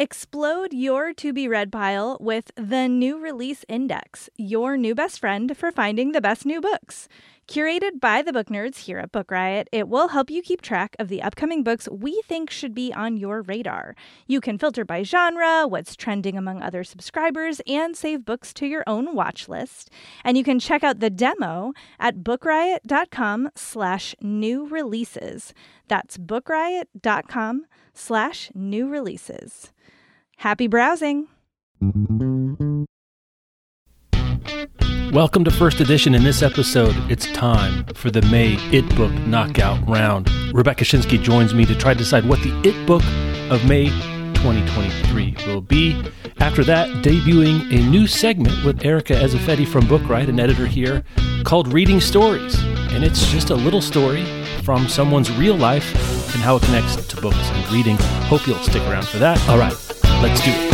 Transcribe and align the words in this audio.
Explode 0.00 0.72
your 0.72 1.12
to 1.14 1.32
be 1.32 1.48
read 1.48 1.72
pile 1.72 2.18
with 2.20 2.52
the 2.54 2.86
New 2.86 3.18
Release 3.18 3.64
Index, 3.68 4.30
your 4.36 4.76
new 4.76 4.94
best 4.94 5.18
friend 5.18 5.56
for 5.56 5.72
finding 5.72 6.12
the 6.12 6.20
best 6.20 6.46
new 6.46 6.60
books. 6.60 7.08
Curated 7.48 7.98
by 7.98 8.20
the 8.20 8.30
book 8.30 8.48
nerds 8.48 8.80
here 8.80 8.98
at 8.98 9.10
Book 9.10 9.30
Riot, 9.30 9.68
it 9.72 9.88
will 9.88 10.08
help 10.08 10.28
you 10.28 10.42
keep 10.42 10.60
track 10.60 10.94
of 10.98 11.08
the 11.08 11.22
upcoming 11.22 11.62
books 11.62 11.88
we 11.90 12.20
think 12.28 12.50
should 12.50 12.74
be 12.74 12.92
on 12.92 13.16
your 13.16 13.40
radar. 13.40 13.94
You 14.26 14.42
can 14.42 14.58
filter 14.58 14.84
by 14.84 15.02
genre, 15.02 15.66
what's 15.66 15.96
trending 15.96 16.36
among 16.36 16.60
other 16.60 16.84
subscribers, 16.84 17.62
and 17.66 17.96
save 17.96 18.26
books 18.26 18.52
to 18.52 18.66
your 18.66 18.84
own 18.86 19.14
watch 19.14 19.48
list. 19.48 19.88
And 20.24 20.36
you 20.36 20.44
can 20.44 20.58
check 20.58 20.84
out 20.84 21.00
the 21.00 21.08
demo 21.08 21.72
at 21.98 22.16
bookriot.com 22.16 23.48
slash 23.56 24.14
new 24.20 24.66
releases. 24.66 25.54
That's 25.88 26.18
bookriot.com 26.18 27.64
slash 27.94 28.50
new 28.54 28.88
releases. 28.90 29.72
Happy 30.36 30.66
browsing! 30.66 31.28
Welcome 35.12 35.44
to 35.44 35.50
First 35.50 35.80
Edition. 35.80 36.14
In 36.14 36.22
this 36.22 36.42
episode, 36.42 36.94
it's 37.10 37.32
time 37.32 37.86
for 37.94 38.10
the 38.10 38.20
May 38.22 38.56
It 38.72 38.86
Book 38.94 39.10
Knockout 39.26 39.88
Round. 39.88 40.30
Rebecca 40.52 40.84
Schinsky 40.84 41.22
joins 41.22 41.54
me 41.54 41.64
to 41.64 41.74
try 41.74 41.94
to 41.94 41.98
decide 41.98 42.26
what 42.26 42.40
the 42.40 42.52
It 42.62 42.86
Book 42.86 43.02
of 43.50 43.66
May 43.66 43.86
2023 44.34 45.34
will 45.46 45.62
be. 45.62 45.98
After 46.40 46.62
that, 46.64 46.88
debuting 47.02 47.72
a 47.72 47.88
new 47.88 48.06
segment 48.06 48.62
with 48.66 48.84
Erica 48.84 49.14
Ezeifedi 49.14 49.66
from 49.66 49.88
Book 49.88 50.06
Riot, 50.06 50.28
an 50.28 50.38
editor 50.38 50.66
here, 50.66 51.02
called 51.42 51.72
Reading 51.72 52.02
Stories. 52.02 52.62
And 52.92 53.02
it's 53.02 53.30
just 53.30 53.48
a 53.48 53.56
little 53.56 53.80
story 53.80 54.26
from 54.62 54.88
someone's 54.88 55.32
real 55.32 55.56
life 55.56 55.90
and 56.34 56.42
how 56.42 56.56
it 56.56 56.62
connects 56.64 56.96
to 56.96 57.18
books 57.20 57.38
and 57.38 57.72
reading. 57.72 57.96
Hope 58.26 58.46
you'll 58.46 58.58
stick 58.58 58.82
around 58.82 59.08
for 59.08 59.16
that. 59.18 59.40
All 59.48 59.58
right, 59.58 59.72
let's 60.22 60.44
do 60.44 60.50
it. 60.52 60.68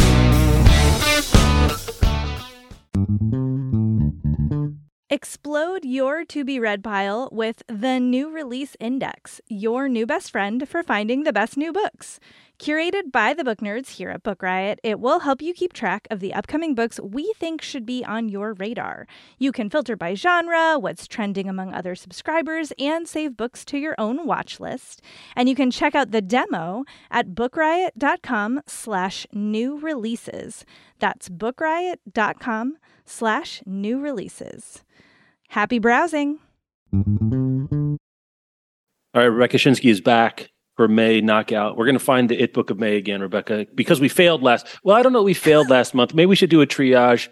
Explode 5.15 5.85
your 5.85 6.25
to 6.25 6.45
be 6.45 6.59
read 6.59 6.83
pile 6.83 7.29
with 7.31 7.63
the 7.69 8.01
New 8.01 8.29
Release 8.31 8.77
Index, 8.81 9.41
your 9.47 9.89
new 9.89 10.07
best 10.07 10.33
friend 10.33 10.69
for 10.69 10.83
finding 10.83 11.23
the 11.23 11.33
best 11.33 11.57
new 11.57 11.73
books. 11.73 12.19
Curated 12.59 13.13
by 13.13 13.33
the 13.33 13.45
book 13.45 13.61
nerds 13.61 13.91
here 13.91 14.11
at 14.11 14.25
Book 14.25 14.43
Riot, 14.43 14.81
it 14.83 14.99
will 14.99 15.21
help 15.21 15.41
you 15.41 15.55
keep 15.55 15.73
track 15.73 16.09
of 16.11 16.19
the 16.19 16.35
upcoming 16.35 16.75
books 16.75 16.99
we 16.99 17.33
think 17.39 17.63
should 17.63 17.87
be 17.87 18.05
on 18.05 18.29
your 18.29 18.55
radar. 18.55 19.07
You 19.39 19.53
can 19.53 19.71
filter 19.71 19.95
by 19.95 20.15
genre, 20.15 20.81
what's 20.81 21.07
trending 21.07 21.49
among 21.49 21.73
other 21.73 21.95
subscribers, 21.95 22.73
and 22.77 23.07
save 23.07 23.37
books 23.37 23.65
to 23.67 23.79
your 23.79 23.95
own 23.99 24.27
watch 24.27 24.59
list. 24.59 25.01
And 25.37 25.49
you 25.49 25.55
can 25.55 25.71
check 25.71 25.95
out 25.95 26.11
the 26.11 26.23
demo 26.23 26.83
at 27.09 27.37
bookriot.com 27.37 28.63
slash 28.67 29.29
new 29.33 29.79
releases. 29.79 30.65
That's 30.99 31.29
bookriot.com 31.29 32.79
slash 33.07 33.63
new 33.65 34.01
releases. 34.01 34.83
Happy 35.55 35.79
browsing. 35.79 36.41
All 36.93 37.99
right, 39.15 39.27
Rebecca 39.27 39.57
Schinsky 39.57 39.89
is 39.89 40.01
back 40.01 40.51
for 40.77 40.89
May 40.89 41.21
knockout. 41.21 41.77
We're 41.77 41.85
going 41.85 41.97
to 41.97 42.05
find 42.05 42.29
the 42.29 42.43
It 42.43 42.53
Book 42.53 42.71
of 42.71 42.81
May 42.81 42.97
again, 42.97 43.21
Rebecca, 43.21 43.65
because 43.73 44.01
we 44.01 44.09
failed 44.09 44.43
last. 44.43 44.67
Well, 44.83 44.97
I 44.97 45.03
don't 45.03 45.13
know. 45.13 45.23
We 45.23 45.33
failed 45.33 45.71
last 45.71 45.95
month. 45.95 46.13
Maybe 46.13 46.27
we 46.27 46.35
should 46.35 46.51
do 46.51 46.61
a 46.61 46.67
triage. 46.67 47.29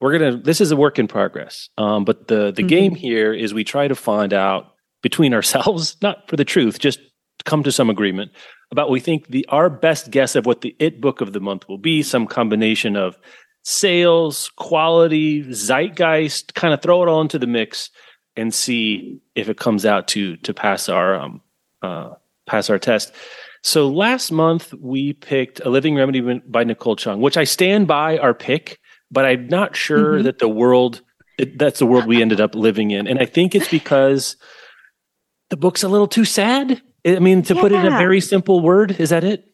We're 0.00 0.18
gonna. 0.18 0.38
This 0.38 0.62
is 0.62 0.70
a 0.70 0.76
work 0.76 0.98
in 0.98 1.08
progress. 1.08 1.68
Um, 1.76 2.06
but 2.06 2.28
the 2.28 2.52
the 2.52 2.62
mm-hmm. 2.62 2.68
game 2.68 2.94
here 2.94 3.34
is 3.34 3.52
we 3.52 3.64
try 3.64 3.86
to 3.86 3.94
find 3.94 4.32
out 4.32 4.72
between 5.02 5.34
ourselves, 5.38 5.98
not 6.00 6.26
for 6.26 6.36
the 6.36 6.46
truth, 6.46 6.78
just 6.78 7.00
come 7.44 7.62
to 7.64 7.70
some 7.70 7.90
agreement 7.90 8.30
about 8.70 8.86
what 8.86 8.92
we 8.92 9.00
think 9.00 9.26
the 9.26 9.44
our 9.50 9.68
best 9.68 10.10
guess 10.10 10.36
of 10.36 10.46
what 10.46 10.62
the 10.62 10.74
It 10.78 11.02
Book 11.02 11.20
of 11.20 11.34
the 11.34 11.40
month 11.40 11.68
will 11.68 11.76
be. 11.76 12.02
Some 12.02 12.26
combination 12.26 12.96
of 12.96 13.18
sales, 13.68 14.50
quality, 14.56 15.42
zeitgeist, 15.52 16.54
kind 16.54 16.72
of 16.72 16.80
throw 16.80 17.02
it 17.02 17.08
all 17.08 17.20
into 17.20 17.38
the 17.38 17.46
mix 17.46 17.90
and 18.34 18.54
see 18.54 19.20
if 19.34 19.50
it 19.50 19.58
comes 19.58 19.84
out 19.84 20.08
to 20.08 20.38
to 20.38 20.54
pass 20.54 20.88
our 20.88 21.14
um, 21.14 21.42
uh, 21.82 22.14
pass 22.46 22.70
our 22.70 22.78
test. 22.78 23.12
So 23.62 23.88
last 23.88 24.32
month 24.32 24.72
we 24.72 25.12
picked 25.12 25.60
a 25.60 25.68
living 25.68 25.96
remedy 25.96 26.40
by 26.46 26.64
Nicole 26.64 26.96
Chung, 26.96 27.20
which 27.20 27.36
I 27.36 27.44
stand 27.44 27.86
by 27.86 28.16
our 28.16 28.32
pick, 28.32 28.78
but 29.10 29.26
I'm 29.26 29.48
not 29.48 29.76
sure 29.76 30.14
mm-hmm. 30.14 30.24
that 30.24 30.38
the 30.38 30.48
world 30.48 31.02
it, 31.36 31.58
that's 31.58 31.78
the 31.78 31.86
world 31.86 32.06
we 32.06 32.22
ended 32.22 32.40
up 32.40 32.54
living 32.54 32.90
in, 32.90 33.06
and 33.06 33.18
I 33.18 33.26
think 33.26 33.54
it's 33.54 33.68
because 33.68 34.36
the 35.50 35.58
book's 35.58 35.82
a 35.82 35.88
little 35.88 36.08
too 36.08 36.24
sad. 36.24 36.80
I 37.04 37.18
mean, 37.18 37.42
to 37.42 37.54
yeah. 37.54 37.60
put 37.60 37.72
it 37.72 37.84
in 37.84 37.86
a 37.86 37.98
very 37.98 38.20
simple 38.22 38.60
word, 38.60 38.98
is 38.98 39.10
that 39.10 39.24
it? 39.24 39.47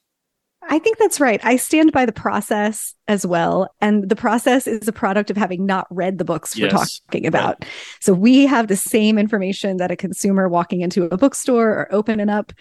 I 0.69 0.79
think 0.79 0.99
that's 0.99 1.21
right. 1.21 1.41
I 1.45 1.57
stand 1.57 1.93
by 1.93 2.07
the 2.07 2.13
process 2.13 2.95
as 3.09 3.27
well. 3.27 3.75
And 3.81 4.09
the 4.09 4.17
process 4.17 4.67
is 4.67 4.89
a 4.89 4.93
product 4.93 5.31
of 5.31 5.37
having 5.37 5.67
not 5.67 5.87
read 5.91 6.19
the 6.19 6.25
books 6.25 6.57
yes. 6.57 6.73
we're 6.73 6.79
talking 6.79 7.27
about. 7.27 7.63
Right. 7.63 7.71
So 8.01 8.13
we 8.13 8.47
have 8.47 8.69
the 8.69 8.77
same 8.77 9.19
information 9.19 9.77
that 9.79 9.91
a 9.91 9.97
consumer 9.97 10.49
walking 10.49 10.81
into 10.81 11.05
a 11.05 11.17
bookstore 11.17 11.71
or 11.71 11.89
opening 11.93 12.29
up, 12.29 12.53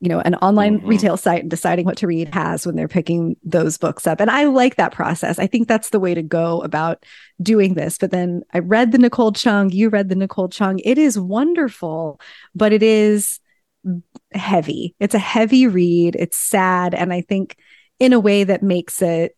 you 0.00 0.08
know, 0.08 0.20
an 0.20 0.34
online 0.36 0.78
mm-hmm. 0.78 0.88
retail 0.88 1.16
site 1.16 1.42
and 1.42 1.50
deciding 1.50 1.84
what 1.86 1.96
to 1.98 2.06
read 2.06 2.34
has 2.34 2.66
when 2.66 2.76
they're 2.76 2.88
picking 2.88 3.36
those 3.44 3.78
books 3.78 4.06
up. 4.06 4.20
And 4.20 4.30
I 4.30 4.44
like 4.44 4.76
that 4.76 4.92
process. 4.92 5.38
I 5.38 5.46
think 5.46 5.68
that's 5.68 5.90
the 5.90 6.00
way 6.00 6.14
to 6.14 6.22
go 6.22 6.60
about 6.62 7.04
doing 7.40 7.74
this. 7.74 7.98
But 7.98 8.10
then 8.10 8.42
I 8.52 8.58
read 8.58 8.92
the 8.92 8.98
Nicole 8.98 9.32
Chung, 9.32 9.70
you 9.70 9.88
read 9.88 10.08
the 10.08 10.14
Nicole 10.14 10.48
Chung. 10.48 10.80
It 10.84 10.98
is 10.98 11.18
wonderful, 11.18 12.20
but 12.54 12.72
it 12.72 12.82
is 12.82 13.40
heavy. 14.34 14.94
It's 15.00 15.14
a 15.14 15.18
heavy 15.18 15.66
read. 15.66 16.16
It's 16.18 16.38
sad. 16.38 16.94
And 16.94 17.12
I 17.12 17.20
think 17.22 17.56
in 17.98 18.12
a 18.12 18.20
way 18.20 18.44
that 18.44 18.62
makes 18.62 19.00
it 19.02 19.36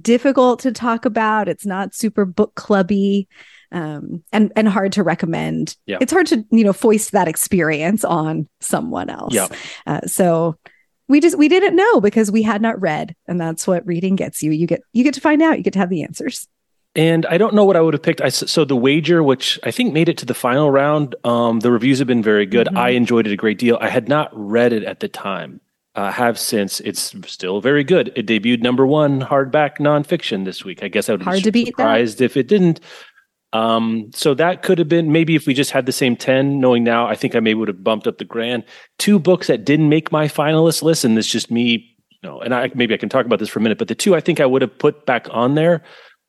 difficult 0.00 0.60
to 0.60 0.72
talk 0.72 1.04
about. 1.04 1.48
It's 1.48 1.66
not 1.66 1.94
super 1.94 2.24
book 2.24 2.54
clubby 2.54 3.28
um, 3.72 4.22
and 4.32 4.52
and 4.56 4.68
hard 4.68 4.92
to 4.92 5.02
recommend. 5.02 5.76
Yeah. 5.86 5.98
It's 6.00 6.12
hard 6.12 6.26
to 6.28 6.44
you 6.50 6.64
know 6.64 6.72
foist 6.72 7.12
that 7.12 7.28
experience 7.28 8.04
on 8.04 8.48
someone 8.60 9.10
else. 9.10 9.34
Yeah. 9.34 9.48
Uh, 9.86 10.00
so 10.06 10.56
we 11.08 11.20
just 11.20 11.38
we 11.38 11.48
didn't 11.48 11.76
know 11.76 12.00
because 12.00 12.30
we 12.30 12.42
had 12.42 12.62
not 12.62 12.80
read, 12.80 13.14
and 13.26 13.40
that's 13.40 13.66
what 13.66 13.86
reading 13.86 14.16
gets 14.16 14.42
you. 14.42 14.50
You 14.50 14.66
get 14.66 14.82
you 14.92 15.04
get 15.04 15.14
to 15.14 15.20
find 15.20 15.42
out. 15.42 15.58
You 15.58 15.64
get 15.64 15.74
to 15.74 15.78
have 15.78 15.90
the 15.90 16.02
answers. 16.02 16.48
And 16.96 17.26
I 17.26 17.36
don't 17.36 17.54
know 17.54 17.66
what 17.66 17.76
I 17.76 17.82
would 17.82 17.92
have 17.92 18.02
picked. 18.02 18.22
I, 18.22 18.30
so 18.30 18.64
the 18.64 18.74
wager, 18.74 19.22
which 19.22 19.60
I 19.62 19.70
think 19.70 19.92
made 19.92 20.08
it 20.08 20.16
to 20.18 20.26
the 20.26 20.34
final 20.34 20.70
round, 20.70 21.14
um, 21.24 21.60
the 21.60 21.70
reviews 21.70 21.98
have 21.98 22.08
been 22.08 22.22
very 22.22 22.46
good. 22.46 22.68
Mm-hmm. 22.68 22.78
I 22.78 22.88
enjoyed 22.90 23.26
it 23.26 23.32
a 23.32 23.36
great 23.36 23.58
deal. 23.58 23.76
I 23.82 23.90
had 23.90 24.08
not 24.08 24.30
read 24.32 24.72
it 24.72 24.82
at 24.82 25.00
the 25.00 25.08
time. 25.08 25.60
Uh, 25.94 26.10
have 26.10 26.38
since. 26.38 26.80
It's 26.80 27.14
still 27.26 27.62
very 27.62 27.82
good. 27.82 28.12
It 28.16 28.26
debuted 28.26 28.62
number 28.62 28.86
one 28.86 29.22
hardback 29.22 29.78
nonfiction 29.78 30.44
this 30.44 30.62
week. 30.62 30.82
I 30.82 30.88
guess 30.88 31.08
I 31.08 31.12
would 31.12 31.22
Hard 31.22 31.50
be 31.52 31.66
surprised 31.66 32.20
if 32.20 32.36
it 32.36 32.48
didn't. 32.48 32.80
Um, 33.54 34.10
so 34.14 34.34
that 34.34 34.62
could 34.62 34.78
have 34.78 34.90
been 34.90 35.10
maybe 35.10 35.36
if 35.36 35.46
we 35.46 35.54
just 35.54 35.70
had 35.70 35.86
the 35.86 35.92
same 35.92 36.14
10, 36.14 36.60
knowing 36.60 36.84
now, 36.84 37.06
I 37.06 37.14
think 37.14 37.34
I 37.34 37.40
maybe 37.40 37.54
would 37.54 37.68
have 37.68 37.82
bumped 37.82 38.06
up 38.06 38.18
the 38.18 38.26
grand. 38.26 38.64
Two 38.98 39.18
books 39.18 39.46
that 39.46 39.64
didn't 39.64 39.88
make 39.88 40.12
my 40.12 40.28
finalist 40.28 40.82
list, 40.82 41.04
and 41.04 41.16
it's 41.16 41.30
just 41.30 41.50
me, 41.50 41.96
you 42.10 42.18
know, 42.22 42.40
and 42.42 42.54
I 42.54 42.70
maybe 42.74 42.92
I 42.92 42.98
can 42.98 43.08
talk 43.08 43.24
about 43.24 43.38
this 43.38 43.48
for 43.48 43.58
a 43.58 43.62
minute, 43.62 43.78
but 43.78 43.88
the 43.88 43.94
two 43.94 44.14
I 44.14 44.20
think 44.20 44.40
I 44.40 44.46
would 44.46 44.60
have 44.60 44.78
put 44.78 45.06
back 45.06 45.26
on 45.30 45.54
there 45.54 45.82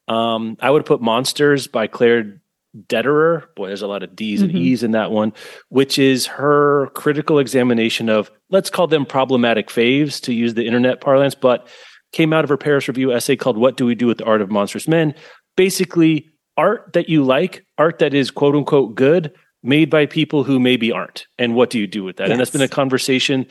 um, 0.07 0.57
I 0.59 0.69
would 0.69 0.85
put 0.85 1.01
Monsters 1.01 1.67
by 1.67 1.87
Claire 1.87 2.41
Dederer. 2.75 3.53
Boy, 3.55 3.67
there's 3.67 3.81
a 3.81 3.87
lot 3.87 4.03
of 4.03 4.15
D's 4.15 4.41
and 4.41 4.51
mm-hmm. 4.51 4.59
E's 4.59 4.83
in 4.83 4.91
that 4.91 5.11
one, 5.11 5.33
which 5.69 5.97
is 5.97 6.25
her 6.27 6.89
critical 6.93 7.39
examination 7.39 8.09
of, 8.09 8.31
let's 8.49 8.69
call 8.69 8.87
them 8.87 9.05
problematic 9.05 9.69
faves 9.69 10.21
to 10.21 10.33
use 10.33 10.53
the 10.53 10.65
internet 10.65 11.01
parlance, 11.01 11.35
but 11.35 11.67
came 12.11 12.33
out 12.33 12.43
of 12.43 12.49
her 12.49 12.57
Paris 12.57 12.87
Review 12.87 13.11
essay 13.11 13.35
called 13.35 13.57
What 13.57 13.77
Do 13.77 13.85
We 13.85 13.95
Do 13.95 14.07
with 14.07 14.19
the 14.19 14.25
Art 14.25 14.41
of 14.41 14.51
Monstrous 14.51 14.87
Men? 14.87 15.13
Basically, 15.55 16.29
art 16.55 16.93
that 16.93 17.09
you 17.09 17.23
like, 17.23 17.65
art 17.77 17.99
that 17.99 18.13
is 18.13 18.31
quote 18.31 18.55
unquote 18.55 18.95
good, 18.95 19.33
made 19.63 19.89
by 19.89 20.05
people 20.05 20.43
who 20.43 20.59
maybe 20.59 20.91
aren't. 20.91 21.27
And 21.37 21.55
what 21.55 21.69
do 21.69 21.79
you 21.79 21.87
do 21.87 22.03
with 22.03 22.17
that? 22.17 22.25
Yes. 22.25 22.31
And 22.31 22.39
that's 22.39 22.51
been 22.51 22.61
a 22.61 22.67
conversation 22.67 23.47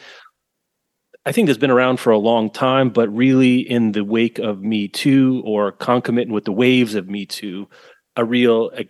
I 1.26 1.32
think 1.32 1.48
that's 1.48 1.58
been 1.58 1.72
around 1.72 1.98
for 1.98 2.12
a 2.12 2.18
long 2.18 2.50
time, 2.50 2.90
but 2.90 3.08
really 3.08 3.58
in 3.58 3.90
the 3.90 4.04
wake 4.04 4.38
of 4.38 4.62
Me 4.62 4.86
Too 4.86 5.42
or 5.44 5.72
concomitant 5.72 6.32
with 6.32 6.44
the 6.44 6.52
waves 6.52 6.94
of 6.94 7.08
Me 7.08 7.26
Too, 7.26 7.68
a 8.14 8.24
real 8.24 8.70
a, 8.78 8.86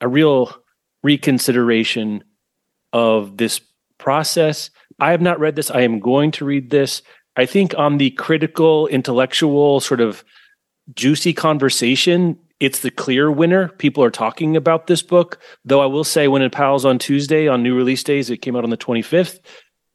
a 0.00 0.06
real 0.06 0.54
reconsideration 1.02 2.22
of 2.92 3.38
this 3.38 3.60
process. 3.98 4.70
I 5.00 5.10
have 5.10 5.20
not 5.20 5.40
read 5.40 5.56
this. 5.56 5.68
I 5.68 5.80
am 5.80 5.98
going 5.98 6.30
to 6.32 6.44
read 6.44 6.70
this. 6.70 7.02
I 7.36 7.44
think 7.44 7.74
on 7.76 7.98
the 7.98 8.10
critical, 8.12 8.86
intellectual, 8.86 9.80
sort 9.80 10.00
of 10.00 10.22
juicy 10.94 11.32
conversation, 11.32 12.38
it's 12.60 12.80
the 12.80 12.90
clear 12.92 13.32
winner. 13.32 13.68
People 13.68 14.04
are 14.04 14.10
talking 14.10 14.56
about 14.56 14.86
this 14.86 15.02
book. 15.02 15.40
Though 15.64 15.80
I 15.80 15.86
will 15.86 16.04
say, 16.04 16.28
when 16.28 16.42
it 16.42 16.52
pals 16.52 16.84
on 16.84 17.00
Tuesday 17.00 17.48
on 17.48 17.64
new 17.64 17.74
release 17.74 18.04
days, 18.04 18.30
it 18.30 18.38
came 18.42 18.54
out 18.54 18.64
on 18.64 18.70
the 18.70 18.76
25th. 18.76 19.40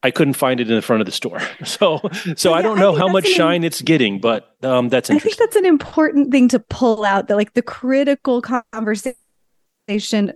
I 0.05 0.11
couldn't 0.11 0.35
find 0.35 0.59
it 0.59 0.69
in 0.69 0.75
the 0.75 0.83
front 0.83 1.01
of 1.01 1.07
the 1.07 1.11
store. 1.11 1.41
So, 1.65 1.99
so 2.35 2.51
yeah, 2.51 2.57
I 2.57 2.61
don't 2.61 2.77
know 2.77 2.93
how 2.93 3.07
much 3.07 3.27
shine 3.27 3.63
it's 3.63 3.81
getting, 3.81 4.19
but 4.19 4.55
um, 4.61 4.89
that's 4.89 5.09
interesting. 5.09 5.15
I 5.15 5.19
think 5.19 5.37
that's 5.37 5.55
an 5.55 5.65
important 5.65 6.31
thing 6.31 6.47
to 6.49 6.59
pull 6.59 7.03
out 7.03 7.27
that 7.27 7.35
like 7.35 7.53
the 7.53 7.63
critical 7.63 8.41
conversation 8.41 9.15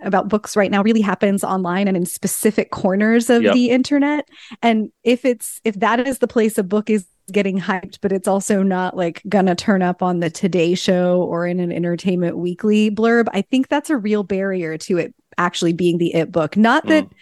about 0.04 0.28
books 0.28 0.58
right 0.58 0.72
now 0.72 0.82
really 0.82 1.02
happens 1.02 1.44
online 1.44 1.88
and 1.88 1.96
in 1.96 2.06
specific 2.06 2.72
corners 2.72 3.30
of 3.30 3.44
yep. 3.44 3.54
the 3.54 3.70
internet 3.70 4.28
and 4.62 4.92
if 5.04 5.26
it's 5.26 5.60
if 5.64 5.80
that 5.80 6.06
is 6.06 6.20
the 6.20 6.28
place 6.28 6.58
a 6.60 6.64
book 6.64 6.90
is 6.90 7.08
getting 7.32 7.60
hyped 7.60 7.98
but 8.02 8.12
it's 8.12 8.28
also 8.28 8.62
not 8.62 8.96
like 8.96 9.24
gonna 9.28 9.56
turn 9.56 9.82
up 9.82 10.04
on 10.04 10.20
the 10.20 10.30
today 10.30 10.76
show 10.76 11.24
or 11.24 11.48
in 11.48 11.60
an 11.60 11.72
entertainment 11.72 12.38
weekly 12.38 12.92
blurb 12.92 13.28
i 13.34 13.42
think 13.42 13.70
that's 13.70 13.90
a 13.90 13.98
real 13.98 14.22
barrier 14.22 14.78
to 14.78 15.00
it 15.00 15.16
actually 15.40 15.74
being 15.74 15.98
the 15.98 16.14
it 16.14 16.32
book 16.32 16.56
not 16.56 16.86
that 16.86 17.06
mm. 17.06 17.14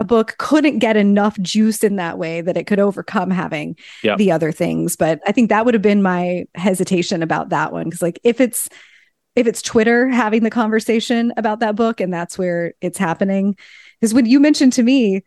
A 0.00 0.04
book 0.04 0.34
couldn't 0.38 0.78
get 0.78 0.96
enough 0.96 1.38
juice 1.40 1.84
in 1.84 1.96
that 1.96 2.18
way 2.18 2.40
that 2.40 2.56
it 2.56 2.66
could 2.66 2.80
overcome 2.80 3.30
having 3.30 3.76
the 4.16 4.32
other 4.32 4.50
things. 4.50 4.96
But 4.96 5.20
i 5.26 5.32
think 5.32 5.50
that 5.50 5.64
would 5.64 5.74
have 5.74 5.82
been 5.82 6.02
my 6.02 6.46
hesitation 6.54 7.22
about 7.22 7.50
that 7.50 7.72
one. 7.72 7.84
Because 7.84 8.02
like 8.02 8.18
if 8.24 8.40
it's 8.40 8.68
if 9.36 9.46
it's 9.46 9.62
Twitter 9.62 10.08
having 10.08 10.42
the 10.42 10.50
conversation 10.50 11.32
about 11.36 11.60
that 11.60 11.76
book 11.76 12.00
and 12.00 12.12
that's 12.12 12.36
where 12.36 12.74
it's 12.80 12.98
happening. 12.98 13.56
Because 14.00 14.12
when 14.12 14.26
you 14.26 14.40
mentioned 14.40 14.72
to 14.74 14.82
me 14.82 15.22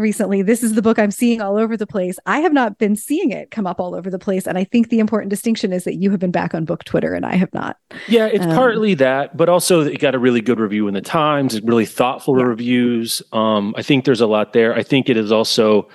recently, 0.00 0.42
this 0.42 0.62
is 0.62 0.74
the 0.74 0.82
book 0.82 0.98
I'm 0.98 1.10
seeing 1.10 1.40
all 1.40 1.56
over 1.56 1.76
the 1.76 1.86
place. 1.86 2.18
I 2.26 2.40
have 2.40 2.52
not 2.52 2.78
been 2.78 2.96
seeing 2.96 3.30
it 3.30 3.50
come 3.50 3.66
up 3.66 3.80
all 3.80 3.94
over 3.94 4.10
the 4.10 4.18
place. 4.18 4.46
And 4.46 4.58
I 4.58 4.64
think 4.64 4.88
the 4.88 4.98
important 4.98 5.30
distinction 5.30 5.72
is 5.72 5.84
that 5.84 5.96
you 5.96 6.10
have 6.10 6.20
been 6.20 6.30
back 6.30 6.54
on 6.54 6.64
book 6.64 6.84
Twitter 6.84 7.14
and 7.14 7.24
I 7.24 7.36
have 7.36 7.52
not. 7.54 7.76
Yeah, 8.08 8.26
it's 8.26 8.44
um, 8.44 8.54
partly 8.54 8.94
that, 8.94 9.36
but 9.36 9.48
also 9.48 9.80
it 9.80 9.98
got 9.98 10.14
a 10.14 10.18
really 10.18 10.40
good 10.40 10.58
review 10.58 10.88
in 10.88 10.94
the 10.94 11.00
Times, 11.00 11.60
really 11.62 11.86
thoughtful 11.86 12.38
yeah. 12.38 12.44
reviews. 12.44 13.22
Um, 13.32 13.74
I 13.76 13.82
think 13.82 14.04
there's 14.04 14.20
a 14.20 14.26
lot 14.26 14.52
there. 14.52 14.74
I 14.74 14.82
think 14.82 15.08
it 15.08 15.16
is 15.16 15.32
also 15.32 15.88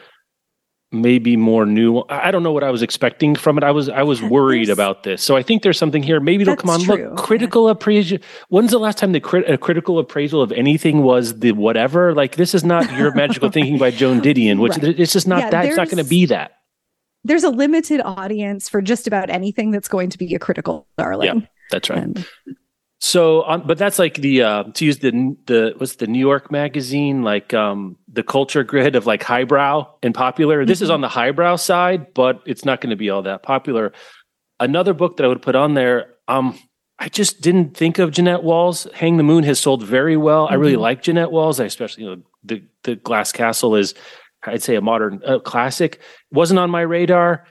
maybe 0.92 1.36
more 1.36 1.66
new. 1.66 2.04
I 2.10 2.32
don't 2.32 2.44
know 2.44 2.52
what 2.52 2.64
I 2.64 2.72
was 2.72 2.82
expecting 2.82 3.36
from 3.36 3.58
it. 3.58 3.64
I 3.64 3.72
was 3.72 3.90
I 3.90 4.04
was 4.04 4.22
worried 4.22 4.70
about 4.70 5.04
this. 5.04 5.22
So 5.22 5.36
I 5.36 5.44
think 5.44 5.64
there's 5.64 5.78
something 5.78 6.04
here. 6.04 6.20
Maybe 6.20 6.44
it'll 6.44 6.56
come 6.56 6.70
on. 6.70 6.82
True. 6.82 7.10
Look, 7.10 7.18
critical 7.18 7.66
yeah. 7.66 7.72
appraisal. 7.72 8.18
When's 8.50 8.72
the 8.72 8.80
last 8.80 8.98
time 8.98 9.12
the 9.12 9.20
crit- 9.20 9.50
a 9.50 9.58
critical 9.58 10.00
appraisal 10.00 10.42
of 10.42 10.52
anything 10.52 11.04
was 11.04 11.40
the 11.40 11.52
whatever? 11.52 12.14
Like 12.14 12.36
this 12.36 12.54
is 12.54 12.64
not 12.64 12.92
your 12.98 13.14
magical 13.14 13.50
thinking 13.52 13.78
by 13.78 13.92
Joan 13.92 14.22
Didion, 14.22 14.60
which 14.60 14.78
right. 14.82 15.00
it's 15.00 15.14
just 15.14 15.28
not 15.28 15.40
yeah, 15.40 15.50
that. 15.52 15.66
It's 15.66 15.78
not 15.78 15.90
going 15.90 16.04
to 16.04 16.10
be 16.10 16.26
that. 16.28 16.54
There's 17.24 17.44
a 17.44 17.50
limited 17.50 18.02
audience 18.02 18.70
for 18.70 18.82
just 18.82 19.08
about 19.08 19.30
anything 19.30 19.72
that's 19.72 19.88
going 19.88 20.12
to 20.12 20.18
be 20.18 20.36
a 20.36 20.40
critical 20.40 20.88
darling. 20.98 21.40
Yeah, 21.40 21.48
that's 21.72 21.90
right. 21.90 22.00
And, 22.00 22.26
so, 23.06 23.44
um, 23.44 23.62
but 23.68 23.78
that's 23.78 24.00
like 24.00 24.16
the 24.16 24.42
uh, 24.42 24.64
to 24.64 24.84
use 24.84 24.98
the 24.98 25.12
the 25.46 25.76
what's 25.78 25.98
the 25.98 26.08
New 26.08 26.18
York 26.18 26.52
Magazine 26.52 27.22
like 27.22 27.54
um, 27.54 27.98
the 28.12 28.24
culture 28.24 28.64
grid 28.64 28.96
of 28.96 29.06
like 29.06 29.22
highbrow 29.22 29.88
and 30.02 30.16
popular. 30.16 30.62
Mm-hmm. 30.62 30.68
This 30.68 30.82
is 30.82 30.88
mm-hmm. 30.88 30.96
on 30.96 31.02
the 31.02 31.10
highbrow 31.10 31.58
side, 31.58 32.16
but 32.16 32.42
it's 32.48 32.66
not 32.66 32.82
going 32.82 32.90
to 32.90 32.96
be 32.96 33.12
all 33.12 33.22
that 33.22 33.44
popular. 33.44 33.94
Another 34.60 34.96
book 34.96 35.18
that 35.18 35.24
I 35.24 35.28
would 35.28 35.44
put 35.44 35.56
on 35.56 35.76
there. 35.76 36.16
Um, 36.28 36.58
I 36.98 37.10
just 37.10 37.42
didn't 37.42 37.78
think 37.78 38.00
of 38.00 38.10
Jeannette 38.10 38.42
Walls. 38.42 38.88
Hang 38.96 39.18
the 39.18 39.24
Moon 39.24 39.44
has 39.44 39.60
sold 39.60 39.84
very 39.84 40.18
well. 40.18 40.46
Mm-hmm. 40.46 40.54
I 40.54 40.56
really 40.56 40.74
mm-hmm. 40.74 40.82
like 40.82 41.04
Jeannette 41.04 41.32
Walls. 41.32 41.60
I 41.60 41.66
especially 41.66 42.06
you 42.06 42.10
know 42.10 42.24
the 42.44 42.64
the 42.82 42.96
Glass 42.96 43.32
Castle 43.32 43.76
is 43.76 43.94
I'd 44.42 44.64
say 44.64 44.78
a 44.78 44.82
modern 44.82 45.22
uh, 45.24 45.38
classic. 45.38 46.02
Wasn't 46.32 46.60
on 46.60 46.72
my 46.72 46.82
radar 46.82 47.46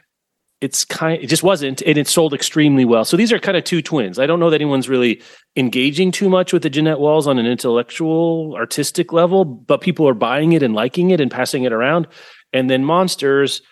it's 0.61 0.85
kind 0.85 1.23
it 1.23 1.27
just 1.27 1.43
wasn't 1.43 1.83
and 1.83 1.99
it 1.99 2.09
sold 2.09 2.33
extremely 2.33 2.85
well 2.85 3.05
so 3.05 3.17
these 3.17 3.33
are 3.33 3.39
kind 3.39 3.57
of 3.57 3.65
two 3.65 3.83
twins 3.83 4.19
i 4.19 4.27
don't 4.27 4.41
know 4.41 4.51
that 4.51 4.61
anyone's 4.61 4.89
really 4.89 5.21
engaging 5.57 6.11
too 6.11 6.29
much 6.29 6.53
with 6.53 6.63
the 6.63 6.71
jeannette 6.71 7.01
walls 7.01 7.27
on 7.27 7.39
an 7.39 7.47
intellectual 7.47 8.55
artistic 8.57 9.13
level 9.13 9.45
but 9.45 9.81
people 9.81 10.09
are 10.09 10.15
buying 10.15 10.53
it 10.53 10.63
and 10.63 10.75
liking 10.75 11.11
it 11.11 11.21
and 11.21 11.31
passing 11.31 11.65
it 11.65 11.73
around 11.73 12.07
and 12.53 12.71
then 12.71 12.85
monsters 12.85 13.63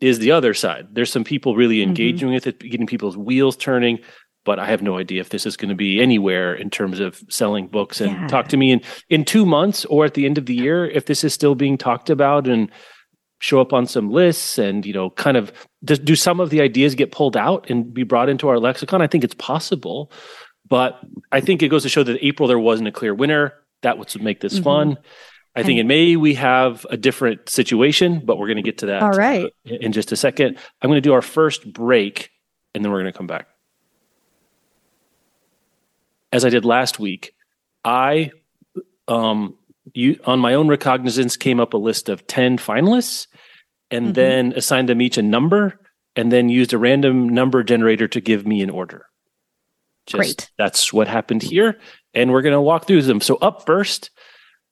is 0.00 0.18
the 0.18 0.32
other 0.32 0.52
side 0.52 0.86
there's 0.92 1.12
some 1.12 1.24
people 1.24 1.56
really 1.56 1.76
mm-hmm. 1.76 1.90
engaging 1.90 2.28
mm-hmm. 2.28 2.34
with 2.34 2.46
it 2.46 2.58
getting 2.58 2.86
people's 2.86 3.16
wheels 3.16 3.56
turning 3.56 3.98
but 4.44 4.58
i 4.58 4.66
have 4.66 4.82
no 4.82 4.98
idea 4.98 5.20
if 5.20 5.30
this 5.30 5.46
is 5.46 5.56
going 5.56 5.68
to 5.68 5.76
be 5.76 6.02
anywhere 6.02 6.54
in 6.54 6.68
terms 6.70 6.98
of 6.98 7.22
selling 7.28 7.68
books 7.68 8.00
and 8.00 8.10
yeah. 8.12 8.26
talk 8.26 8.48
to 8.48 8.56
me 8.56 8.72
in 8.72 8.80
in 9.08 9.24
two 9.24 9.46
months 9.46 9.84
or 9.86 10.04
at 10.04 10.14
the 10.14 10.26
end 10.26 10.38
of 10.38 10.46
the 10.46 10.54
year 10.54 10.86
if 10.86 11.06
this 11.06 11.22
is 11.22 11.32
still 11.32 11.54
being 11.54 11.78
talked 11.78 12.10
about 12.10 12.48
and 12.48 12.70
show 13.42 13.60
up 13.60 13.72
on 13.72 13.86
some 13.86 14.08
lists 14.10 14.56
and 14.56 14.86
you 14.86 14.92
know 14.92 15.10
kind 15.10 15.36
of 15.36 15.52
do 15.84 16.14
some 16.14 16.38
of 16.38 16.50
the 16.50 16.60
ideas 16.60 16.94
get 16.94 17.10
pulled 17.10 17.36
out 17.36 17.68
and 17.68 17.92
be 17.92 18.04
brought 18.04 18.28
into 18.28 18.48
our 18.48 18.58
lexicon? 18.58 19.02
I 19.02 19.06
think 19.06 19.24
it's 19.24 19.34
possible 19.34 20.10
but 20.68 21.00
i 21.32 21.40
think 21.40 21.62
it 21.62 21.68
goes 21.68 21.82
to 21.82 21.88
show 21.88 22.02
that 22.02 22.24
april 22.24 22.48
there 22.48 22.58
wasn't 22.58 22.88
a 22.88 22.92
clear 22.92 23.14
winner. 23.14 23.52
That 23.82 23.98
would 23.98 24.22
make 24.22 24.40
this 24.40 24.54
mm-hmm. 24.54 24.62
fun. 24.62 24.98
I 25.56 25.64
think 25.64 25.80
in 25.80 25.88
may 25.88 26.16
we 26.16 26.34
have 26.34 26.86
a 26.88 26.96
different 26.96 27.48
situation 27.48 28.22
but 28.24 28.38
we're 28.38 28.46
going 28.46 28.56
to 28.56 28.62
get 28.62 28.78
to 28.78 28.86
that 28.86 29.02
all 29.02 29.10
right. 29.10 29.52
in 29.64 29.92
just 29.92 30.12
a 30.12 30.16
second. 30.16 30.56
I'm 30.80 30.88
going 30.88 30.96
to 30.96 31.06
do 31.06 31.12
our 31.12 31.20
first 31.20 31.70
break 31.70 32.30
and 32.74 32.82
then 32.82 32.90
we're 32.90 33.02
going 33.02 33.12
to 33.12 33.18
come 33.18 33.26
back. 33.26 33.48
As 36.32 36.44
i 36.44 36.48
did 36.48 36.64
last 36.64 36.98
week 36.98 37.34
i 37.84 38.30
um 39.08 39.56
you 39.92 40.18
on 40.24 40.38
my 40.38 40.54
own 40.54 40.68
recognizance 40.68 41.36
came 41.36 41.60
up 41.60 41.74
a 41.74 41.76
list 41.76 42.08
of 42.08 42.26
10 42.26 42.56
finalists 42.56 43.26
and 43.92 44.06
mm-hmm. 44.06 44.12
then 44.14 44.52
assigned 44.56 44.88
them 44.88 45.00
each 45.00 45.18
a 45.18 45.22
number 45.22 45.78
and 46.16 46.32
then 46.32 46.48
used 46.48 46.72
a 46.72 46.78
random 46.78 47.28
number 47.28 47.62
generator 47.62 48.08
to 48.08 48.20
give 48.20 48.46
me 48.46 48.62
an 48.62 48.70
order. 48.70 49.06
Just, 50.06 50.18
Great. 50.18 50.50
That's 50.58 50.92
what 50.92 51.06
happened 51.06 51.42
here. 51.42 51.78
And 52.12 52.32
we're 52.32 52.42
going 52.42 52.54
to 52.54 52.60
walk 52.60 52.86
through 52.86 53.02
them. 53.02 53.20
So, 53.20 53.36
up 53.36 53.64
first, 53.64 54.10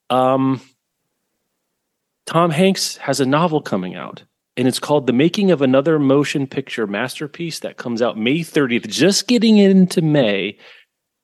um, 0.09 0.59
Tom 2.25 2.51
Hanks 2.51 2.97
has 2.97 3.19
a 3.19 3.25
novel 3.25 3.61
coming 3.61 3.95
out, 3.95 4.23
and 4.57 4.67
it's 4.67 4.79
called 4.79 5.07
The 5.07 5.13
Making 5.13 5.51
of 5.51 5.61
Another 5.61 5.97
Motion 5.99 6.47
Picture 6.47 6.85
Masterpiece 6.85 7.59
that 7.59 7.77
comes 7.77 8.01
out 8.01 8.17
May 8.17 8.39
30th, 8.39 8.87
just 8.87 9.27
getting 9.27 9.57
into 9.57 10.01
May. 10.01 10.57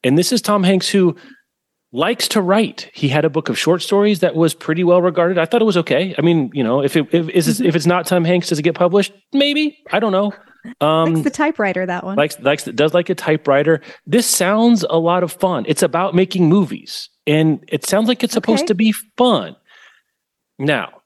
And 0.04 0.18
this 0.18 0.32
is 0.32 0.42
Tom 0.42 0.64
Hanks, 0.64 0.88
who 0.88 1.16
likes 1.98 2.28
to 2.30 2.42
write. 2.42 2.90
He 2.94 3.10
had 3.10 3.26
a 3.26 3.30
book 3.30 3.50
of 3.50 3.58
short 3.58 3.82
stories 3.82 4.20
that 4.20 4.36
was 4.36 4.54
pretty 4.54 4.84
well 4.84 5.02
regarded. 5.02 5.40
I 5.40 5.46
thought 5.46 5.62
it 5.62 5.66
was 5.66 5.78
okay. 5.78 6.14
I 6.18 6.22
mean, 6.22 6.52
you 6.54 6.64
know, 6.64 6.84
if 6.84 6.96
it 6.96 7.08
if, 7.12 7.28
is, 7.30 7.60
if 7.60 7.76
it's 7.76 7.88
not 7.88 8.06
Tom 8.06 8.24
Hanks, 8.24 8.50
does 8.50 8.60
it 8.60 8.64
get 8.64 8.76
published? 8.76 9.12
Maybe. 9.34 9.80
I 9.92 10.00
don't 10.00 10.12
know. 10.12 10.32
Um, 10.80 11.16
likes 11.16 11.24
the 11.24 11.30
typewriter. 11.32 11.86
That 11.86 12.04
one 12.04 12.16
likes 12.16 12.40
likes 12.40 12.66
does 12.66 12.94
like 12.94 13.10
a 13.10 13.16
typewriter. 13.16 13.82
This 14.06 14.28
sounds 14.28 14.84
a 14.84 14.98
lot 14.98 15.24
of 15.24 15.32
fun. 15.32 15.66
It's 15.68 15.82
about 15.82 16.14
making 16.14 16.48
movies, 16.48 17.10
and 17.26 17.64
it 17.68 17.86
sounds 17.86 18.08
like 18.08 18.24
it's 18.24 18.34
supposed 18.34 18.64
okay. 18.64 18.68
to 18.68 18.76
be 18.76 18.92
fun. 18.92 19.56
Now, 20.60 21.02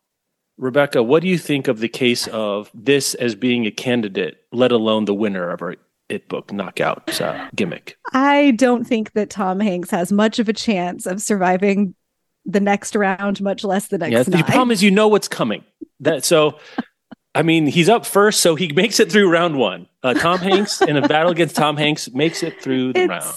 Rebecca, 0.57 1.03
what 1.03 1.21
do 1.21 1.29
you 1.29 1.37
think 1.37 1.67
of 1.67 1.79
the 1.79 1.89
case 1.89 2.27
of 2.27 2.71
this 2.73 3.13
as 3.13 3.35
being 3.35 3.65
a 3.65 3.71
candidate, 3.71 4.37
let 4.51 4.71
alone 4.71 5.05
the 5.05 5.13
winner 5.13 5.49
of 5.51 5.61
our 5.61 5.75
it 6.11 6.27
book 6.27 6.51
knockout 6.51 7.19
uh, 7.21 7.49
gimmick. 7.55 7.97
I 8.13 8.51
don't 8.51 8.85
think 8.85 9.13
that 9.13 9.29
Tom 9.29 9.59
Hanks 9.59 9.89
has 9.89 10.11
much 10.11 10.37
of 10.39 10.49
a 10.49 10.53
chance 10.53 11.05
of 11.05 11.21
surviving 11.21 11.95
the 12.45 12.59
next 12.59 12.95
round, 12.95 13.41
much 13.41 13.63
less 13.63 13.87
the 13.87 13.97
next. 13.97 14.11
Yeah, 14.11 14.23
the 14.23 14.43
problem 14.43 14.71
is 14.71 14.83
you 14.83 14.91
know 14.91 15.07
what's 15.07 15.27
coming. 15.27 15.63
That 16.01 16.25
so. 16.25 16.59
I 17.33 17.43
mean, 17.43 17.65
he's 17.65 17.87
up 17.87 18.05
first, 18.05 18.41
so 18.41 18.55
he 18.55 18.73
makes 18.73 18.99
it 18.99 19.09
through 19.09 19.31
round 19.31 19.55
one. 19.55 19.87
Uh, 20.03 20.13
Tom 20.13 20.39
Hanks 20.39 20.81
in 20.81 20.97
a 20.97 21.07
battle 21.07 21.31
against 21.31 21.55
Tom 21.55 21.77
Hanks 21.77 22.11
makes 22.11 22.43
it 22.43 22.61
through 22.61 22.91
the 22.91 23.03
it's, 23.03 23.09
round. 23.09 23.35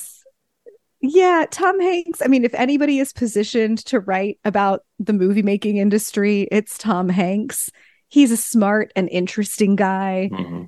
Yeah, 1.00 1.44
Tom 1.48 1.80
Hanks. 1.80 2.20
I 2.20 2.26
mean, 2.26 2.44
if 2.44 2.52
anybody 2.54 2.98
is 2.98 3.12
positioned 3.12 3.78
to 3.87 4.00
write 4.00 4.40
about 4.44 4.84
the 4.98 5.12
movie 5.12 5.42
making 5.42 5.76
industry, 5.76 6.48
it's 6.50 6.76
Tom 6.76 7.08
Hanks. 7.08 7.70
He's 8.08 8.32
a 8.32 8.37
smart 8.37 8.92
and 8.96 9.08
interesting 9.10 9.76
guy. 9.76 10.28
Mm-hmm 10.32 10.64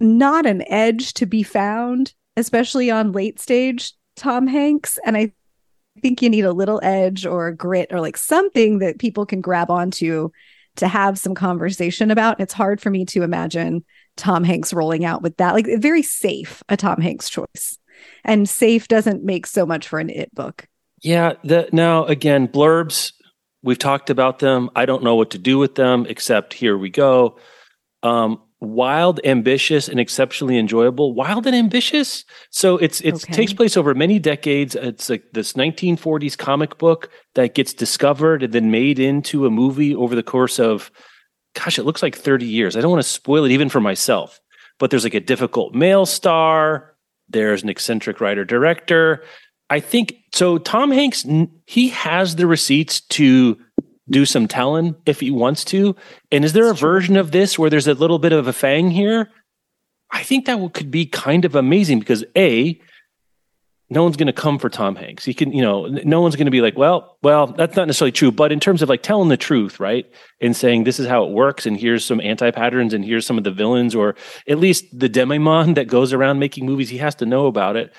not 0.00 0.46
an 0.46 0.62
edge 0.70 1.14
to 1.14 1.26
be 1.26 1.42
found, 1.42 2.14
especially 2.36 2.90
on 2.90 3.12
late 3.12 3.40
stage 3.40 3.92
Tom 4.16 4.46
Hanks. 4.46 4.98
And 5.04 5.16
I 5.16 5.32
think 6.00 6.22
you 6.22 6.30
need 6.30 6.44
a 6.44 6.52
little 6.52 6.80
edge 6.82 7.26
or 7.26 7.52
grit 7.52 7.92
or 7.92 8.00
like 8.00 8.16
something 8.16 8.78
that 8.78 8.98
people 8.98 9.26
can 9.26 9.40
grab 9.40 9.70
onto 9.70 10.30
to 10.76 10.88
have 10.88 11.18
some 11.18 11.34
conversation 11.34 12.10
about. 12.10 12.40
It's 12.40 12.52
hard 12.52 12.80
for 12.80 12.90
me 12.90 13.04
to 13.06 13.22
imagine 13.22 13.84
Tom 14.16 14.44
Hanks 14.44 14.72
rolling 14.72 15.04
out 15.04 15.22
with 15.22 15.36
that. 15.38 15.54
Like 15.54 15.66
very 15.78 16.02
safe, 16.02 16.62
a 16.68 16.76
Tom 16.76 17.00
Hanks 17.00 17.28
choice. 17.28 17.78
And 18.24 18.48
safe 18.48 18.86
doesn't 18.86 19.24
make 19.24 19.46
so 19.46 19.66
much 19.66 19.88
for 19.88 19.98
an 19.98 20.10
it 20.10 20.32
book. 20.34 20.66
Yeah. 21.02 21.34
The, 21.42 21.68
now, 21.72 22.04
again, 22.04 22.46
blurbs, 22.46 23.12
we've 23.62 23.78
talked 23.78 24.10
about 24.10 24.38
them. 24.38 24.70
I 24.76 24.86
don't 24.86 25.02
know 25.02 25.16
what 25.16 25.30
to 25.30 25.38
do 25.38 25.58
with 25.58 25.74
them, 25.74 26.06
except 26.08 26.54
here 26.54 26.78
we 26.78 26.90
go. 26.90 27.38
Um, 28.04 28.40
wild, 28.60 29.20
ambitious, 29.24 29.88
and 29.88 30.00
exceptionally 30.00 30.58
enjoyable. 30.58 31.14
Wild 31.14 31.46
and 31.46 31.54
ambitious. 31.54 32.24
So 32.50 32.76
it's 32.78 33.00
it 33.02 33.14
okay. 33.14 33.32
takes 33.32 33.52
place 33.52 33.76
over 33.76 33.94
many 33.94 34.18
decades. 34.18 34.74
It's 34.74 35.08
like 35.08 35.24
this 35.32 35.52
1940s 35.52 36.36
comic 36.36 36.78
book 36.78 37.10
that 37.34 37.54
gets 37.54 37.72
discovered 37.72 38.42
and 38.42 38.52
then 38.52 38.70
made 38.70 38.98
into 38.98 39.46
a 39.46 39.50
movie 39.50 39.94
over 39.94 40.14
the 40.14 40.22
course 40.22 40.58
of, 40.58 40.90
gosh, 41.54 41.78
it 41.78 41.84
looks 41.84 42.02
like 42.02 42.16
30 42.16 42.46
years. 42.46 42.76
I 42.76 42.80
don't 42.80 42.90
want 42.90 43.02
to 43.02 43.08
spoil 43.08 43.44
it 43.44 43.52
even 43.52 43.68
for 43.68 43.80
myself. 43.80 44.40
But 44.78 44.90
there's 44.90 45.04
like 45.04 45.14
a 45.14 45.20
difficult 45.20 45.74
male 45.74 46.06
star. 46.06 46.94
There's 47.28 47.62
an 47.62 47.68
eccentric 47.68 48.20
writer 48.20 48.44
director. 48.44 49.24
I 49.70 49.80
think 49.80 50.14
so. 50.32 50.58
Tom 50.58 50.90
Hanks, 50.90 51.26
he 51.66 51.88
has 51.90 52.36
the 52.36 52.46
receipts 52.46 53.00
to 53.02 53.58
do 54.10 54.24
some 54.24 54.48
telling 54.48 54.96
if 55.06 55.20
he 55.20 55.30
wants 55.30 55.64
to. 55.66 55.96
And 56.30 56.44
is 56.44 56.52
there 56.52 56.70
a 56.70 56.74
version 56.74 57.16
of 57.16 57.30
this 57.30 57.58
where 57.58 57.70
there's 57.70 57.86
a 57.86 57.94
little 57.94 58.18
bit 58.18 58.32
of 58.32 58.46
a 58.46 58.52
fang 58.52 58.90
here? 58.90 59.30
I 60.10 60.22
think 60.22 60.46
that 60.46 60.72
could 60.72 60.90
be 60.90 61.06
kind 61.06 61.44
of 61.44 61.54
amazing 61.54 62.00
because 62.00 62.24
A, 62.36 62.80
no 63.90 64.02
one's 64.02 64.16
going 64.16 64.26
to 64.26 64.32
come 64.32 64.58
for 64.58 64.68
Tom 64.68 64.96
Hanks. 64.96 65.24
He 65.24 65.32
can, 65.32 65.52
you 65.52 65.62
know, 65.62 65.86
no 65.86 66.20
one's 66.20 66.36
going 66.36 66.46
to 66.46 66.50
be 66.50 66.60
like, 66.60 66.76
well, 66.76 67.16
well, 67.22 67.46
that's 67.46 67.74
not 67.74 67.86
necessarily 67.86 68.12
true. 68.12 68.30
But 68.30 68.52
in 68.52 68.60
terms 68.60 68.82
of 68.82 68.88
like 68.88 69.02
telling 69.02 69.28
the 69.28 69.36
truth, 69.36 69.80
right, 69.80 70.06
and 70.40 70.54
saying 70.54 70.84
this 70.84 71.00
is 71.00 71.06
how 71.06 71.24
it 71.24 71.30
works, 71.30 71.64
and 71.64 71.76
here's 71.76 72.04
some 72.04 72.20
anti 72.20 72.50
patterns, 72.50 72.92
and 72.92 73.04
here's 73.04 73.26
some 73.26 73.38
of 73.38 73.44
the 73.44 73.50
villains, 73.50 73.94
or 73.94 74.14
at 74.46 74.58
least 74.58 74.84
the 74.98 75.08
demimonde 75.08 75.76
that 75.76 75.88
goes 75.88 76.12
around 76.12 76.38
making 76.38 76.66
movies, 76.66 76.90
he 76.90 76.98
has 76.98 77.14
to 77.16 77.26
know 77.26 77.46
about 77.46 77.76
it. 77.76 77.94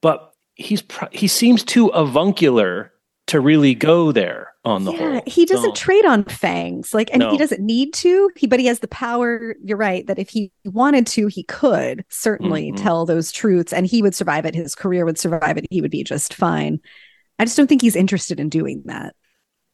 But 0.00 0.32
he's 0.54 0.82
he 1.10 1.26
seems 1.26 1.64
too 1.64 1.88
avuncular 1.88 2.92
to 3.26 3.40
really 3.40 3.74
go 3.74 4.12
there 4.12 4.52
on 4.64 4.84
the 4.84 4.92
yeah, 4.92 4.98
whole. 4.98 5.22
He 5.26 5.46
doesn't 5.46 5.74
trade 5.74 6.04
on 6.04 6.24
fangs. 6.24 6.94
Like 6.94 7.10
and 7.12 7.20
no. 7.20 7.30
he 7.30 7.38
doesn't 7.38 7.60
need 7.60 7.92
to. 7.94 8.30
He 8.36 8.46
but 8.46 8.60
he 8.60 8.66
has 8.66 8.80
the 8.80 8.88
power, 8.88 9.56
you're 9.64 9.76
right, 9.76 10.06
that 10.06 10.18
if 10.18 10.28
he 10.28 10.52
wanted 10.64 11.06
to, 11.08 11.26
he 11.26 11.42
could 11.44 12.04
certainly 12.08 12.68
mm-hmm. 12.70 12.82
tell 12.82 13.04
those 13.04 13.32
truths 13.32 13.72
and 13.72 13.86
he 13.86 14.02
would 14.02 14.14
survive 14.14 14.46
it. 14.46 14.54
His 14.54 14.74
career 14.74 15.04
would 15.04 15.18
survive 15.18 15.56
it. 15.56 15.66
He 15.70 15.80
would 15.80 15.90
be 15.90 16.04
just 16.04 16.34
fine. 16.34 16.80
I 17.38 17.44
just 17.44 17.56
don't 17.56 17.66
think 17.66 17.82
he's 17.82 17.96
interested 17.96 18.40
in 18.40 18.48
doing 18.48 18.82
that. 18.86 19.14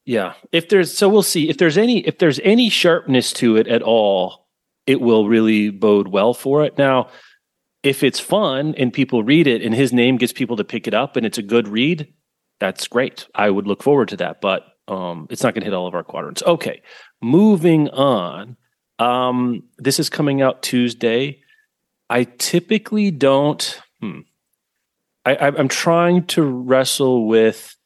Yeah. 0.05 0.35
If 0.51 0.69
there's 0.69 0.97
so 0.97 1.09
we'll 1.09 1.23
see. 1.23 1.49
If 1.49 1.59
there's 1.59 1.79
any 1.79 2.07
if 2.07 2.19
there's 2.19 2.41
any 2.43 2.71
sharpness 2.71 3.33
to 3.35 3.57
it 3.57 3.69
at 3.69 3.83
all, 3.83 4.47
it 4.87 5.01
will 5.01 5.29
really 5.29 5.71
bode 5.71 6.09
well 6.09 6.35
for 6.35 6.65
it. 6.65 6.77
Now, 6.79 7.09
if 7.83 8.03
it's 8.03 8.21
fun 8.21 8.75
and 8.77 8.93
people 8.93 9.23
read 9.23 9.47
it 9.47 9.63
and 9.63 9.75
his 9.75 9.93
name 9.93 10.17
gets 10.17 10.33
people 10.33 10.57
to 10.57 10.65
pick 10.65 10.87
it 10.87 10.95
up 10.95 11.17
and 11.17 11.27
it's 11.27 11.39
a 11.39 11.43
good 11.43 11.69
read, 11.69 12.13
that's 12.63 12.87
great. 12.87 13.27
I 13.35 13.51
would 13.51 13.67
look 13.67 13.83
forward 13.83 14.09
to 14.11 14.17
that, 14.19 14.41
but 14.41 14.63
um, 14.87 15.27
it's 15.31 15.43
not 15.43 15.53
going 15.53 15.63
to 15.63 15.65
hit 15.65 15.75
all 15.75 15.89
of 15.89 15.97
our 15.97 16.05
quadrants. 16.05 16.45
Okay, 16.45 16.81
moving 17.21 17.89
on. 17.89 18.57
Um, 19.01 19.65
this 19.79 19.99
is 19.99 20.09
coming 20.09 20.43
out 20.43 20.63
Tuesday. 20.63 21.41
I 22.09 22.23
typically 22.23 23.11
don't. 23.11 23.81
Hmm, 24.01 24.21
I, 25.27 25.35
I'm 25.39 25.67
trying 25.67 26.25
to 26.29 26.43
wrestle 26.45 27.27
with. 27.27 27.77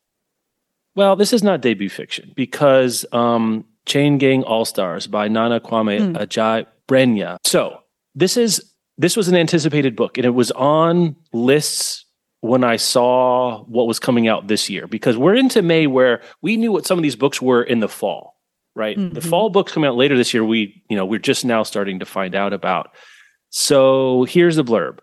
Well, 0.94 1.16
this 1.16 1.32
is 1.32 1.42
not 1.42 1.62
debut 1.62 1.88
fiction 1.88 2.32
because 2.36 3.06
um, 3.12 3.64
Chain 3.86 4.18
Gang 4.18 4.42
All 4.42 4.66
Stars 4.66 5.06
by 5.06 5.28
Nana 5.28 5.58
Kwame 5.58 6.00
mm. 6.00 6.16
Ajay 6.18 6.66
Brenya. 6.86 7.38
So 7.44 7.78
this 8.14 8.36
is 8.36 8.74
this 8.98 9.16
was 9.16 9.28
an 9.28 9.36
anticipated 9.36 9.96
book, 9.96 10.18
and 10.18 10.26
it 10.26 10.34
was 10.34 10.50
on 10.50 11.16
lists 11.32 12.05
when 12.40 12.64
I 12.64 12.76
saw 12.76 13.64
what 13.64 13.86
was 13.86 13.98
coming 13.98 14.28
out 14.28 14.46
this 14.46 14.68
year 14.70 14.86
because 14.86 15.16
we're 15.16 15.34
into 15.34 15.62
May 15.62 15.86
where 15.86 16.22
we 16.42 16.56
knew 16.56 16.72
what 16.72 16.86
some 16.86 16.98
of 16.98 17.02
these 17.02 17.16
books 17.16 17.40
were 17.40 17.62
in 17.62 17.80
the 17.80 17.88
fall, 17.88 18.36
right? 18.74 18.96
Mm-hmm. 18.96 19.14
The 19.14 19.20
fall 19.20 19.50
books 19.50 19.72
coming 19.72 19.88
out 19.88 19.96
later 19.96 20.16
this 20.16 20.34
year, 20.34 20.44
we, 20.44 20.82
you 20.88 20.96
know, 20.96 21.06
we're 21.06 21.18
just 21.18 21.44
now 21.44 21.62
starting 21.62 22.00
to 22.00 22.06
find 22.06 22.34
out 22.34 22.52
about. 22.52 22.90
So 23.50 24.24
here's 24.24 24.56
the 24.56 24.64
blurb. 24.64 24.98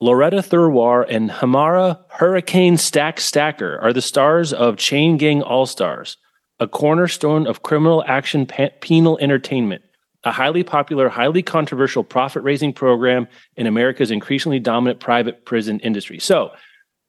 Loretta 0.00 0.38
Thurwar 0.38 1.04
and 1.08 1.28
Hamara 1.30 1.98
Hurricane 2.08 2.78
Stack 2.78 3.20
Stacker 3.20 3.78
are 3.80 3.92
the 3.92 4.00
stars 4.00 4.52
of 4.52 4.78
Chain 4.78 5.18
Gang 5.18 5.42
All 5.42 5.66
Stars, 5.66 6.16
a 6.58 6.66
cornerstone 6.66 7.46
of 7.46 7.62
criminal 7.62 8.02
action 8.06 8.46
penal 8.80 9.18
entertainment 9.20 9.82
a 10.24 10.32
highly 10.32 10.62
popular, 10.62 11.08
highly 11.08 11.42
controversial 11.42 12.04
profit 12.04 12.42
raising 12.42 12.72
program 12.72 13.26
in 13.56 13.66
America's 13.66 14.10
increasingly 14.10 14.58
dominant 14.58 15.00
private 15.00 15.44
prison 15.44 15.80
industry. 15.80 16.18
So, 16.18 16.52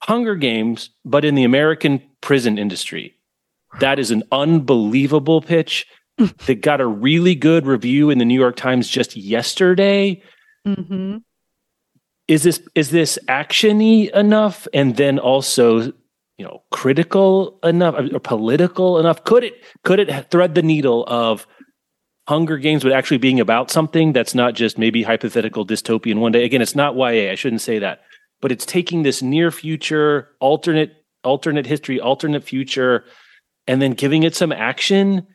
Hunger 0.03 0.35
Games, 0.35 0.89
but 1.05 1.25
in 1.25 1.35
the 1.35 1.43
American 1.43 2.01
prison 2.21 2.57
industry. 2.57 3.15
That 3.79 3.99
is 3.99 4.11
an 4.11 4.23
unbelievable 4.31 5.41
pitch 5.41 5.85
that 6.17 6.61
got 6.61 6.81
a 6.81 6.87
really 6.87 7.35
good 7.35 7.65
review 7.65 8.09
in 8.09 8.17
the 8.17 8.25
New 8.25 8.39
York 8.39 8.55
Times 8.55 8.87
just 8.87 9.15
yesterday. 9.15 10.21
Mm-hmm. 10.67 11.17
Is 12.27 12.43
this 12.43 12.61
is 12.75 12.91
this 12.91 13.19
actiony 13.27 14.09
enough, 14.11 14.67
and 14.73 14.95
then 14.95 15.19
also 15.19 15.79
you 15.79 16.45
know 16.45 16.63
critical 16.71 17.59
enough 17.63 17.95
or 17.95 18.19
political 18.19 18.99
enough? 18.99 19.23
Could 19.23 19.43
it 19.43 19.53
could 19.83 19.99
it 19.99 20.29
thread 20.29 20.55
the 20.55 20.61
needle 20.61 21.03
of 21.07 21.47
Hunger 22.31 22.57
Games, 22.57 22.81
but 22.81 22.93
actually 22.93 23.17
being 23.17 23.41
about 23.41 23.69
something 23.69 24.13
that's 24.13 24.33
not 24.33 24.53
just 24.53 24.77
maybe 24.77 25.03
hypothetical 25.03 25.67
dystopian 25.67 26.19
one 26.19 26.31
day. 26.31 26.45
Again, 26.45 26.61
it's 26.61 26.77
not 26.77 26.95
YA. 26.95 27.29
I 27.29 27.35
shouldn't 27.35 27.59
say 27.59 27.79
that, 27.79 28.03
but 28.39 28.53
it's 28.53 28.65
taking 28.65 29.03
this 29.03 29.21
near 29.21 29.51
future, 29.51 30.29
alternate, 30.39 30.95
alternate 31.25 31.65
history, 31.65 31.99
alternate 31.99 32.45
future, 32.45 33.03
and 33.67 33.81
then 33.81 33.91
giving 33.91 34.23
it 34.23 34.33
some 34.33 34.53
action, 34.53 35.27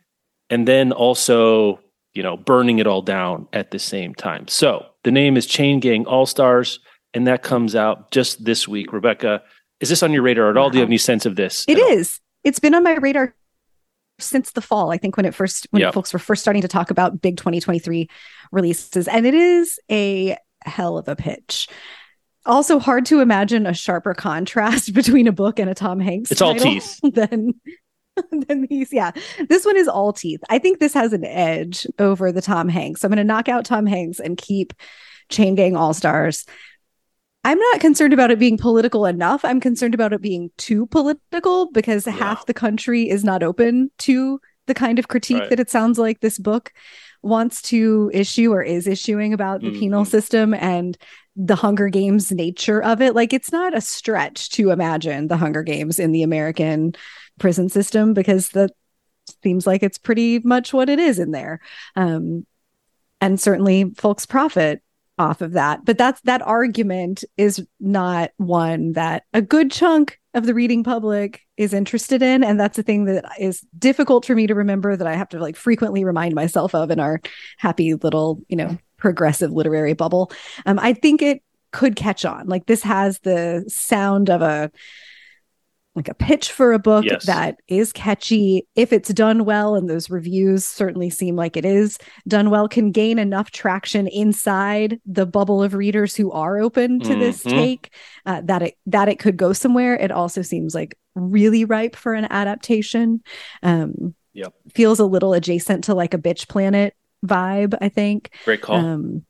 and 0.49 0.67
then 0.67 0.91
also, 0.91 1.81
you 2.15 2.23
know, 2.23 2.35
burning 2.35 2.79
it 2.79 2.87
all 2.87 3.03
down 3.03 3.47
at 3.53 3.73
the 3.73 3.79
same 3.79 4.15
time. 4.15 4.49
So 4.49 4.87
the 5.05 5.13
name 5.13 5.37
is 5.37 5.45
Chain 5.45 5.81
Gang 5.81 6.07
All 6.07 6.25
Stars, 6.25 6.79
and 7.13 7.27
that 7.27 7.43
comes 7.43 7.77
out 7.77 8.11
just 8.11 8.43
this 8.43 8.67
week. 8.67 8.95
Rebecca, 8.95 9.43
is 9.81 9.91
this 9.91 10.03
on 10.03 10.15
your 10.15 10.23
radar 10.23 10.49
at 10.49 10.57
all? 10.57 10.71
Do 10.71 10.79
you 10.79 10.81
have 10.81 10.89
any 10.89 10.97
sense 10.97 11.27
of 11.27 11.37
this? 11.37 11.67
It 11.69 11.77
is. 11.77 12.23
It's 12.43 12.59
been 12.59 12.75
on 12.75 12.83
my 12.83 12.95
radar 12.95 13.35
since 14.19 14.53
the 14.53 14.61
fall. 14.61 14.93
I 14.93 14.99
think 14.99 15.17
when 15.17 15.27
it 15.27 15.35
first 15.35 15.67
when 15.71 15.81
yep. 15.81 15.95
folks 15.95 16.13
were 16.13 16.19
first 16.19 16.43
starting 16.43 16.63
to 16.63 16.69
talk 16.69 16.91
about 16.91 17.21
big 17.21 17.37
2023 17.37 18.09
releases, 18.53 19.09
and 19.09 19.27
it 19.27 19.35
is 19.35 19.79
a 19.91 20.37
hell 20.65 20.99
of 20.99 21.09
a 21.09 21.17
pitch. 21.17 21.69
Also, 22.45 22.79
hard 22.79 23.05
to 23.07 23.21
imagine 23.21 23.67
a 23.67 23.75
sharper 23.75 24.15
contrast 24.15 24.93
between 24.95 25.27
a 25.27 25.33
book 25.33 25.59
and 25.59 25.69
a 25.69 25.75
Tom 25.75 26.01
Hanks. 26.01 26.31
It's 26.31 26.43
all 26.43 26.55
teeth. 26.55 27.01
Than 27.03 27.55
than 28.31 28.67
these. 28.71 28.95
Yeah, 28.95 29.11
this 29.49 29.67
one 29.67 29.77
is 29.77 29.89
all 29.89 30.13
teeth. 30.13 30.41
I 30.49 30.59
think 30.59 30.79
this 30.79 30.95
has 30.95 31.13
an 31.13 31.25
edge 31.25 31.87
over 31.99 32.33
the 32.33 32.41
Tom 32.41 32.69
Hanks. 32.69 33.03
So 33.03 33.07
I'm 33.07 33.11
going 33.11 33.19
to 33.19 33.25
knock 33.25 33.49
out 33.49 33.67
Tom 33.67 33.85
Hanks 33.85 34.21
and 34.21 34.39
keep 34.39 34.73
Chain 35.29 35.55
Gang 35.55 35.77
All 35.77 35.93
Stars. 35.93 36.47
I'm 37.47 37.61
not 37.61 37.79
concerned 37.79 38.13
about 38.13 38.33
it 38.33 38.41
being 38.41 38.59
political 38.59 39.07
enough. 39.07 39.45
I'm 39.45 39.61
concerned 39.61 39.95
about 39.95 40.13
it 40.13 40.21
being 40.21 40.51
too 40.57 40.87
political 40.87 41.71
because 41.71 42.05
yeah. 42.05 42.13
half 42.13 42.47
the 42.47 42.53
country 42.53 43.09
is 43.09 43.23
not 43.23 43.45
open 43.45 43.93
to 43.99 44.41
the 44.67 44.75
kind 44.75 44.99
of 44.99 45.07
critique 45.07 45.43
right. 45.43 45.51
that 45.51 45.61
it 45.61 45.71
sounds 45.71 45.97
like 45.97 46.19
this 46.19 46.41
book 46.41 46.73
wants 47.23 47.63
to 47.63 48.11
issue 48.13 48.53
or 48.53 48.65
is 48.65 48.89
issuing 48.89 49.33
about 49.33 49.61
the 49.61 49.69
mm-hmm. 49.69 49.79
penal 49.79 50.05
system 50.05 50.55
and 50.55 50.99
the 51.37 51.55
Hunger 51.55 51.89
Games 51.89 52.33
nature 52.33 52.83
of 52.83 53.01
it. 53.01 53.15
Like 53.15 53.33
it's 53.33 53.53
not 53.53 53.77
a 53.77 53.81
stretch 53.81 54.51
to 54.51 54.73
imagine 54.73 55.29
the 55.29 55.37
Hunger 55.37 55.63
Games 55.63 56.01
in 56.01 56.11
the 56.11 56.25
American 56.25 56.97
prison 57.39 57.69
system 57.69 58.13
because 58.13 58.49
that 58.51 58.73
seems 59.45 59.69
like 59.69 59.85
it's 59.85 59.99
pretty 59.99 60.41
much 60.41 60.73
what 60.73 60.89
it 60.89 60.99
is 60.99 61.21
in 61.21 61.31
there. 61.31 61.61
Um, 61.95 62.45
and 63.21 63.41
certainly 63.41 63.93
folks 63.97 64.27
profit 64.27 64.83
off 65.19 65.41
of 65.41 65.53
that. 65.53 65.85
But 65.85 65.99
that's 65.99 66.21
that 66.23 66.43
argument 66.43 67.25
is 67.37 67.67
not 67.81 68.31
one 68.37 68.93
that 68.93 69.25
a 69.33 69.43
good 69.43 69.71
chunk 69.71 70.21
of 70.35 70.45
the 70.45 70.55
reading 70.55 70.85
public 70.85 71.43
is 71.57 71.73
interested 71.73 72.23
in. 72.23 72.45
And 72.45 72.61
that's 72.61 72.79
a 72.79 72.83
thing 72.83 73.07
that 73.07 73.25
is 73.41 73.65
difficult 73.79 74.27
for 74.27 74.35
me 74.35 74.47
to 74.47 74.55
remember 74.55 74.95
that 74.95 75.07
I 75.07 75.15
have 75.15 75.31
to 75.31 75.39
like 75.39 75.57
frequently 75.57 76.05
remind 76.05 76.35
myself 76.35 76.75
of 76.75 76.91
in 76.91 77.01
our 77.01 77.21
happy 77.57 77.95
little, 77.95 78.43
you 78.49 78.57
know, 78.57 78.77
progressive 78.99 79.51
literary 79.51 79.95
bubble. 79.95 80.31
Um, 80.67 80.79
I 80.79 80.93
think 80.93 81.23
it 81.23 81.43
could 81.73 81.97
catch 81.97 82.25
on. 82.25 82.47
Like 82.47 82.67
this 82.67 82.83
has 82.83 83.19
the 83.21 83.65
sound 83.69 84.31
of 84.31 84.43
a 84.43 84.71
like 85.97 86.09
a 86.09 86.15
pitch 86.15 86.53
for 86.53 86.75
a 86.75 86.79
book 86.79 87.07
yes. 87.07 87.25
that 87.25 87.59
is 87.69 87.91
catchy. 87.91 88.67
If 88.77 88.93
it's 88.93 89.09
done 89.09 89.47
well 89.47 89.75
and 89.75 89.89
those 89.89 90.11
reviews 90.11 90.65
certainly 90.67 91.09
seem 91.09 91.37
like 91.37 91.57
it 91.57 91.65
is 91.65 91.99
done 92.29 92.51
well 92.51 92.69
can 92.69 92.93
gain 92.93 93.19
enough 93.19 93.51
traction 93.51 94.07
inside 94.07 95.01
the 95.07 95.25
bubble 95.25 95.63
of 95.63 95.73
readers 95.73 96.15
who 96.15 96.31
are 96.31 96.59
open 96.59 97.01
to 97.01 97.09
mm-hmm. 97.09 97.21
this 97.21 97.43
take 97.43 97.95
uh, 98.27 98.43
that 98.45 98.63
it 98.63 98.79
that 98.87 99.09
it 99.09 99.19
could 99.19 99.39
go 99.39 99.55
somewhere. 99.55 99.97
It 99.97 100.13
also 100.13 100.43
seems 100.43 100.75
like 100.75 100.99
really 101.15 101.65
ripe 101.65 101.97
for 101.97 102.13
an 102.13 102.27
adaptation. 102.31 103.23
Um 103.63 104.15
yep. 104.35 104.53
feels 104.75 105.01
a 105.01 105.07
little 105.07 105.33
adjacent 105.33 105.85
to 105.85 105.95
like 105.95 106.13
a 106.13 106.19
bitch 106.19 106.47
planet 106.47 106.95
vibe 107.25 107.75
i 107.81 107.89
think. 107.89 108.31
Great 108.45 108.61
call. 108.61 108.77
Um 108.77 109.25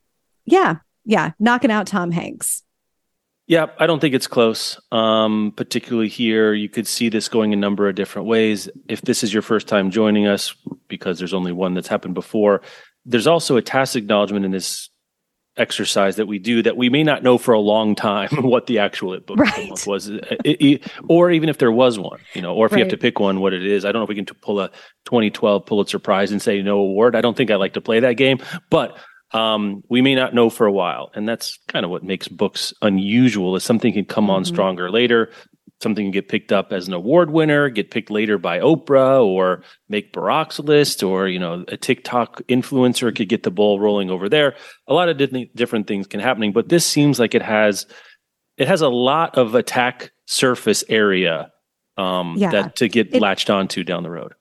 yeah 0.45 0.77
yeah. 1.05 1.31
Knocking 1.39 1.71
out 1.71 1.87
tom 1.87 2.11
hanks 2.11 2.65
yeah, 3.47 3.67
I 3.79 3.87
don't 3.87 4.01
think 4.01 4.15
it's 4.15 4.27
close. 4.27 4.81
Um, 4.91 5.53
particularly 5.57 6.09
here, 6.09 6.53
you 6.53 6.69
could 6.69 6.87
see 6.87 7.09
this 7.09 7.29
going 7.29 7.53
a 7.53 7.57
number 7.57 7.89
of 7.89 7.95
different 7.95 8.27
ways. 8.27 8.69
If 8.89 9.03
this 9.03 9.23
is 9.23 9.33
your 9.33 9.43
first 9.43 9.69
time 9.69 9.91
joining 9.91 10.27
us, 10.27 10.55
because 10.89 11.19
there's 11.19 11.35
only 11.35 11.53
one 11.53 11.75
that's 11.75 11.89
happened 11.89 12.15
before, 12.15 12.63
there's 13.05 13.29
also 13.29 13.57
a 13.57 13.63
tacit 13.63 14.03
acknowledgement 14.03 14.45
in 14.45 14.51
this 14.51 14.89
exercise 15.57 16.17
that 16.17 16.27
we 16.27 16.39
do 16.39 16.63
that 16.63 16.77
we 16.77 16.91
may 16.91 17.03
not 17.03 17.23
know 17.23 17.39
for 17.39 17.55
a 17.55 17.61
long 17.61 17.95
time 17.95 18.29
what 18.43 18.67
the 18.67 18.81
actual 18.81 19.19
book 19.21 19.39
right. 19.39 19.87
was, 19.87 20.09
it, 20.09 20.43
it, 20.45 20.93
or 21.09 21.31
even 21.31 21.49
if 21.49 21.59
there 21.59 21.73
was 21.73 21.99
one, 21.99 22.21
you 22.35 22.43
know, 22.43 22.55
or 22.55 22.67
if 22.67 22.73
right. 22.73 22.79
you 22.79 22.85
have 22.85 22.91
to 22.91 22.99
pick 22.99 23.21
one, 23.21 23.41
what 23.41 23.53
it 23.53 23.65
is. 23.65 23.85
I 23.85 23.93
don't 23.93 24.01
know 24.01 24.05
if 24.05 24.09
we 24.09 24.17
can 24.17 24.27
pull 24.27 24.61
a 24.61 24.69
2012 25.05 25.65
Pulitzer 25.65 26.01
Prize 26.01 26.33
and 26.33 26.43
say 26.43 26.61
no 26.63 26.79
award. 26.79 27.15
I 27.15 27.21
don't 27.21 27.37
think 27.37 27.53
I 27.53 27.57
like 27.57 27.75
to 27.75 27.81
play 27.81 28.01
that 28.01 28.15
game, 28.15 28.39
but 28.71 28.99
um, 29.33 29.83
we 29.89 30.03
may 30.03 30.15
not 30.15 30.35
know 30.35 30.51
for 30.51 30.67
a 30.67 30.73
while. 30.73 31.11
And 31.15 31.29
that's 31.29 31.59
kind 31.69 31.85
of 31.85 31.91
what 31.91 32.05
makes 32.05 32.29
books 32.29 32.73
unusual 32.83 33.57
is 33.57 33.65
something 33.65 33.93
can 33.93 34.05
come 34.05 34.31
on 34.31 34.43
mm-hmm. 34.43 34.55
stronger 34.55 34.91
later. 34.91 35.31
Something 35.83 36.07
can 36.07 36.13
get 36.13 36.29
picked 36.29 36.53
up 36.53 36.73
as 36.73 36.89
an 36.89 36.95
award 36.95 37.31
winner, 37.31 37.69
get 37.69 37.91
picked 37.91 38.11
later 38.11 38.39
by 38.39 38.61
Oprah 38.61 39.23
or 39.23 39.63
make 39.91 40.15
Barack's 40.15 40.59
list, 40.59 41.03
or, 41.03 41.29
you 41.29 41.39
know, 41.39 41.67
a 41.69 41.77
TikTok 41.77 42.41
influencer 42.49 43.15
could 43.15 43.29
get 43.29 43.43
the 43.43 43.51
ball 43.51 43.79
rolling 43.79 44.11
over 44.11 44.29
there. 44.29 44.55
A 44.89 44.95
lot 44.95 45.11
of 45.11 45.19
different, 45.19 45.55
different 45.55 45.87
things 45.87 46.07
can 46.07 46.21
happening, 46.21 46.53
but 46.53 46.71
this 46.71 46.87
seems 46.87 47.19
like 47.19 47.35
it 47.35 47.43
has 47.43 47.87
it 48.57 48.69
has 48.69 48.81
a 48.81 48.89
lot 48.89 49.37
of 49.37 49.55
attack 49.55 50.13
surface 50.25 50.83
area 50.89 51.53
um, 51.99 52.37
yeah. 52.39 52.51
that 52.51 52.77
to 52.77 52.89
get 52.89 53.15
it, 53.15 53.21
latched 53.21 53.51
onto 53.51 53.85
down 53.85 54.03
the 54.03 54.11
road. 54.11 54.33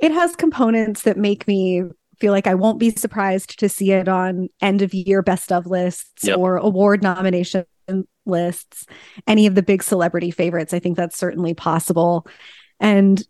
It 0.00 0.12
has 0.12 0.36
components 0.36 1.02
that 1.02 1.16
make 1.16 1.46
me 1.46 1.84
feel 2.18 2.32
like 2.32 2.46
I 2.46 2.54
won't 2.54 2.78
be 2.78 2.90
surprised 2.90 3.58
to 3.58 3.68
see 3.68 3.92
it 3.92 4.08
on 4.08 4.48
end 4.60 4.82
of 4.82 4.94
year 4.94 5.22
best 5.22 5.50
of 5.52 5.66
lists 5.66 6.24
yep. 6.24 6.38
or 6.38 6.56
award 6.56 7.02
nomination 7.02 7.64
lists, 8.26 8.86
any 9.26 9.46
of 9.46 9.54
the 9.54 9.62
big 9.62 9.82
celebrity 9.82 10.30
favorites. 10.30 10.72
I 10.72 10.78
think 10.78 10.96
that's 10.96 11.16
certainly 11.16 11.54
possible. 11.54 12.26
And 12.80 13.22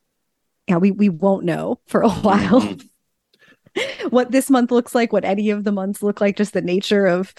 yeah, 0.68 0.76
we 0.76 0.90
we 0.90 1.08
won't 1.08 1.44
know 1.44 1.80
for 1.86 2.02
a 2.02 2.10
while 2.10 2.60
mm-hmm. 2.60 4.08
what 4.08 4.30
this 4.30 4.50
month 4.50 4.70
looks 4.70 4.94
like, 4.94 5.12
what 5.12 5.24
any 5.24 5.50
of 5.50 5.64
the 5.64 5.72
months 5.72 6.02
look 6.02 6.20
like, 6.20 6.36
just 6.36 6.52
the 6.52 6.62
nature 6.62 7.06
of 7.06 7.34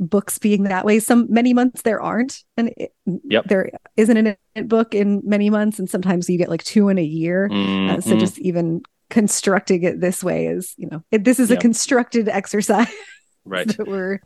books 0.00 0.38
being 0.38 0.64
that 0.64 0.84
way. 0.84 1.00
Some 1.00 1.26
many 1.28 1.52
months 1.54 1.82
there 1.82 2.00
aren't, 2.00 2.44
and 2.56 2.72
it, 2.76 2.94
yep. 3.24 3.46
there 3.46 3.70
isn't 3.96 4.16
an 4.16 4.68
book 4.68 4.94
in 4.94 5.22
many 5.24 5.50
months, 5.50 5.78
and 5.78 5.88
sometimes 5.90 6.28
you 6.28 6.38
get 6.38 6.48
like 6.50 6.64
two 6.64 6.88
in 6.88 6.98
a 6.98 7.04
year. 7.04 7.48
Mm-hmm. 7.48 7.96
Uh, 7.96 8.00
so 8.00 8.18
just 8.18 8.38
even 8.38 8.82
constructing 9.10 9.82
it 9.82 10.00
this 10.00 10.22
way 10.22 10.46
is, 10.46 10.74
you 10.76 10.88
know, 10.90 11.02
it, 11.10 11.24
this 11.24 11.40
is 11.40 11.50
yep. 11.50 11.58
a 11.58 11.62
constructed 11.62 12.28
exercise. 12.28 12.92
Right. 13.44 13.66
that 13.66 13.88
we're 13.88 14.20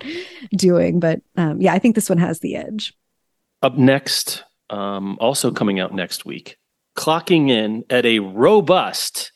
doing. 0.56 0.98
But 0.98 1.20
um, 1.36 1.60
yeah, 1.60 1.72
I 1.72 1.78
think 1.78 1.94
this 1.94 2.08
one 2.08 2.18
has 2.18 2.40
the 2.40 2.56
edge. 2.56 2.92
Up 3.62 3.78
next, 3.78 4.42
um, 4.68 5.16
also 5.20 5.52
coming 5.52 5.78
out 5.78 5.94
next 5.94 6.24
week, 6.24 6.56
clocking 6.96 7.48
in 7.48 7.84
at 7.88 8.04
a 8.04 8.18
robust 8.18 9.30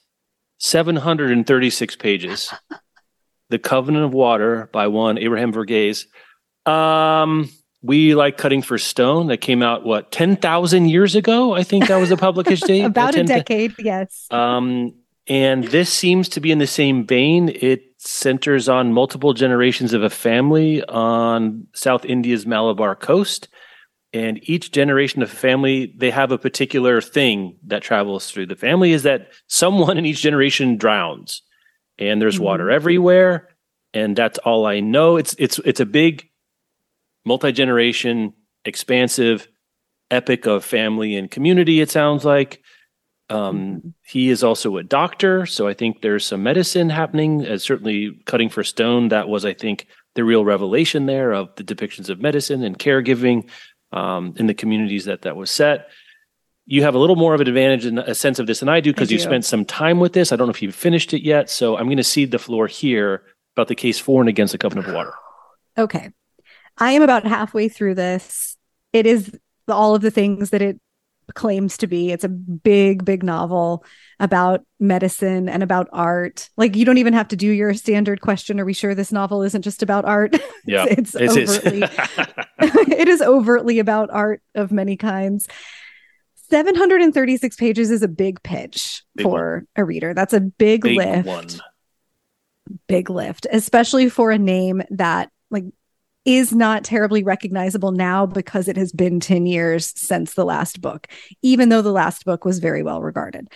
736 0.59 1.95
pages. 1.95 2.53
the 3.49 3.61
Covenant 3.61 4.05
of 4.05 4.13
Water 4.13 4.69
by 4.73 4.89
one 4.89 5.19
Abraham 5.19 5.53
Verghese. 5.53 6.07
Um, 6.69 7.49
we 7.83 8.15
like 8.15 8.37
cutting 8.37 8.63
for 8.63 8.79
stone 8.79 9.29
that 9.29 9.39
came 9.39 9.63
out 9.63 9.85
what 9.85 10.11
10,000 10.11 10.89
years 10.89 11.15
ago 11.15 11.55
I 11.55 11.63
think 11.63 11.87
that 11.87 11.99
was 11.99 12.11
a 12.11 12.17
publication 12.17 12.67
date 12.67 12.83
about 12.83 13.15
a 13.15 13.23
decade 13.23 13.75
yes 13.79 14.27
um 14.31 14.95
and 15.29 15.65
this 15.65 15.93
seems 15.93 16.29
to 16.31 16.41
be 16.41 16.53
in 16.53 16.59
the 16.59 16.67
same 16.67 17.07
vein. 17.07 17.49
It 17.49 17.83
centers 17.99 18.69
on 18.69 18.93
multiple 18.93 19.35
generations 19.35 19.93
of 19.93 20.03
a 20.03 20.11
family 20.11 20.85
on 20.85 21.67
South 21.75 22.05
India's 22.05 22.47
Malabar 22.47 22.95
coast. 22.95 23.49
And 24.13 24.39
each 24.49 24.71
generation 24.71 25.23
of 25.23 25.33
a 25.33 25.37
family 25.37 25.93
they 25.97 26.11
have 26.11 26.31
a 26.31 26.39
particular 26.39 27.01
thing 27.01 27.59
that 27.67 27.83
travels 27.83 28.31
through 28.31 28.47
the 28.47 28.57
family 28.57 28.93
is 28.93 29.03
that 29.03 29.33
someone 29.49 29.99
in 29.99 30.07
each 30.07 30.23
generation 30.23 30.77
drowns. 30.77 31.43
And 31.99 32.23
there's 32.23 32.37
mm-hmm. 32.37 32.45
water 32.45 32.71
everywhere. 32.71 33.49
And 33.93 34.15
that's 34.15 34.39
all 34.39 34.67
I 34.67 34.81
know. 34.81 35.17
It's 35.17 35.35
it's 35.39 35.59
it's 35.65 35.81
a 35.81 35.87
big 35.87 36.29
multi 37.25 37.51
generation, 37.51 38.33
expansive 38.65 39.49
epic 40.11 40.47
of 40.47 40.65
family 40.65 41.17
and 41.17 41.31
community, 41.31 41.81
it 41.81 41.91
sounds 41.91 42.25
like. 42.25 42.63
Um, 43.29 43.59
mm-hmm. 43.59 43.89
he 44.05 44.31
is 44.31 44.45
also 44.45 44.77
a 44.77 44.83
doctor, 44.83 45.47
so 45.47 45.67
I 45.67 45.75
think 45.75 46.01
there's 46.01 46.25
some 46.25 46.43
medicine 46.43 46.91
happening. 46.91 47.45
As 47.45 47.63
certainly 47.63 48.21
cutting 48.25 48.49
for 48.49 48.63
stone, 48.63 49.09
that 49.09 49.29
was, 49.29 49.45
I 49.45 49.53
think, 49.53 49.87
the 50.15 50.25
real 50.25 50.45
revelation 50.45 51.07
there 51.07 51.33
of 51.33 51.55
the 51.57 51.65
depictions 51.65 52.09
of 52.09 52.21
medicine 52.21 52.63
and 52.63 52.79
caregiving 52.79 53.51
um, 53.93 54.35
in 54.37 54.47
the 54.47 54.55
communities 54.55 55.07
that 55.07 55.23
that 55.23 55.37
was 55.37 55.51
set. 55.51 55.89
You 56.67 56.83
have 56.83 56.95
a 56.95 56.99
little 56.99 57.17
more 57.17 57.35
of 57.35 57.41
an 57.41 57.47
advantage 57.47 57.85
and 57.85 57.99
a 57.99 58.15
sense 58.15 58.39
of 58.39 58.47
this 58.47 58.61
than 58.61 58.69
I 58.69 58.81
do 58.81 58.93
because 58.93 59.13
you 59.13 59.21
spent 59.21 59.45
some 59.45 59.65
time 59.65 60.01
with 60.01 60.15
this. 60.15 60.33
I 60.33 60.37
don't 60.37 60.49
know 60.49 60.53
if 60.53 60.63
you've 60.63 60.75
finished 60.75 61.15
it 61.15 61.23
yet, 61.23 61.49
so 61.49 61.77
I'm 61.77 61.85
going 61.85 61.97
to 61.97 62.05
cede 62.05 62.33
the 62.33 62.41
floor 62.41 62.67
here 62.67 63.23
about 63.55 63.69
the 63.69 63.77
case 63.77 64.01
for 64.01 64.21
and 64.21 64.29
against 64.29 64.51
the 64.51 64.59
covenant 64.59 64.89
of 64.89 64.95
water. 64.95 65.13
Okay. 65.79 66.11
I 66.79 66.93
am 66.93 67.03
about 67.03 67.25
halfway 67.25 67.69
through 67.69 67.95
this. 67.95 68.57
It 68.93 69.07
is 69.07 69.39
all 69.69 69.95
of 69.95 70.03
the 70.03 70.11
things 70.11 70.51
that 70.51 70.61
it 70.61 70.81
claims 71.35 71.77
to 71.79 71.87
be. 71.87 72.13
It's 72.13 72.25
a 72.25 72.29
big, 72.29 73.05
big 73.05 73.23
novel 73.23 73.85
about 74.21 74.65
medicine 74.79 75.49
and 75.49 75.63
about 75.63 75.89
art. 75.93 76.49
Like 76.57 76.77
you 76.77 76.85
don't 76.85 76.99
even 76.99 77.15
have 77.15 77.29
to 77.29 77.37
do 77.37 77.51
your 77.51 77.75
standard 77.75 78.21
question. 78.21 78.61
Are 78.61 78.65
we 78.65 78.73
sure 78.73 78.95
this 78.95 79.13
novel 79.13 79.43
isn't 79.43 79.63
just 79.63 79.83
about 79.83 80.05
art? 80.05 80.37
Yeah, 80.69 80.87
it's, 80.89 81.15
it's 81.15 81.37
overtly. 81.37 81.83
it 82.59 83.07
is 83.07 83.23
overtly 83.23 83.79
about 83.79 84.11
art 84.11 84.43
of 84.57 84.73
many 84.73 84.97
kinds. 84.97 85.47
736 86.51 87.55
pages 87.55 87.93
is 87.93 88.03
a 88.03 88.09
big 88.09 88.43
pitch 88.43 89.05
big 89.15 89.25
for 89.25 89.55
one. 89.55 89.67
a 89.77 89.85
reader. 89.85 90.13
That's 90.13 90.33
a 90.33 90.41
big, 90.41 90.83
big 90.83 90.97
lift. 90.97 91.29
One. 91.29 91.47
Big 92.89 93.11
lift, 93.11 93.47
especially 93.53 94.09
for 94.09 94.33
a 94.33 94.39
name 94.39 94.83
that 94.91 95.31
like 95.51 95.65
is 96.27 96.53
not 96.53 96.85
terribly 96.85 97.23
recognizable 97.23 97.93
now 97.93 98.27
because 98.27 98.69
it 98.69 98.77
has 98.77 98.93
been 98.93 99.21
10 99.21 99.47
years 99.47 99.93
since 99.97 100.35
the 100.35 100.45
last 100.45 100.81
book, 100.81 101.07
even 101.41 101.69
though 101.69 101.83
the 101.83 101.93
last 101.93 102.25
book 102.25 102.45
was 102.45 102.59
very 102.59 102.83
well 102.83 103.01
regarded. 103.01 103.49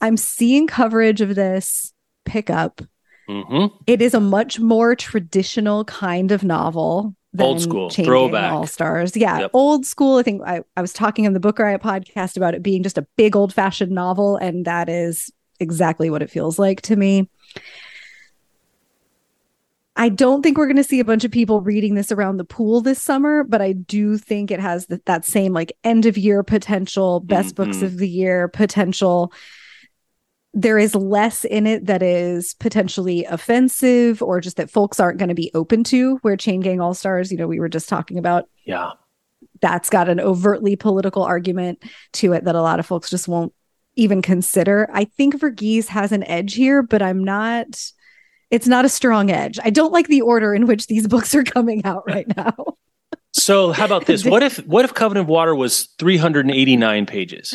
I'm 0.00 0.16
seeing 0.16 0.66
coverage 0.66 1.20
of 1.20 1.34
this 1.34 1.92
pick 2.24 2.50
up. 2.50 2.80
Mm-hmm. 3.28 3.76
It 3.86 4.02
is 4.02 4.14
a 4.14 4.20
much 4.20 4.58
more 4.58 4.96
traditional 4.96 5.84
kind 5.84 6.32
of 6.32 6.42
novel 6.42 7.14
old 7.38 7.60
school 7.60 7.90
throwback 7.90 8.52
all 8.52 8.66
stars 8.66 9.16
yeah 9.16 9.40
yep. 9.40 9.50
old 9.54 9.84
school 9.84 10.18
i 10.18 10.22
think 10.22 10.40
I, 10.46 10.62
I 10.76 10.80
was 10.80 10.92
talking 10.92 11.26
on 11.26 11.32
the 11.32 11.40
book 11.40 11.58
riot 11.58 11.82
podcast 11.82 12.36
about 12.36 12.54
it 12.54 12.62
being 12.62 12.82
just 12.82 12.96
a 12.96 13.06
big 13.16 13.34
old 13.34 13.52
fashioned 13.52 13.90
novel 13.90 14.36
and 14.36 14.64
that 14.66 14.88
is 14.88 15.32
exactly 15.58 16.10
what 16.10 16.22
it 16.22 16.30
feels 16.30 16.58
like 16.58 16.82
to 16.82 16.96
me 16.96 17.28
I 19.96 20.08
don't 20.08 20.42
think 20.42 20.58
we're 20.58 20.66
going 20.66 20.76
to 20.76 20.84
see 20.84 20.98
a 20.98 21.04
bunch 21.04 21.24
of 21.24 21.30
people 21.30 21.60
reading 21.60 21.94
this 21.94 22.10
around 22.10 22.38
the 22.38 22.44
pool 22.44 22.80
this 22.80 23.00
summer, 23.00 23.44
but 23.44 23.62
I 23.62 23.72
do 23.72 24.18
think 24.18 24.50
it 24.50 24.58
has 24.58 24.86
the, 24.86 25.00
that 25.06 25.24
same 25.24 25.52
like 25.52 25.72
end 25.84 26.04
of 26.04 26.18
year 26.18 26.42
potential, 26.42 27.20
best 27.20 27.54
mm-hmm. 27.54 27.64
books 27.64 27.82
of 27.82 27.98
the 27.98 28.08
year 28.08 28.48
potential. 28.48 29.32
There 30.52 30.78
is 30.78 30.96
less 30.96 31.44
in 31.44 31.66
it 31.66 31.86
that 31.86 32.02
is 32.02 32.54
potentially 32.54 33.24
offensive 33.24 34.20
or 34.20 34.40
just 34.40 34.56
that 34.56 34.70
folks 34.70 34.98
aren't 34.98 35.18
going 35.18 35.28
to 35.28 35.34
be 35.34 35.50
open 35.54 35.84
to. 35.84 36.16
Where 36.22 36.36
Chain 36.36 36.60
Gang 36.60 36.80
All 36.80 36.94
Stars, 36.94 37.30
you 37.30 37.38
know, 37.38 37.46
we 37.46 37.60
were 37.60 37.68
just 37.68 37.88
talking 37.88 38.18
about. 38.18 38.48
Yeah. 38.64 38.92
That's 39.60 39.90
got 39.90 40.08
an 40.08 40.20
overtly 40.20 40.74
political 40.74 41.22
argument 41.22 41.82
to 42.14 42.32
it 42.32 42.44
that 42.44 42.54
a 42.56 42.62
lot 42.62 42.80
of 42.80 42.86
folks 42.86 43.10
just 43.10 43.28
won't 43.28 43.52
even 43.94 44.22
consider. 44.22 44.88
I 44.92 45.04
think 45.04 45.36
Verghese 45.36 45.86
has 45.86 46.10
an 46.10 46.24
edge 46.24 46.54
here, 46.54 46.82
but 46.82 47.00
I'm 47.00 47.22
not 47.22 47.92
it's 48.54 48.68
not 48.68 48.84
a 48.84 48.88
strong 48.88 49.32
edge. 49.32 49.58
I 49.64 49.70
don't 49.70 49.92
like 49.92 50.06
the 50.06 50.20
order 50.20 50.54
in 50.54 50.66
which 50.66 50.86
these 50.86 51.08
books 51.08 51.34
are 51.34 51.42
coming 51.42 51.84
out 51.84 52.04
right 52.06 52.26
now. 52.36 52.54
so 53.32 53.72
how 53.72 53.84
about 53.84 54.06
this? 54.06 54.24
What 54.34 54.44
if 54.44 54.58
what 54.58 54.84
if 54.84 54.94
Covenant 54.94 55.24
of 55.24 55.28
Water 55.28 55.56
was 55.56 55.86
389 55.98 57.06
pages? 57.06 57.52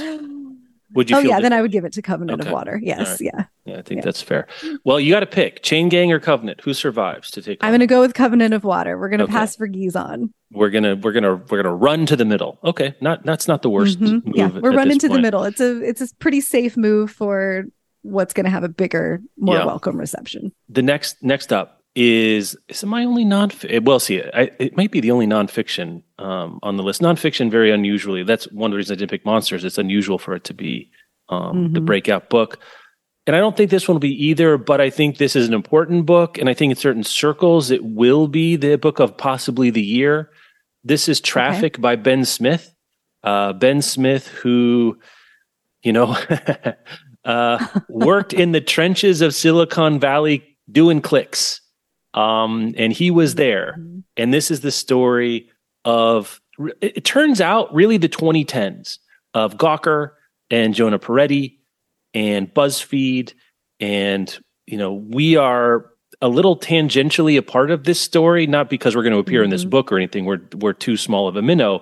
Would 0.94 1.10
you? 1.10 1.18
Oh 1.18 1.20
yeah, 1.20 1.40
then 1.40 1.54
I 1.54 1.62
would 1.62 1.72
give 1.72 1.86
it 1.86 1.94
to 1.94 2.02
Covenant 2.02 2.42
okay. 2.42 2.50
of 2.50 2.54
Water. 2.54 2.80
Yes, 2.84 3.10
right. 3.10 3.22
yeah. 3.22 3.46
Yeah, 3.64 3.78
I 3.78 3.82
think 3.82 4.00
yeah. 4.00 4.06
that's 4.06 4.22
fair. 4.22 4.48
Well, 4.84 5.00
you 5.00 5.14
got 5.14 5.20
to 5.22 5.28
pick 5.28 5.62
Chain 5.62 5.88
Gang 5.88 6.12
or 6.12 6.20
Covenant. 6.20 6.62
Who 6.62 6.74
survives 6.74 7.32
to 7.32 7.42
take? 7.42 7.60
I'm 7.64 7.70
going 7.70 7.80
to 7.82 7.88
go 7.88 8.02
with 8.02 8.16
Covenant 8.16 8.54
of 8.56 8.64
Water. 8.64 8.98
We're 8.98 9.10
going 9.10 9.20
to 9.20 9.26
okay. 9.26 9.34
pass 9.34 9.56
Verghese 9.56 9.96
on. 9.96 10.34
We're 10.52 10.72
gonna 10.72 10.96
we're 10.96 11.12
gonna 11.12 11.36
we're 11.36 11.62
gonna 11.62 11.76
run 11.76 12.08
to 12.08 12.16
the 12.16 12.26
middle. 12.26 12.58
Okay, 12.64 12.96
not 13.02 13.24
that's 13.24 13.48
not 13.48 13.62
the 13.62 13.70
worst. 13.70 14.00
Mm-hmm. 14.00 14.32
yeah, 14.34 14.48
we're 14.48 14.74
running 14.74 14.98
to 15.00 15.08
the 15.08 15.22
middle. 15.22 15.44
It's 15.44 15.62
a 15.62 15.80
it's 15.82 16.02
a 16.02 16.14
pretty 16.16 16.42
safe 16.42 16.76
move 16.76 17.12
for 17.12 17.66
what's 18.02 18.34
going 18.34 18.46
to 18.46 18.50
have 18.50 18.64
a 18.64 18.70
bigger, 18.70 19.22
more 19.38 19.56
yeah. 19.56 19.66
welcome 19.66 19.98
reception. 19.98 20.52
The 20.68 20.82
next 20.82 21.18
next 21.22 21.52
up 21.52 21.84
is 21.96 22.56
is 22.68 22.84
my 22.84 23.04
only 23.04 23.26
non 23.26 23.52
well 23.82 24.00
see 24.00 24.22
I, 24.22 24.52
it 24.60 24.78
might 24.78 24.92
be 24.92 25.00
the 25.00 25.12
only 25.12 25.28
nonfiction 25.28 26.04
um, 26.18 26.60
on 26.64 26.78
the 26.78 26.84
list. 26.84 27.02
Nonfiction 27.02 27.50
very 27.50 27.72
unusually. 27.72 28.24
That's 28.24 28.46
one 28.52 28.72
of 28.72 28.74
the 28.74 28.78
reasons 28.78 28.98
I 28.98 29.00
didn't 29.00 29.12
pick 29.12 29.26
monsters. 29.26 29.64
It's 29.64 29.78
unusual 29.78 30.20
for 30.20 30.36
it 30.36 30.44
to 30.46 30.54
be 30.54 30.92
um, 31.30 31.56
mm-hmm. 31.56 31.74
the 31.74 31.82
breakout 31.82 32.30
book. 32.30 32.60
And 33.28 33.36
I 33.36 33.40
don't 33.40 33.56
think 33.56 33.70
this 33.70 33.88
one 33.88 33.96
will 33.96 34.00
be 34.00 34.26
either, 34.26 34.58
but 34.58 34.82
I 34.82 34.90
think 34.90 35.18
this 35.18 35.36
is 35.36 35.48
an 35.48 35.54
important 35.54 36.08
book. 36.08 36.40
And 36.40 36.50
I 36.50 36.56
think 36.56 36.72
in 36.72 36.78
certain 36.78 37.04
circles, 37.04 37.70
it 37.70 37.84
will 37.84 38.28
be 38.28 38.56
the 38.56 38.76
book 38.78 39.00
of 39.00 39.18
possibly 39.18 39.70
the 39.70 39.84
year. 39.84 40.32
This 40.84 41.08
is 41.08 41.22
Traffic 41.22 41.76
okay. 41.76 41.82
by 41.82 41.96
Ben 41.96 42.26
Smith. 42.26 42.74
Uh, 43.24 43.54
ben 43.54 43.82
Smith, 43.82 44.28
who, 44.28 44.98
you 45.84 45.94
know, 45.94 46.18
uh, 47.26 47.66
worked 47.90 48.34
in 48.34 48.52
the 48.52 48.62
trenches 48.62 49.22
of 49.22 49.34
Silicon 49.34 50.00
Valley 50.00 50.58
doing 50.72 51.02
clicks. 51.02 51.62
Um, 52.14 52.74
and 52.78 52.92
he 52.92 53.12
was 53.12 53.36
there. 53.36 53.76
Mm-hmm. 53.78 54.00
And 54.18 54.34
this 54.34 54.52
is 54.52 54.62
the 54.62 54.72
story 54.72 55.50
of, 55.86 56.42
it 56.82 57.06
turns 57.06 57.40
out, 57.40 57.74
really 57.74 57.98
the 57.98 58.10
2010s 58.10 58.98
of 59.34 59.58
Gawker 59.58 60.12
and 60.50 60.74
Jonah 60.74 61.00
Peretti 61.00 61.58
and 62.14 62.54
BuzzFeed. 62.54 63.34
And, 63.80 64.38
you 64.66 64.78
know, 64.78 64.94
we 64.94 65.36
are 65.38 65.92
a 66.22 66.28
little 66.28 66.58
tangentially 66.60 67.38
a 67.38 67.42
part 67.42 67.72
of 67.72 67.86
this 67.86 68.02
story, 68.02 68.46
not 68.48 68.70
because 68.70 68.96
we're 68.96 69.04
going 69.04 69.14
to 69.14 69.20
appear 69.20 69.40
mm-hmm. 69.40 69.46
in 69.46 69.50
this 69.52 69.62
mm-hmm. 69.62 69.70
book 69.70 69.92
or 69.92 69.98
anything. 69.98 70.26
We're, 70.26 70.42
we're 70.56 70.74
too 70.74 70.98
small 70.98 71.28
of 71.28 71.36
a 71.36 71.42
minnow, 71.42 71.82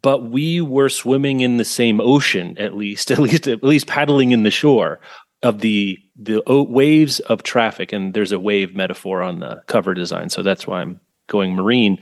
but 0.00 0.30
we 0.30 0.60
were 0.60 0.88
swimming 0.88 1.40
in 1.40 1.56
the 1.56 1.64
same 1.64 2.00
ocean 2.00 2.56
at 2.58 2.76
least 2.76 3.10
at 3.10 3.18
least 3.18 3.46
at 3.46 3.62
least 3.62 3.86
paddling 3.86 4.32
in 4.32 4.42
the 4.42 4.50
shore 4.50 5.00
of 5.42 5.60
the 5.60 5.98
the 6.16 6.42
waves 6.46 7.20
of 7.20 7.42
traffic 7.42 7.92
and 7.92 8.14
there's 8.14 8.32
a 8.32 8.38
wave 8.38 8.74
metaphor 8.74 9.22
on 9.22 9.40
the 9.40 9.62
cover 9.66 9.94
design 9.94 10.28
so 10.28 10.42
that's 10.42 10.66
why 10.66 10.80
i'm 10.80 11.00
going 11.28 11.54
marine 11.54 11.98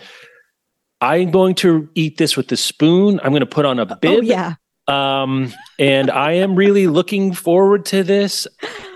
I'm 1.01 1.31
going 1.31 1.55
to 1.57 1.89
eat 1.95 2.19
this 2.19 2.37
with 2.37 2.49
the 2.49 2.57
spoon. 2.57 3.21
I'm 3.23 3.31
going 3.31 3.41
to 3.41 3.47
put 3.47 3.65
on 3.65 3.79
a 3.79 3.83
oh, 3.91 3.97
bib. 4.01 4.19
Oh, 4.19 4.23
yeah. 4.23 4.55
Um, 4.87 5.53
and 5.79 6.11
I 6.11 6.33
am 6.33 6.57
really 6.57 6.87
looking 6.87 7.33
forward 7.33 7.87
to 7.87 8.03
this. 8.03 8.47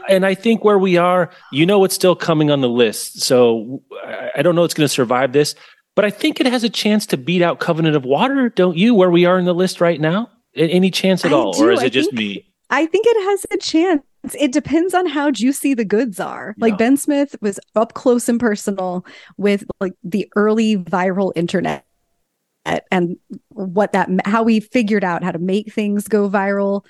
And 0.08 0.26
I 0.26 0.34
think 0.34 0.64
where 0.64 0.78
we 0.78 0.98
are, 0.98 1.30
you 1.50 1.64
know, 1.64 1.84
it's 1.84 1.94
still 1.94 2.16
coming 2.16 2.50
on 2.50 2.60
the 2.60 2.68
list. 2.68 3.22
So 3.22 3.82
I 4.34 4.42
don't 4.42 4.54
know 4.54 4.64
it's 4.64 4.74
going 4.74 4.86
to 4.86 4.92
survive 4.92 5.32
this, 5.32 5.54
but 5.94 6.04
I 6.04 6.10
think 6.10 6.40
it 6.40 6.46
has 6.46 6.64
a 6.64 6.70
chance 6.70 7.06
to 7.06 7.16
beat 7.16 7.42
out 7.42 7.60
Covenant 7.60 7.96
of 7.96 8.04
Water, 8.04 8.48
don't 8.48 8.76
you? 8.76 8.94
Where 8.94 9.10
we 9.10 9.24
are 9.24 9.38
in 9.38 9.44
the 9.44 9.54
list 9.54 9.80
right 9.80 10.00
now, 10.00 10.30
any 10.54 10.90
chance 10.90 11.24
at 11.24 11.32
I 11.32 11.34
all, 11.34 11.52
do. 11.52 11.64
or 11.64 11.72
is 11.72 11.82
it 11.82 11.86
I 11.86 11.88
just 11.88 12.10
think, 12.10 12.18
me? 12.18 12.52
I 12.70 12.86
think 12.86 13.06
it 13.06 13.24
has 13.30 13.46
a 13.52 13.56
chance. 13.58 14.02
It 14.38 14.52
depends 14.52 14.94
on 14.94 15.06
how 15.06 15.30
juicy 15.30 15.74
the 15.74 15.84
goods 15.84 16.18
are. 16.18 16.54
Like 16.58 16.78
Ben 16.78 16.96
Smith 16.96 17.36
was 17.40 17.60
up 17.74 17.92
close 17.94 18.28
and 18.28 18.40
personal 18.40 19.04
with 19.36 19.64
like 19.80 19.92
the 20.02 20.30
early 20.34 20.76
viral 20.78 21.32
internet 21.36 21.84
and 22.90 23.16
what 23.48 23.92
that 23.92 24.08
how 24.24 24.42
we 24.42 24.60
figured 24.60 25.04
out 25.04 25.22
how 25.22 25.30
to 25.30 25.38
make 25.38 25.72
things 25.72 26.08
go 26.08 26.28
viral 26.28 26.84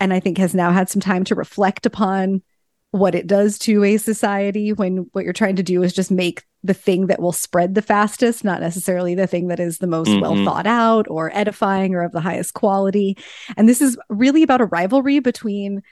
and 0.00 0.12
i 0.12 0.20
think 0.20 0.38
has 0.38 0.54
now 0.54 0.70
had 0.70 0.88
some 0.88 1.00
time 1.00 1.24
to 1.24 1.34
reflect 1.34 1.86
upon 1.86 2.42
what 2.92 3.14
it 3.14 3.26
does 3.26 3.58
to 3.58 3.82
a 3.84 3.96
society 3.96 4.72
when 4.72 5.08
what 5.12 5.24
you're 5.24 5.32
trying 5.32 5.56
to 5.56 5.62
do 5.62 5.82
is 5.82 5.92
just 5.92 6.10
make 6.10 6.44
the 6.62 6.74
thing 6.74 7.08
that 7.08 7.20
will 7.20 7.32
spread 7.32 7.74
the 7.74 7.82
fastest 7.82 8.44
not 8.44 8.60
necessarily 8.60 9.14
the 9.14 9.26
thing 9.26 9.48
that 9.48 9.58
is 9.58 9.78
the 9.78 9.86
most 9.86 10.08
mm-hmm. 10.08 10.20
well 10.20 10.44
thought 10.44 10.66
out 10.66 11.06
or 11.08 11.34
edifying 11.34 11.94
or 11.94 12.02
of 12.02 12.12
the 12.12 12.20
highest 12.20 12.54
quality 12.54 13.16
and 13.56 13.68
this 13.68 13.80
is 13.80 13.98
really 14.08 14.42
about 14.42 14.60
a 14.60 14.66
rivalry 14.66 15.18
between 15.18 15.82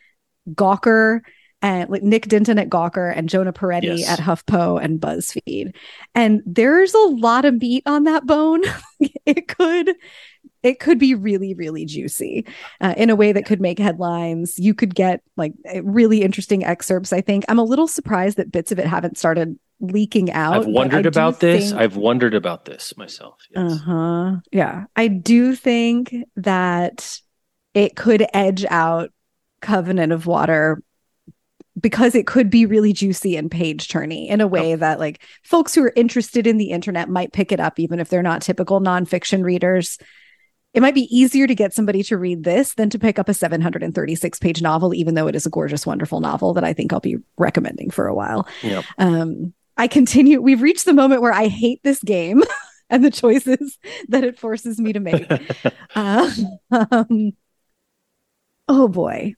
gawker 0.50 1.20
and 1.62 1.90
like 1.90 2.02
Nick 2.02 2.26
Denton 2.26 2.58
at 2.58 2.70
Gawker 2.70 3.12
and 3.14 3.28
Jonah 3.28 3.52
Peretti 3.52 3.98
yes. 3.98 4.08
at 4.08 4.18
HuffPo 4.18 4.82
and 4.82 4.98
BuzzFeed. 4.98 5.74
And 6.14 6.42
there's 6.46 6.94
a 6.94 6.98
lot 6.98 7.44
of 7.44 7.60
meat 7.60 7.82
on 7.84 8.04
that 8.04 8.26
bone. 8.26 8.62
it 9.26 9.46
could 9.48 9.94
it 10.62 10.78
could 10.78 10.98
be 10.98 11.14
really 11.14 11.54
really 11.54 11.84
juicy 11.84 12.46
uh, 12.80 12.94
in 12.96 13.10
a 13.10 13.16
way 13.16 13.32
that 13.32 13.46
could 13.46 13.60
make 13.60 13.78
headlines. 13.78 14.58
You 14.58 14.74
could 14.74 14.94
get 14.94 15.22
like 15.36 15.54
really 15.82 16.22
interesting 16.22 16.64
excerpts 16.64 17.12
i 17.12 17.20
think. 17.20 17.44
I'm 17.48 17.58
a 17.58 17.64
little 17.64 17.88
surprised 17.88 18.36
that 18.36 18.52
bits 18.52 18.72
of 18.72 18.78
it 18.78 18.86
haven't 18.86 19.18
started 19.18 19.58
leaking 19.80 20.30
out 20.30 20.56
i've 20.56 20.66
wondered 20.66 21.06
about 21.06 21.40
this. 21.40 21.70
think... 21.70 21.80
i've 21.80 21.96
wondered 21.96 22.34
about 22.34 22.66
this 22.66 22.94
myself 22.98 23.38
yes. 23.54 23.72
uh-huh. 23.72 24.36
Yeah. 24.52 24.84
I 24.94 25.08
do 25.08 25.54
think 25.54 26.14
that 26.36 27.18
it 27.72 27.96
could 27.96 28.26
edge 28.34 28.66
out 28.68 29.10
covenant 29.62 30.12
of 30.12 30.26
water 30.26 30.82
because 31.78 32.14
it 32.14 32.26
could 32.26 32.50
be 32.50 32.66
really 32.66 32.92
juicy 32.92 33.36
and 33.36 33.50
page 33.50 33.88
turny 33.88 34.28
in 34.28 34.40
a 34.40 34.46
way 34.46 34.74
that 34.74 34.98
like 34.98 35.22
folks 35.44 35.74
who 35.74 35.82
are 35.84 35.92
interested 35.96 36.46
in 36.46 36.58
the 36.58 36.70
internet 36.70 37.08
might 37.08 37.32
pick 37.32 37.52
it 37.52 37.60
up 37.60 37.78
even 37.78 38.00
if 38.00 38.08
they're 38.08 38.22
not 38.22 38.42
typical 38.42 38.80
nonfiction 38.80 39.42
readers 39.42 39.98
it 40.72 40.80
might 40.80 40.94
be 40.94 41.14
easier 41.14 41.46
to 41.46 41.54
get 41.54 41.74
somebody 41.74 42.02
to 42.04 42.16
read 42.16 42.44
this 42.44 42.74
than 42.74 42.90
to 42.90 42.98
pick 42.98 43.18
up 43.18 43.28
a 43.28 43.34
736 43.34 44.38
page 44.38 44.62
novel 44.62 44.94
even 44.94 45.14
though 45.14 45.26
it 45.26 45.34
is 45.34 45.46
a 45.46 45.50
gorgeous 45.50 45.86
wonderful 45.86 46.20
novel 46.20 46.54
that 46.54 46.64
i 46.64 46.72
think 46.72 46.92
i'll 46.92 47.00
be 47.00 47.16
recommending 47.36 47.90
for 47.90 48.06
a 48.06 48.14
while 48.14 48.46
yep. 48.62 48.84
um, 48.98 49.52
i 49.76 49.86
continue 49.86 50.40
we've 50.40 50.62
reached 50.62 50.84
the 50.84 50.94
moment 50.94 51.22
where 51.22 51.32
i 51.32 51.48
hate 51.48 51.82
this 51.82 52.02
game 52.02 52.42
and 52.90 53.04
the 53.04 53.10
choices 53.10 53.78
that 54.08 54.24
it 54.24 54.38
forces 54.38 54.78
me 54.78 54.92
to 54.92 55.00
make 55.00 55.26
uh, 55.94 56.30
um, 56.70 57.32
oh 58.68 58.88
boy 58.88 59.34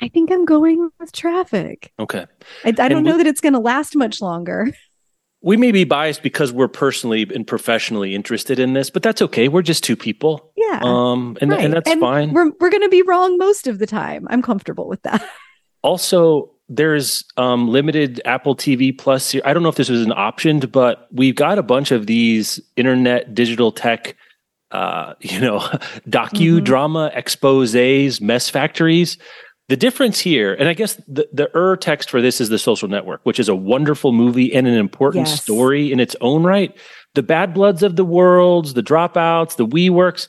I 0.00 0.08
think 0.08 0.32
I'm 0.32 0.44
going 0.44 0.90
with 0.98 1.12
traffic. 1.12 1.92
Okay. 1.96 2.26
I, 2.64 2.74
I 2.76 2.88
don't 2.88 3.04
know 3.04 3.18
that 3.18 3.26
it's 3.28 3.40
going 3.40 3.52
to 3.52 3.60
last 3.60 3.94
much 3.94 4.20
longer. 4.20 4.72
We 5.42 5.56
may 5.56 5.72
be 5.72 5.84
biased 5.84 6.22
because 6.22 6.52
we're 6.52 6.68
personally 6.68 7.26
and 7.34 7.46
professionally 7.46 8.14
interested 8.14 8.58
in 8.58 8.74
this, 8.74 8.90
but 8.90 9.02
that's 9.02 9.20
okay. 9.22 9.48
We're 9.48 9.62
just 9.62 9.82
two 9.82 9.96
people. 9.96 10.52
Yeah. 10.56 10.80
Um, 10.82 11.36
and, 11.40 11.50
right. 11.50 11.64
and 11.64 11.74
that's 11.74 11.90
and 11.90 12.00
fine. 12.00 12.32
We're, 12.32 12.52
we're 12.60 12.70
going 12.70 12.82
to 12.82 12.88
be 12.88 13.02
wrong 13.02 13.38
most 13.38 13.66
of 13.66 13.78
the 13.78 13.86
time. 13.86 14.26
I'm 14.30 14.42
comfortable 14.42 14.88
with 14.88 15.02
that. 15.02 15.26
Also, 15.84 16.48
there's 16.68 17.24
um, 17.36 17.68
limited 17.68 18.22
Apple 18.24 18.54
TV 18.54 18.96
Plus. 18.96 19.34
I 19.44 19.52
don't 19.52 19.64
know 19.64 19.68
if 19.68 19.74
this 19.74 19.88
was 19.88 20.02
an 20.02 20.12
option, 20.12 20.60
but 20.60 21.08
we've 21.10 21.34
got 21.34 21.58
a 21.58 21.62
bunch 21.64 21.90
of 21.90 22.06
these 22.06 22.60
internet 22.76 23.34
digital 23.34 23.72
tech, 23.72 24.14
uh, 24.70 25.14
you 25.20 25.40
know, 25.40 25.58
docu 26.08 26.62
drama 26.62 27.10
mm-hmm. 27.10 27.18
exposés, 27.18 28.20
mess 28.20 28.48
factories 28.48 29.18
the 29.68 29.76
difference 29.76 30.18
here, 30.18 30.54
and 30.54 30.68
I 30.68 30.74
guess 30.74 30.96
the, 31.08 31.28
the 31.32 31.50
er 31.56 31.76
text 31.76 32.10
for 32.10 32.20
this 32.20 32.40
is 32.40 32.48
the 32.48 32.58
social 32.58 32.88
network, 32.88 33.20
which 33.24 33.38
is 33.38 33.48
a 33.48 33.54
wonderful 33.54 34.12
movie 34.12 34.52
and 34.52 34.66
an 34.66 34.74
important 34.74 35.28
yes. 35.28 35.42
story 35.42 35.92
in 35.92 36.00
its 36.00 36.16
own 36.20 36.42
right. 36.42 36.76
The 37.14 37.22
bad 37.22 37.54
bloods 37.54 37.82
of 37.82 37.96
the 37.96 38.04
worlds, 38.04 38.74
the 38.74 38.82
dropouts, 38.82 39.56
the 39.56 39.64
We 39.64 39.88
Works, 39.88 40.28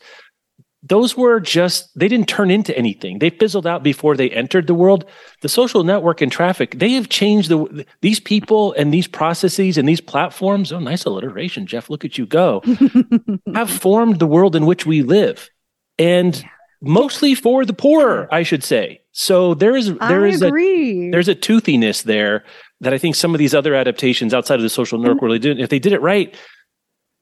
those 0.83 1.15
were 1.15 1.39
just 1.39 1.97
they 1.97 2.09
didn't 2.09 2.27
turn 2.27 2.51
into 2.51 2.77
anything. 2.77 3.19
They 3.19 3.29
fizzled 3.29 3.65
out 3.65 3.83
before 3.83 4.17
they 4.17 4.29
entered 4.29 4.67
the 4.67 4.73
world. 4.73 5.05
The 5.41 5.49
social 5.49 5.85
network 5.85 6.21
and 6.21 6.31
traffic, 6.31 6.77
they 6.77 6.91
have 6.91 7.07
changed 7.07 7.49
the 7.49 7.85
these 8.01 8.19
people 8.19 8.73
and 8.73 8.93
these 8.93 9.07
processes 9.07 9.77
and 9.77 9.87
these 9.87 10.01
platforms. 10.01 10.73
Oh, 10.73 10.79
nice 10.79 11.05
alliteration, 11.05 11.67
Jeff. 11.67 11.89
Look 11.89 12.03
at 12.03 12.17
you 12.17 12.25
go. 12.25 12.61
have 13.55 13.69
formed 13.69 14.19
the 14.19 14.27
world 14.27 14.57
in 14.57 14.65
which 14.65 14.85
we 14.85 15.03
live. 15.03 15.49
And 15.97 16.43
mostly 16.83 17.33
for 17.33 17.65
the 17.65 17.73
poor, 17.73 18.27
I 18.31 18.43
should 18.43 18.63
say. 18.63 19.01
So 19.13 19.53
there 19.53 19.75
is 19.75 19.87
there 19.87 20.25
I 20.25 20.27
is 20.27 20.41
agree. 20.41 21.07
a 21.07 21.11
there's 21.11 21.27
a 21.27 21.35
toothiness 21.35 22.03
there 22.03 22.43
that 22.81 22.93
I 22.93 22.97
think 22.97 23.15
some 23.15 23.33
of 23.33 23.39
these 23.39 23.55
other 23.55 23.73
adaptations 23.73 24.33
outside 24.33 24.55
of 24.55 24.61
the 24.61 24.69
social 24.69 24.99
network 24.99 25.17
mm-hmm. 25.17 25.25
really 25.25 25.39
do. 25.39 25.51
If 25.57 25.69
they 25.69 25.79
did 25.79 25.93
it 25.93 26.01
right, 26.01 26.35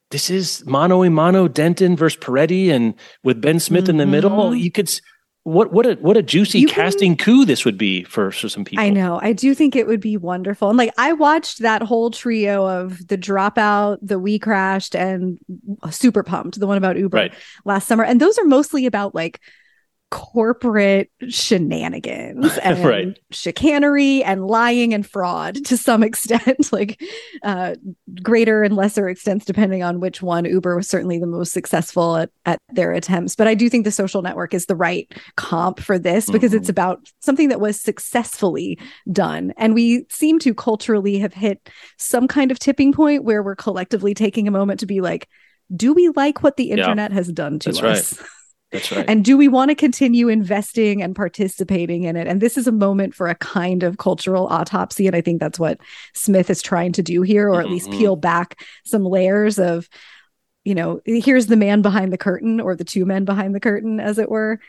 this 0.10 0.30
is 0.30 0.66
mano 0.66 1.04
a 1.04 1.10
mano 1.10 1.48
Denton 1.48 1.96
versus 1.96 2.20
Peretti, 2.20 2.70
and 2.70 2.96
with 3.24 3.42
Ben 3.42 3.60
Smith 3.60 3.84
mm-hmm. 3.84 3.92
in 3.92 3.98
the 3.98 4.06
middle, 4.06 4.32
mm-hmm. 4.32 4.58
you 4.58 4.72
could 4.72 4.90
what 5.44 5.74
what 5.74 5.88
a 5.88 5.96
what 5.96 6.18
a 6.18 6.22
juicy 6.22 6.60
you 6.60 6.68
casting 6.68 7.16
can, 7.16 7.26
coup 7.26 7.46
this 7.46 7.66
would 7.66 7.78
be 7.78 8.04
for, 8.04 8.32
for 8.32 8.48
some 8.48 8.64
people. 8.64 8.84
I 8.84 8.90
know. 8.90 9.20
I 9.24 9.34
do 9.34 9.56
think 9.56 9.76
it 9.76 9.88
would 9.88 10.00
be 10.00 10.16
wonderful. 10.16 10.70
And 10.70 10.78
like 10.78 10.94
I 11.00 11.14
watched 11.14 11.60
that 11.60 11.82
whole 11.82 12.12
trio 12.12 12.68
of 12.68 13.08
the 13.08 13.18
dropout, 13.18 13.98
the 14.04 14.20
we 14.20 14.38
crashed, 14.38 14.96
and 14.96 15.40
super 15.90 16.22
pumped, 16.22 16.60
the 16.60 16.68
one 16.68 16.78
about 16.78 16.98
Uber 16.98 17.18
right. 17.18 17.34
last 17.66 17.88
summer. 17.88 18.04
And 18.04 18.22
those 18.22 18.38
are 18.38 18.46
mostly 18.46 18.86
about 18.86 19.16
like 19.16 19.42
corporate 20.12 21.10
shenanigans 21.30 22.58
and 22.64 22.86
right. 22.86 23.20
chicanery 23.32 24.22
and 24.26 24.46
lying 24.46 24.94
and 24.94 25.08
fraud 25.08 25.56
to 25.66 25.78
some 25.78 26.04
extent 26.04 26.72
like 26.74 27.02
uh, 27.44 27.76
greater 28.22 28.62
and 28.62 28.76
lesser 28.76 29.08
extents 29.08 29.46
depending 29.46 29.84
on 29.84 30.02
which 30.02 30.22
one 30.22 30.44
uber 30.44 30.76
was 30.76 30.88
certainly 30.88 31.18
the 31.18 31.26
most 31.26 31.54
successful 31.54 32.18
at, 32.18 32.30
at 32.46 32.60
their 32.74 32.92
attempts 32.92 33.38
but 33.38 33.48
i 33.48 33.56
do 33.56 33.70
think 33.70 33.86
the 33.86 33.92
social 33.92 34.22
network 34.22 34.54
is 34.54 34.66
the 34.66 34.76
right 34.76 35.14
comp 35.38 35.80
for 35.80 35.98
this 35.98 36.30
because 36.30 36.52
mm-hmm. 36.52 36.60
it's 36.60 36.70
about 36.70 37.00
something 37.22 37.48
that 37.48 37.62
was 37.62 37.80
successfully 37.80 38.78
done 39.14 39.54
and 39.56 39.74
we 39.74 40.06
seem 40.10 40.40
to 40.40 40.54
culturally 40.54 41.20
have 41.20 41.34
hit 41.34 41.70
some 41.98 42.28
kind 42.28 42.52
of 42.52 42.60
tipping 42.60 42.92
point 42.92 43.24
where 43.24 43.42
we're 43.42 43.56
collectively 43.56 44.14
taking 44.14 44.46
a 44.46 44.52
moment 44.52 44.82
to 44.82 44.86
be 44.86 45.00
like 45.00 45.30
do 45.74 45.94
we 45.94 46.10
like 46.10 46.44
what 46.44 46.58
the 46.58 46.72
internet 46.72 47.12
yeah, 47.12 47.16
has 47.16 47.30
done 47.30 47.60
to 47.60 47.70
us 47.70 47.82
right. 48.20 48.30
That's 48.72 48.92
right. 48.92 49.06
And 49.08 49.26
do 49.26 49.38
we 49.38 49.48
want 49.48 49.70
to 49.70 49.76
continue 49.76 50.30
investing 50.30 51.02
and 51.02 51.16
participating 51.16 52.04
in 52.04 52.16
it? 52.16 52.28
And 52.28 52.42
this 52.42 52.58
is 52.58 52.68
a 52.68 52.72
moment 52.72 53.14
for 53.14 53.28
a 53.28 53.36
kind 53.36 53.84
of 53.84 53.98
cultural 53.98 54.48
autopsy. 54.48 55.08
And 55.08 55.16
I 55.16 55.22
think 55.22 55.40
that's 55.40 55.60
what 55.60 55.80
Smith 56.14 56.50
is 56.50 56.62
trying 56.62 56.94
to 56.94 57.04
do 57.04 57.22
here, 57.22 57.50
or 57.50 57.60
at 57.60 57.66
mm-hmm. 57.66 57.74
least 57.74 57.92
peel 57.92 58.16
back 58.16 58.64
some 58.86 59.04
layers 59.04 59.60
of, 59.60 59.90
you 60.64 60.76
know, 60.76 61.02
here's 61.06 61.48
the 61.48 61.58
man 61.58 61.82
behind 61.82 62.14
the 62.14 62.18
curtain 62.18 62.62
or 62.62 62.76
the 62.76 62.86
two 62.86 63.06
men 63.06 63.26
behind 63.26 63.54
the 63.54 63.60
curtain, 63.60 64.00
as 64.00 64.18
it 64.18 64.30
were. 64.30 64.60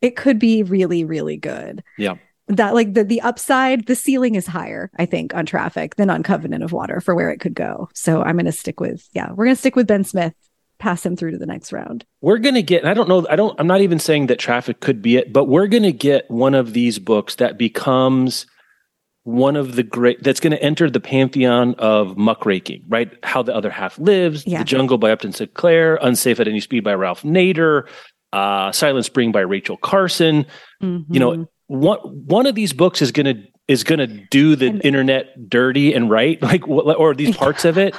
It 0.00 0.16
could 0.16 0.38
be 0.38 0.62
really, 0.62 1.04
really 1.04 1.36
good. 1.36 1.82
Yeah 1.98 2.16
that 2.50 2.74
like 2.74 2.94
the 2.94 3.04
the 3.04 3.20
upside 3.20 3.86
the 3.86 3.94
ceiling 3.94 4.34
is 4.34 4.46
higher 4.46 4.90
i 4.98 5.06
think 5.06 5.34
on 5.34 5.46
traffic 5.46 5.94
than 5.96 6.10
on 6.10 6.22
covenant 6.22 6.64
of 6.64 6.72
water 6.72 7.00
for 7.00 7.14
where 7.14 7.30
it 7.30 7.38
could 7.38 7.54
go 7.54 7.88
so 7.94 8.22
i'm 8.22 8.36
going 8.36 8.44
to 8.44 8.52
stick 8.52 8.80
with 8.80 9.08
yeah 9.12 9.30
we're 9.30 9.44
going 9.44 9.54
to 9.54 9.60
stick 9.60 9.76
with 9.76 9.86
ben 9.86 10.04
smith 10.04 10.34
pass 10.80 11.06
him 11.06 11.14
through 11.14 11.30
to 11.30 11.38
the 11.38 11.46
next 11.46 11.72
round. 11.72 12.04
We're 12.20 12.38
going 12.38 12.56
to 12.56 12.62
get, 12.62 12.84
I 12.84 12.94
don't 12.94 13.08
know, 13.08 13.26
I 13.30 13.36
don't, 13.36 13.58
I'm 13.60 13.66
not 13.66 13.82
even 13.82 14.00
saying 14.00 14.26
that 14.26 14.38
traffic 14.38 14.80
could 14.80 15.00
be 15.00 15.16
it, 15.16 15.32
but 15.32 15.44
we're 15.44 15.68
going 15.68 15.84
to 15.84 15.92
get 15.92 16.28
one 16.28 16.54
of 16.54 16.72
these 16.72 16.98
books 16.98 17.36
that 17.36 17.58
becomes 17.58 18.46
one 19.22 19.54
of 19.54 19.76
the 19.76 19.82
great, 19.82 20.22
that's 20.22 20.40
going 20.40 20.52
to 20.52 20.62
enter 20.62 20.90
the 20.90 20.98
pantheon 20.98 21.74
of 21.78 22.16
muckraking, 22.16 22.82
right? 22.88 23.12
How 23.22 23.42
the 23.42 23.54
Other 23.54 23.70
Half 23.70 23.98
Lives, 23.98 24.46
yeah. 24.46 24.58
The 24.58 24.64
Jungle 24.64 24.98
by 24.98 25.12
Upton 25.12 25.32
Sinclair, 25.32 25.96
Unsafe 25.96 26.40
at 26.40 26.48
Any 26.48 26.60
Speed 26.60 26.82
by 26.82 26.94
Ralph 26.94 27.22
Nader, 27.22 27.86
uh, 28.32 28.72
Silent 28.72 29.04
Spring 29.04 29.30
by 29.30 29.40
Rachel 29.40 29.76
Carson. 29.76 30.46
Mm-hmm. 30.82 31.12
You 31.12 31.20
know, 31.20 31.30
mm-hmm. 31.32 31.42
one, 31.66 31.98
one 31.98 32.46
of 32.46 32.54
these 32.54 32.72
books 32.72 33.02
is 33.02 33.12
going 33.12 33.26
to, 33.26 33.42
is 33.68 33.84
going 33.84 33.98
to 33.98 34.06
do 34.30 34.56
the 34.56 34.68
and, 34.68 34.84
internet 34.84 35.48
dirty 35.48 35.92
and 35.92 36.10
right, 36.10 36.40
like, 36.42 36.66
or 36.66 37.14
these 37.14 37.36
parts 37.36 37.64
of 37.64 37.76
it. 37.76 37.94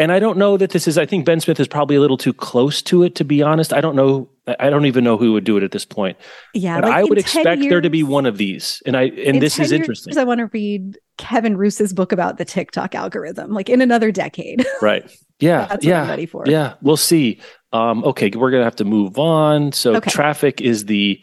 And 0.00 0.10
I 0.10 0.18
don't 0.18 0.38
know 0.38 0.56
that 0.56 0.70
this 0.70 0.88
is. 0.88 0.96
I 0.96 1.04
think 1.04 1.26
Ben 1.26 1.40
Smith 1.40 1.60
is 1.60 1.68
probably 1.68 1.94
a 1.94 2.00
little 2.00 2.16
too 2.16 2.32
close 2.32 2.80
to 2.82 3.02
it, 3.02 3.14
to 3.16 3.24
be 3.24 3.42
honest. 3.42 3.72
I 3.74 3.82
don't 3.82 3.94
know. 3.94 4.30
I 4.58 4.70
don't 4.70 4.86
even 4.86 5.04
know 5.04 5.18
who 5.18 5.34
would 5.34 5.44
do 5.44 5.58
it 5.58 5.62
at 5.62 5.72
this 5.72 5.84
point. 5.84 6.16
Yeah, 6.54 6.80
but 6.80 6.88
like 6.88 6.98
I 6.98 7.04
would 7.04 7.18
expect 7.18 7.60
years, 7.60 7.70
there 7.70 7.80
to 7.82 7.90
be 7.90 8.02
one 8.02 8.24
of 8.24 8.38
these, 8.38 8.82
and 8.86 8.96
I 8.96 9.04
and 9.04 9.42
this 9.42 9.58
is 9.58 9.72
interesting. 9.72 10.16
I 10.16 10.24
want 10.24 10.38
to 10.38 10.46
read 10.46 10.98
Kevin 11.18 11.56
Roose's 11.56 11.92
book 11.92 12.12
about 12.12 12.38
the 12.38 12.46
TikTok 12.46 12.94
algorithm, 12.94 13.52
like 13.52 13.68
in 13.68 13.82
another 13.82 14.10
decade. 14.10 14.66
right. 14.82 15.04
Yeah, 15.38 15.66
That's 15.66 15.72
what 15.72 15.84
yeah, 15.84 16.02
I'm 16.02 16.08
ready 16.08 16.26
for. 16.26 16.44
yeah. 16.46 16.74
We'll 16.82 16.96
see. 16.96 17.40
Um, 17.72 18.02
okay, 18.04 18.30
we're 18.34 18.50
gonna 18.50 18.64
have 18.64 18.76
to 18.76 18.84
move 18.84 19.18
on. 19.18 19.72
So 19.72 19.96
Okay. 19.96 20.10
traffic 20.10 20.60
is 20.62 20.86
the 20.86 21.22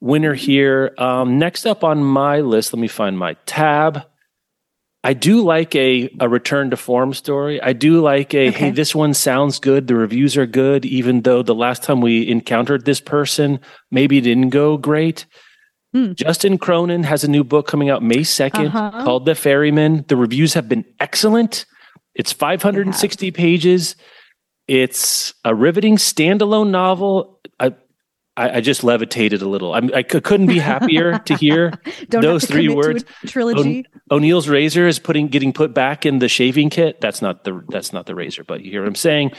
winner 0.00 0.34
here. 0.34 0.94
Um, 0.98 1.38
next 1.38 1.66
up 1.66 1.84
on 1.84 2.02
my 2.02 2.40
list, 2.40 2.72
let 2.72 2.80
me 2.80 2.88
find 2.88 3.18
my 3.18 3.34
tab. 3.46 4.04
I 5.04 5.12
do 5.14 5.42
like 5.42 5.74
a 5.76 6.10
a 6.20 6.28
return 6.28 6.70
to 6.70 6.76
form 6.76 7.14
story. 7.14 7.62
I 7.62 7.72
do 7.72 8.00
like 8.00 8.34
a 8.34 8.48
Okay. 8.48 8.58
hey, 8.58 8.70
this 8.70 8.94
one 8.94 9.14
sounds 9.14 9.58
good. 9.60 9.86
The 9.86 9.94
reviews 9.94 10.36
are 10.36 10.46
good, 10.46 10.84
even 10.84 11.22
though 11.22 11.42
the 11.42 11.54
last 11.54 11.82
time 11.84 12.00
we 12.00 12.28
encountered 12.28 12.84
this 12.84 13.00
person, 13.00 13.60
maybe 13.90 14.18
it 14.18 14.22
didn't 14.22 14.50
go 14.50 14.76
great. 14.76 15.26
Hmm. 15.94 16.12
Justin 16.14 16.58
Cronin 16.58 17.04
has 17.04 17.24
a 17.24 17.28
new 17.30 17.44
book 17.44 17.66
coming 17.66 17.88
out 17.90 18.02
May 18.02 18.18
2nd 18.24 18.66
Uh-huh. 18.66 19.04
called 19.04 19.24
The 19.24 19.34
Ferryman. 19.34 20.04
The 20.08 20.16
reviews 20.16 20.54
have 20.54 20.68
been 20.68 20.84
excellent. 21.00 21.64
It's 22.14 22.32
560 22.32 23.30
pages. 23.30 23.94
It's 24.66 25.32
a 25.44 25.54
riveting 25.54 25.96
standalone 25.96 26.70
novel. 26.70 27.40
I, 27.58 27.72
I, 28.38 28.58
I 28.58 28.60
just 28.60 28.84
levitated 28.84 29.42
a 29.42 29.48
little. 29.48 29.74
I'm, 29.74 29.92
I 29.92 30.04
c- 30.08 30.20
couldn't 30.20 30.46
be 30.46 30.60
happier 30.60 31.18
to 31.18 31.34
hear 31.34 31.72
Those 32.08 32.42
to 32.42 32.46
three 32.46 32.68
words. 32.68 33.04
trilogy. 33.26 33.84
O'Neill's 34.12 34.48
razor 34.48 34.86
is 34.86 35.00
putting 35.00 35.26
getting 35.26 35.52
put 35.52 35.74
back 35.74 36.06
in 36.06 36.20
the 36.20 36.28
shaving 36.28 36.70
kit. 36.70 37.00
That's 37.00 37.20
not 37.20 37.42
the 37.42 37.64
that's 37.68 37.92
not 37.92 38.06
the 38.06 38.14
razor, 38.14 38.44
but 38.44 38.64
you 38.64 38.70
hear 38.70 38.82
what 38.82 38.88
I'm 38.88 38.94
saying. 38.94 39.32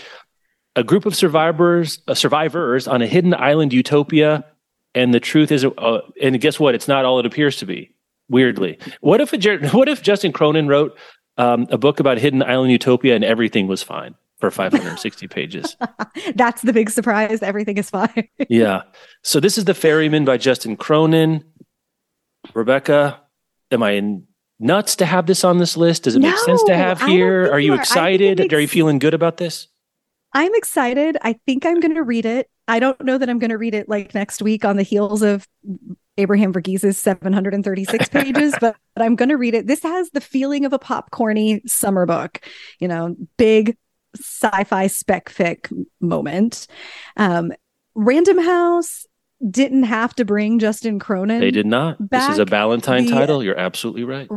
A 0.75 0.83
group 0.83 1.05
of 1.05 1.15
survivors 1.15 1.99
uh, 2.09 2.13
survivors 2.13 2.88
on 2.88 3.01
a 3.01 3.07
hidden 3.07 3.33
island 3.33 3.71
utopia, 3.71 4.45
and 4.93 5.13
the 5.13 5.21
truth 5.21 5.51
is, 5.51 5.63
uh, 5.63 5.99
and 6.21 6.39
guess 6.41 6.59
what? 6.59 6.75
It's 6.75 6.88
not 6.88 7.05
all 7.05 7.19
it 7.19 7.25
appears 7.25 7.55
to 7.57 7.65
be. 7.65 7.95
Weirdly, 8.29 8.79
what 8.99 9.21
if 9.21 9.33
a, 9.33 9.69
what 9.71 9.88
if 9.88 10.03
Justin 10.03 10.33
Cronin 10.33 10.67
wrote 10.67 10.97
um, 11.38 11.67
a 11.71 11.77
book 11.77 12.01
about 12.01 12.17
hidden 12.17 12.43
island 12.43 12.71
utopia 12.71 13.15
and 13.15 13.23
everything 13.23 13.67
was 13.67 13.81
fine 13.81 14.15
for 14.39 14.52
560 14.52 15.28
pages? 15.28 15.75
That's 16.36 16.62
the 16.62 16.73
big 16.73 16.89
surprise. 16.89 17.41
Everything 17.41 17.78
is 17.78 17.89
fine. 17.89 18.28
yeah. 18.49 18.84
So 19.23 19.39
this 19.39 19.58
is 19.58 19.65
the 19.65 19.73
Ferryman 19.73 20.25
by 20.25 20.38
Justin 20.38 20.75
Cronin. 20.78 21.43
Rebecca, 22.54 23.21
am 23.71 23.84
I 23.84 23.91
in 23.91 24.25
nuts 24.60 24.95
to 24.97 25.06
have 25.06 25.25
this 25.25 25.43
on 25.43 25.58
this 25.58 25.75
list? 25.78 26.04
Does 26.04 26.15
it 26.15 26.19
make 26.19 26.38
sense 26.38 26.63
to 26.63 26.75
have 26.75 27.02
here? 27.02 27.52
Are 27.52 27.60
you 27.60 27.73
you 27.73 27.73
are. 27.73 27.75
I 27.75 27.78
think 27.78 27.80
it 27.80 27.82
excited? 27.82 28.39
makes- 28.39 28.54
Are 28.54 28.60
you 28.62 28.67
feeling 28.67 28.99
good 28.99 29.13
about 29.13 29.38
this? 29.38 29.67
I'm 30.34 30.54
excited. 30.56 31.17
I 31.21 31.34
think 31.45 31.65
I'm 31.65 31.80
going 31.80 31.95
to 31.95 32.04
read 32.04 32.25
it. 32.25 32.49
I 32.67 32.80
don't 32.80 33.02
know 33.02 33.17
that 33.17 33.30
I'm 33.30 33.39
going 33.39 33.49
to 33.49 33.58
read 33.58 33.73
it 33.73 33.89
like 33.89 34.13
next 34.13 34.43
week 34.43 34.63
on 34.63 34.78
the 34.78 34.84
heels 34.84 35.23
of 35.23 35.47
Abraham 36.17 36.54
Verghese's 36.54 36.99
736 36.99 38.10
pages, 38.10 38.54
but, 38.62 38.75
but 38.95 39.04
I'm 39.04 39.15
going 39.15 39.30
to 39.30 39.38
read 39.38 39.56
it. 39.56 39.65
This 39.65 39.82
has 39.82 40.12
the 40.12 40.21
feeling 40.21 40.65
of 40.65 40.73
a 40.73 40.78
popcorny 40.78 41.67
summer 41.67 42.06
book, 42.06 42.45
you 42.80 42.88
know, 42.88 43.15
big 43.38 43.75
sci-fi 44.17 44.88
spec 44.88 45.30
fic 45.30 45.72
moment. 46.00 46.67
Um, 47.17 47.52
Random 47.95 48.39
House 48.39 49.06
didn't 49.50 49.84
have 49.84 50.15
to 50.15 50.26
bring 50.26 50.60
Justin 50.60 51.00
Cronin. 51.00 51.39
They 51.39 51.52
did 51.52 51.65
not. 51.65 51.98
This 52.10 52.28
is 52.30 52.39
a 52.39 52.45
Valentine 52.45 53.06
the- 53.06 53.12
title. 53.12 53.43
You're 53.43 53.60
absolutely 53.60 54.04
right. 54.04 54.28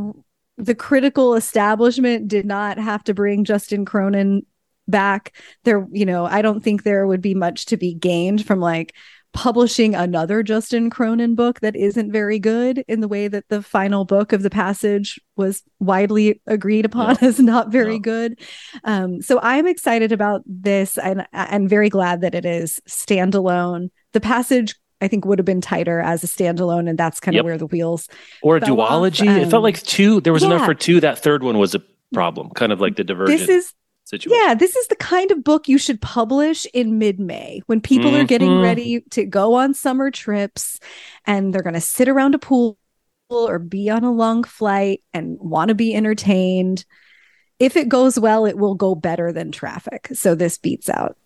the 0.58 0.74
critical 0.74 1.34
establishment 1.34 2.28
did 2.28 2.46
not 2.46 2.78
have 2.78 3.02
to 3.04 3.14
bring 3.14 3.44
Justin 3.44 3.84
Cronin 3.84 4.46
back. 4.86 5.34
There, 5.64 5.86
you 5.90 6.06
know, 6.06 6.24
I 6.26 6.42
don't 6.42 6.62
think 6.62 6.82
there 6.82 7.06
would 7.06 7.22
be 7.22 7.34
much 7.34 7.66
to 7.66 7.76
be 7.76 7.94
gained 7.94 8.44
from 8.46 8.60
like 8.60 8.94
publishing 9.32 9.94
another 9.94 10.42
Justin 10.42 10.90
Cronin 10.90 11.34
book 11.34 11.60
that 11.60 11.74
isn't 11.74 12.12
very 12.12 12.38
good 12.38 12.84
in 12.86 13.00
the 13.00 13.08
way 13.08 13.28
that 13.28 13.48
the 13.48 13.62
final 13.62 14.04
book 14.04 14.32
of 14.32 14.42
the 14.42 14.50
passage 14.50 15.18
was 15.36 15.62
widely 15.80 16.40
agreed 16.46 16.84
upon 16.84 17.16
as 17.22 17.40
not 17.40 17.70
very 17.72 17.94
No. 17.94 18.00
good. 18.00 18.38
Um, 18.84 19.22
so 19.22 19.40
I'm 19.42 19.66
excited 19.66 20.12
about 20.12 20.42
this 20.46 20.98
and 20.98 21.26
I'm 21.32 21.66
very 21.66 21.88
glad 21.88 22.20
that 22.20 22.34
it 22.34 22.44
is 22.44 22.80
standalone. 22.88 23.90
The 24.12 24.20
passage 24.20 24.74
I 25.00 25.08
think 25.08 25.24
would 25.24 25.38
have 25.38 25.46
been 25.46 25.60
tighter 25.60 25.98
as 26.00 26.22
a 26.22 26.28
standalone, 26.28 26.88
and 26.88 26.96
that's 26.96 27.18
kind 27.18 27.34
of 27.34 27.38
Yep. 27.40 27.44
where 27.44 27.58
the 27.58 27.66
wheels 27.66 28.08
Or 28.40 28.58
a 28.58 28.60
duology. 28.60 29.26
it 29.26 29.50
felt 29.50 29.54
um, 29.54 29.62
like 29.64 29.82
two. 29.82 30.20
There 30.20 30.32
was 30.32 30.44
enough 30.44 30.64
for 30.64 30.74
two. 30.74 31.00
That 31.00 31.18
third 31.18 31.42
one 31.42 31.58
was 31.58 31.74
a 31.74 31.82
problem, 32.14 32.50
kind 32.50 32.70
of 32.70 32.80
like 32.80 32.94
the 32.94 33.02
divergent 33.02 33.40
this 33.40 33.48
is 33.48 33.72
situation. 34.12 34.40
Yeah, 34.46 34.54
this 34.54 34.76
is 34.76 34.86
the 34.88 34.96
kind 34.96 35.30
of 35.30 35.42
book 35.42 35.68
you 35.68 35.78
should 35.78 36.00
publish 36.00 36.66
in 36.72 36.98
mid 36.98 37.18
May 37.18 37.62
when 37.66 37.80
people 37.80 38.14
are 38.14 38.24
getting 38.24 38.50
Mhm. 38.50 38.62
ready 38.62 39.00
to 39.10 39.24
go 39.24 39.54
on 39.54 39.74
summer 39.74 40.10
trips 40.10 40.78
and 41.26 41.52
they're 41.52 41.62
going 41.62 41.74
to 41.74 41.80
sit 41.80 42.08
around 42.08 42.34
a 42.34 42.38
pool 42.38 42.78
or 43.30 43.58
be 43.58 43.88
on 43.88 44.04
a 44.04 44.12
long 44.12 44.44
flight 44.44 45.02
and 45.14 45.38
want 45.40 45.68
to 45.70 45.74
be 45.74 45.94
entertained. 45.94 46.84
If 47.58 47.76
it 47.76 47.88
goes 47.88 48.18
well, 48.18 48.44
it 48.44 48.58
will 48.58 48.74
go 48.74 48.94
better 48.94 49.32
than 49.32 49.52
traffic. 49.52 50.08
So 50.12 50.34
this 50.34 50.58
beats 50.58 50.88
out 50.90 51.16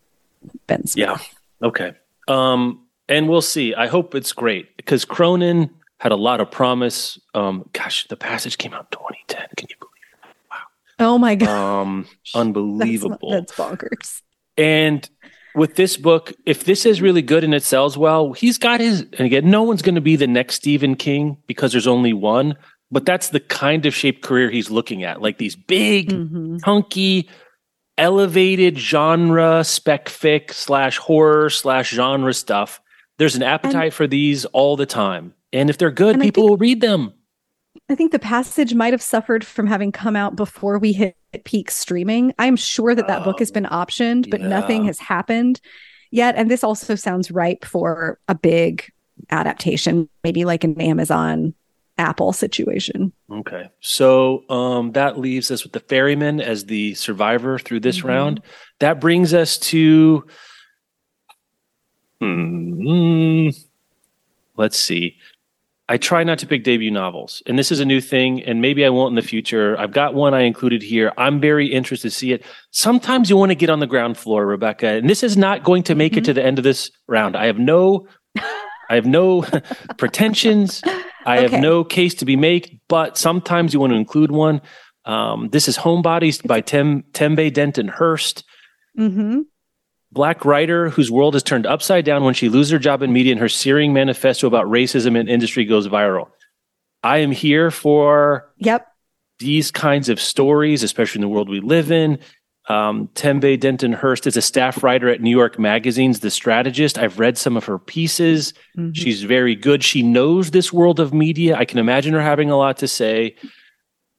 Ben 0.67 0.87
Smith. 0.87 1.09
Yeah. 1.09 1.67
Okay. 1.67 1.93
Um, 2.29 2.87
and 3.09 3.29
we'll 3.29 3.41
see. 3.41 3.75
I 3.75 3.87
hope 3.87 4.15
it's 4.15 4.33
great 4.33 4.77
because 4.77 5.05
Cronin 5.05 5.71
had 5.99 6.13
a 6.13 6.17
lot 6.17 6.41
of 6.41 6.51
promise. 6.51 7.19
Um, 7.35 7.69
gosh, 7.73 8.07
the 8.09 8.17
passage 8.17 8.59
came 8.59 8.75
out 8.75 8.91
2010. 8.93 9.47
Can 9.57 9.67
you 9.71 9.76
Oh 11.17 11.19
my? 11.19 11.35
God. 11.35 11.49
Um, 11.49 12.03
That's 12.09 12.35
not- 12.35 12.41
unbelievable. 12.41 13.31
That's, 13.31 13.53
bonkers. 13.53 14.23
And 14.59 15.09
with 15.55 15.77
this 15.77 15.97
book, 15.97 16.33
if 16.45 16.65
this 16.65 16.85
is 16.87 17.01
really 17.01 17.23
good 17.23 17.43
and 17.43 17.55
it 17.55 17.63
sells 17.63 17.97
well, 17.97 18.33
he's 18.35 18.59
got 18.59 18.81
his. 18.81 19.01
And 19.01 19.21
again, 19.21 19.51
no 19.51 19.63
one's 19.63 19.83
going 19.83 19.95
to 19.95 20.01
be 20.01 20.17
the 20.17 20.27
next 20.27 20.57
Stephen 20.57 20.95
King 20.97 21.39
because 21.47 21.73
there's 21.73 21.87
only 21.87 22.13
one. 22.13 22.57
But 22.91 23.05
that's 23.07 23.31
the 23.31 23.41
kind 23.41 23.85
of 23.87 23.95
shaped 23.95 24.23
career 24.23 24.49
he's 24.51 24.71
looking 24.71 25.03
at, 25.03 25.21
like 25.21 25.39
these 25.39 25.57
big, 25.57 26.11
Mhm. 26.13 26.63
chunky, 26.65 27.29
elevated 27.99 28.79
genre 28.79 29.65
spec 29.65 30.07
fic 30.09 30.53
slash 30.53 30.99
horror 30.99 31.51
slash 31.51 31.91
genre 31.91 32.33
stuff. 32.33 32.81
There's 33.19 33.35
an 33.35 33.43
appetite 33.43 33.93
for 33.95 34.07
these 34.07 34.45
all 34.47 34.77
the 34.77 34.87
time, 34.87 35.33
and 35.53 35.71
if 35.71 35.79
they're 35.79 35.91
good, 35.91 36.21
people 36.21 36.43
think- 36.43 36.51
will 36.51 36.57
read 36.59 36.81
them. 36.81 37.15
I 37.89 37.95
think 37.95 38.11
the 38.13 38.19
passage 38.19 38.75
might 38.75 38.93
have 38.93 39.03
suffered 39.03 39.45
from 39.45 39.67
having 39.69 39.93
come 39.93 40.17
out 40.17 40.35
before 40.35 40.79
we 40.79 40.93
hit 40.93 41.17
peak 41.45 41.71
streaming. 41.71 42.33
I'm 42.39 42.57
sure 42.57 42.95
that 42.95 43.07
that 43.07 43.23
book 43.25 43.39
has 43.39 43.51
Oh, 43.51 43.55
been 43.55 43.65
optioned, 43.65 44.31
but 44.31 44.41
nothing 44.41 44.85
has 44.87 44.99
happened 44.99 45.61
yet. 46.11 46.35
And 46.37 46.51
this 46.51 46.65
also 46.65 46.97
sounds 46.97 47.31
ripe 47.31 47.65
for 47.65 48.19
a 48.27 48.35
big 48.35 48.91
adaptation, 49.31 50.09
maybe 50.25 50.45
like 50.45 50.65
an 50.65 50.81
Amazon 50.81 51.55
Apple 51.97 52.33
situation. 52.33 53.13
Okay, 53.31 53.71
so 53.81 54.43
um, 54.51 54.93
that 54.93 55.19
leaves 55.19 55.51
us 55.53 55.63
with 55.63 55.73
the 55.73 55.81
ferryman 55.81 56.41
as 56.41 56.65
the 56.67 56.93
survivor 56.95 57.59
through 57.59 57.81
this 57.81 58.01
Mhm. 58.01 58.05
round. 58.05 58.43
That 58.81 59.01
brings 59.01 59.33
us 59.33 59.59
to. 59.59 60.27
Hmm, 62.21 63.51
let's 64.57 64.79
see. 64.79 65.19
I 65.89 65.99
try 65.99 66.25
not 66.25 66.39
to 66.41 66.47
pick 66.49 66.65
debut 66.65 66.91
novels, 66.91 67.43
and 67.47 67.57
this 67.57 67.71
is 67.71 67.79
a 67.79 67.85
new 67.85 68.01
thing, 68.01 68.43
and 68.43 68.61
maybe 68.61 68.85
I 68.85 68.89
won't 68.89 69.13
in 69.13 69.15
the 69.15 69.23
future. 69.23 69.79
I've 69.79 69.93
got 69.93 70.15
one 70.15 70.35
I 70.35 70.41
included 70.41 70.83
here. 70.83 71.13
I'm 71.17 71.41
very 71.41 71.69
interested 71.69 72.11
to 72.11 72.15
see 72.17 72.33
it. 72.33 72.45
Sometimes 72.73 73.31
you 73.31 73.37
want 73.37 73.51
to 73.51 73.55
get 73.55 73.71
on 73.71 73.79
the 73.79 73.87
ground 73.87 74.17
floor, 74.19 74.45
Rebecca, 74.47 74.89
and 74.89 75.09
this 75.09 75.23
is 75.23 75.37
not 75.37 75.63
going 75.63 75.85
to 75.85 75.95
make 75.95 76.17
it 76.17 76.23
Mhm. 76.23 76.25
to 76.27 76.33
the 76.33 76.45
end 76.45 76.59
of 76.59 76.65
this 76.65 76.91
round. 77.07 77.37
I 77.37 77.47
have 77.47 77.59
no, 77.61 78.09
I 78.91 78.95
have 78.97 79.07
no 79.07 79.43
pretensions. 79.99 80.83
I 81.25 81.41
have 81.41 81.53
no 81.53 81.85
case 81.85 82.15
to 82.17 82.25
be 82.25 82.37
made, 82.37 82.81
but 82.89 83.17
sometimes 83.17 83.73
you 83.75 83.81
want 83.81 83.93
to 83.93 83.97
include 83.97 84.31
one. 84.31 84.61
Um, 85.05 85.49
this 85.51 85.69
is 85.69 85.77
Homebodies 85.79 86.45
by 86.47 86.61
Tem, 86.61 87.05
Tembe 87.13 87.53
Denton 87.53 87.89
Hurst. 87.89 88.45
hmm 88.97 89.41
Black 90.17 90.47
writer 90.47 90.89
whose 90.89 91.11
world 91.11 91.37
is 91.37 91.43
turned 91.43 91.67
upside 91.67 92.07
down 92.07 92.25
when 92.25 92.33
she 92.33 92.49
loses 92.49 92.73
her 92.73 92.79
job 92.79 93.03
in 93.03 93.13
media 93.13 93.33
and 93.33 93.41
her 93.41 93.51
searing 93.51 93.93
manifesto 93.93 94.47
about 94.47 94.65
racism 94.65 95.15
in 95.15 95.29
industry 95.29 95.67
goes 95.67 95.87
viral. 95.89 96.29
I 97.05 97.19
am 97.19 97.31
here 97.33 97.71
for 97.71 98.51
Yep. 98.57 98.87
these 99.41 99.71
kinds 99.71 100.09
of 100.09 100.19
stories, 100.19 100.83
especially 100.83 101.19
in 101.19 101.29
the 101.29 101.29
world 101.29 101.51
we 101.51 101.61
live 101.61 101.93
in. 101.93 102.19
Um, 102.71 103.11
Tembe 103.15 103.61
Denton 103.61 103.93
Hurst 103.93 104.27
is 104.27 104.39
a 104.39 104.43
staff 104.43 104.83
writer 104.83 105.11
at 105.11 105.21
New 105.21 105.31
York 105.31 105.59
Magazine's 105.59 106.21
The 106.21 106.31
Strategist. 106.31 106.99
I've 106.99 107.19
read 107.21 107.37
some 107.37 107.55
of 107.59 107.67
her 107.67 107.79
pieces. 107.79 108.55
Mhm. 108.79 108.97
She's 108.97 109.23
very 109.23 109.55
good. 109.55 109.85
She 109.85 110.03
knows 110.03 110.51
this 110.51 110.73
world 110.73 110.99
of 110.99 111.13
media. 111.13 111.57
I 111.59 111.67
can 111.67 111.79
imagine 111.79 112.15
her 112.15 112.23
having 112.23 112.51
a 112.51 112.57
lot 112.57 112.79
to 112.79 112.89
say. 112.89 113.37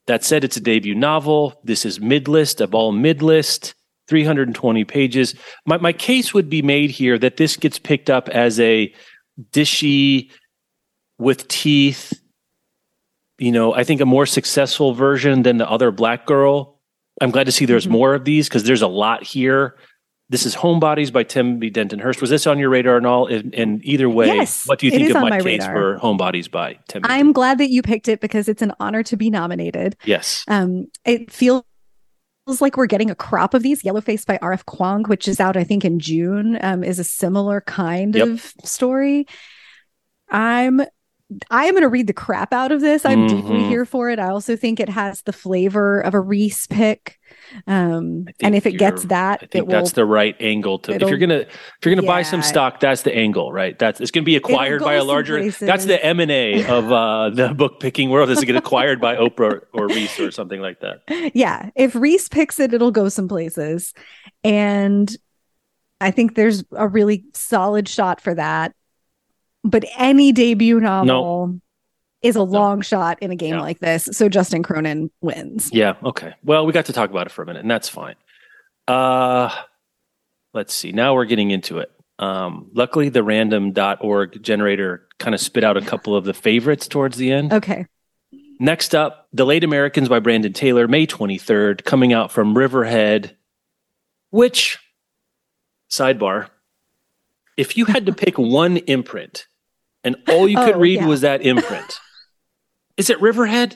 That 0.06 0.24
said, 0.24 0.44
it's 0.44 0.56
a 0.58 0.62
debut 0.62 0.94
novel. 0.96 1.60
This 1.66 1.86
is 1.86 2.00
mid 2.00 2.28
list 2.30 2.62
of 2.62 2.74
all 2.76 2.92
mid 2.94 3.22
list, 3.24 3.74
320 4.08 4.84
pages. 4.86 5.36
My, 5.66 5.78
my 5.78 5.94
case 5.94 6.34
would 6.34 6.50
be 6.50 6.62
made 6.62 6.92
here 6.92 7.18
that 7.20 7.38
this 7.38 7.56
gets 7.58 7.78
picked 7.80 8.10
up 8.10 8.30
as 8.30 8.60
a 8.60 8.94
dishy 9.52 10.32
with 11.20 11.48
teeth. 11.48 12.14
You 13.40 13.52
know, 13.52 13.74
I 13.74 13.84
think 13.84 14.02
a 14.02 14.06
more 14.06 14.26
successful 14.26 14.94
version 14.94 15.44
than 15.44 15.58
the 15.58 15.70
other 15.70 15.92
Black 15.92 16.26
Girl. 16.26 16.80
I'm 17.22 17.32
glad 17.32 17.46
to 17.46 17.52
see 17.52 17.66
there's 17.66 17.88
Mhm. 17.88 17.92
more 17.92 18.14
of 18.16 18.26
these 18.26 18.48
because 18.48 18.64
there's 18.64 18.82
a 18.82 18.88
lot 18.88 19.24
here. 19.24 19.78
This 20.30 20.46
is 20.46 20.56
Homebodies 20.56 21.14
by 21.14 21.24
Tembe 21.24 21.72
Denton 21.72 22.00
Hurst. 22.00 22.20
Was 22.20 22.30
this 22.30 22.46
on 22.48 22.60
your 22.60 22.70
radar 22.70 22.98
and 22.98 23.08
all? 23.08 23.28
And, 23.28 23.56
and 23.56 23.84
either 23.86 24.10
way, 24.10 24.28
Yes, 24.28 24.68
what 24.68 24.78
do 24.80 24.86
you 24.86 24.92
think 24.92 25.10
of 25.10 25.22
my, 25.22 25.30
my 25.30 25.40
case 25.42 25.66
for 25.66 25.98
Homebodies 26.00 26.52
by 26.52 26.78
Tim? 26.90 27.04
I'm 27.06 27.32
glad 27.32 27.60
that 27.60 27.70
you 27.70 27.82
picked 27.82 28.10
it 28.10 28.20
because 28.20 28.50
it's 28.50 28.62
an 28.62 28.74
honor 28.80 29.04
to 29.04 29.16
be 29.16 29.30
nominated. 29.30 29.96
yes. 30.04 30.44
Um, 30.50 30.88
it 31.06 31.32
feels 31.32 31.64
like 32.48 32.78
we're 32.78 32.88
getting 32.88 33.12
a 33.12 33.16
crop 33.16 33.54
of 33.54 33.64
these. 33.64 33.84
Yellowface 33.84 34.26
by 34.26 34.40
R.F. 34.42 34.66
Kuang, 34.66 35.08
which 35.08 35.28
is 35.28 35.40
out, 35.40 35.58
I 35.58 35.64
think, 35.64 35.86
in 35.86 36.00
June, 36.00 36.58
um, 36.62 36.84
is 36.84 37.00
a 37.00 37.04
similar 37.04 37.62
kind 37.62 38.16
yep. 38.16 38.28
of 38.28 38.54
story. 38.64 39.28
I'm 40.30 40.82
I 41.52 41.66
am 41.66 41.74
going 41.74 41.82
to 41.82 41.90
read 41.90 42.08
the 42.08 42.14
crap 42.14 42.54
out 42.54 42.72
of 42.72 42.80
this. 42.80 43.06
I'm 43.06 43.28
mm-hmm. 43.28 43.36
deeply 43.36 43.64
here 43.66 43.86
for 43.86 44.10
it. 44.10 44.18
I 44.20 44.30
also 44.30 44.56
think 44.56 44.80
it 44.80 44.90
has 44.90 45.24
the 45.24 45.34
flavor 45.34 46.00
of 46.00 46.14
a 46.14 46.20
Reese 46.22 46.68
pick. 46.68 47.20
Um, 47.66 48.28
and 48.42 48.56
if 48.56 48.66
it 48.66 48.74
gets 48.74 49.06
that, 49.06 49.40
I 49.44 49.46
think 49.46 49.70
that's 49.70 49.94
the 49.94 50.06
right 50.06 50.36
angle 50.40 50.80
to. 50.80 50.94
If 50.94 51.02
you're 51.02 51.18
gonna 51.18 51.40
if 51.40 51.78
you're 51.84 51.96
gonna 51.96 52.06
yeah, 52.06 52.14
buy 52.14 52.22
some 52.24 52.42
stock, 52.42 52.80
that's 52.80 53.04
the 53.04 53.16
angle, 53.16 53.52
right? 53.52 53.78
That's 53.78 54.02
it's 54.02 54.12
gonna 54.12 54.24
be 54.24 54.36
acquired 54.36 54.82
by 54.82 54.96
a 54.96 55.04
larger. 55.04 55.52
That's 55.52 55.86
the 55.86 56.04
M 56.04 56.20
and 56.20 56.32
A 56.32 56.66
of 56.68 56.92
uh, 56.92 57.30
the 57.30 57.54
book 57.54 57.80
picking 57.80 58.10
world. 58.10 58.30
Is 58.30 58.42
it 58.42 58.46
get 58.46 58.56
acquired 58.56 59.02
by 59.02 59.16
Oprah 59.16 59.62
or 59.74 59.88
Reese 59.88 60.20
or 60.20 60.32
something 60.32 60.62
like 60.62 60.80
that? 60.82 61.04
Yeah, 61.34 61.70
if 61.76 61.96
Reese 61.96 62.28
picks 62.28 62.60
it, 62.60 62.74
it'll 62.74 62.92
go 62.92 63.10
some 63.10 63.28
places, 63.28 63.94
and 64.44 65.16
I 66.00 66.12
think 66.12 66.36
there's 66.36 66.64
a 66.72 66.88
really 66.88 67.26
solid 67.34 67.88
shot 67.88 68.22
for 68.22 68.36
that 68.36 68.74
but 69.64 69.84
any 69.98 70.32
debut 70.32 70.80
novel 70.80 71.60
is 72.28 72.36
a 72.36 72.44
long 72.44 72.82
shot 72.82 73.18
in 73.22 73.32
a 73.32 73.36
game 73.36 73.56
yeah. 73.56 73.62
like 73.62 73.80
this. 73.80 74.10
So 74.12 74.28
Justin 74.28 74.62
Cronin 74.62 75.10
wins. 75.22 75.72
Yeah. 75.72 75.96
Okay. 76.04 76.34
Well, 76.44 76.66
we 76.66 76.74
got 76.74 76.86
to 76.86 76.94
talk 76.94 77.10
about 77.10 77.28
it 77.28 77.32
for 77.32 77.42
a 77.42 77.46
minute, 77.46 77.62
and 77.62 77.72
that's 77.72 77.88
fine. 77.88 78.16
Uh, 78.88 79.50
let's 80.54 80.74
see. 80.74 80.92
Now 80.92 81.16
we're 81.16 81.26
getting 81.26 81.52
into 81.52 81.80
it. 81.80 81.92
Um, 82.20 82.70
luckily, 82.74 83.10
the 83.10 83.24
random.org 83.24 84.44
generator 84.44 85.08
kind 85.20 85.34
of 85.34 85.40
spit 85.40 85.64
out 85.64 85.78
a 85.78 85.82
couple 85.82 86.16
of 86.16 86.26
the 86.26 86.34
favorites 86.34 86.88
towards 86.88 87.18
the 87.18 87.32
end. 87.32 87.54
Okay. 87.54 87.86
Next 88.60 88.96
up, 88.96 89.28
the 89.32 89.46
Late 89.46 89.64
Americans 89.64 90.10
by 90.10 90.20
Brandon 90.20 90.52
Taylor, 90.52 90.88
May 90.88 91.06
23rd, 91.06 91.86
coming 91.86 92.12
out 92.12 92.32
from 92.32 92.58
Riverhead, 92.58 93.38
which, 94.32 94.80
sidebar, 95.92 96.50
if 97.56 97.78
you 97.78 97.86
had 97.86 98.08
to 98.08 98.14
pick 98.14 98.38
one 98.38 98.78
imprint 98.78 99.46
and 100.04 100.16
all 100.28 100.48
you 100.48 100.58
could 100.58 100.76
oh, 100.76 100.80
read 100.80 101.02
yeah. 101.02 101.08
was 101.08 101.22
that 101.22 101.42
imprint. 101.44 102.00
Is 102.98 103.10
it 103.10 103.22
Riverhead? 103.22 103.76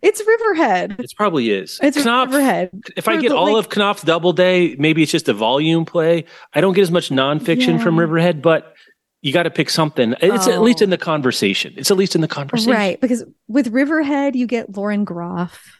It's 0.00 0.26
Riverhead. 0.26 0.96
It 0.98 1.12
probably 1.16 1.50
is. 1.50 1.78
It's 1.82 2.02
Knopf, 2.02 2.32
Riverhead. 2.32 2.70
If 2.96 3.08
I 3.08 3.18
get 3.18 3.32
all 3.32 3.54
like, 3.54 3.66
of 3.66 3.76
Knopf's 3.76 4.02
Doubleday, 4.02 4.74
maybe 4.76 5.02
it's 5.02 5.12
just 5.12 5.28
a 5.28 5.34
volume 5.34 5.84
play. 5.84 6.24
I 6.54 6.62
don't 6.62 6.72
get 6.72 6.82
as 6.82 6.90
much 6.90 7.10
nonfiction 7.10 7.76
yeah. 7.76 7.82
from 7.82 7.98
Riverhead, 7.98 8.40
but 8.40 8.74
you 9.20 9.32
got 9.32 9.42
to 9.42 9.50
pick 9.50 9.68
something. 9.68 10.14
It's 10.20 10.48
oh. 10.48 10.52
at 10.52 10.62
least 10.62 10.80
in 10.80 10.90
the 10.90 10.98
conversation. 10.98 11.74
It's 11.76 11.90
at 11.90 11.98
least 11.98 12.14
in 12.14 12.22
the 12.22 12.28
conversation. 12.28 12.72
Right. 12.72 13.00
Because 13.00 13.24
with 13.48 13.68
Riverhead, 13.68 14.34
you 14.34 14.46
get 14.46 14.74
Lauren 14.74 15.04
Groff. 15.04 15.76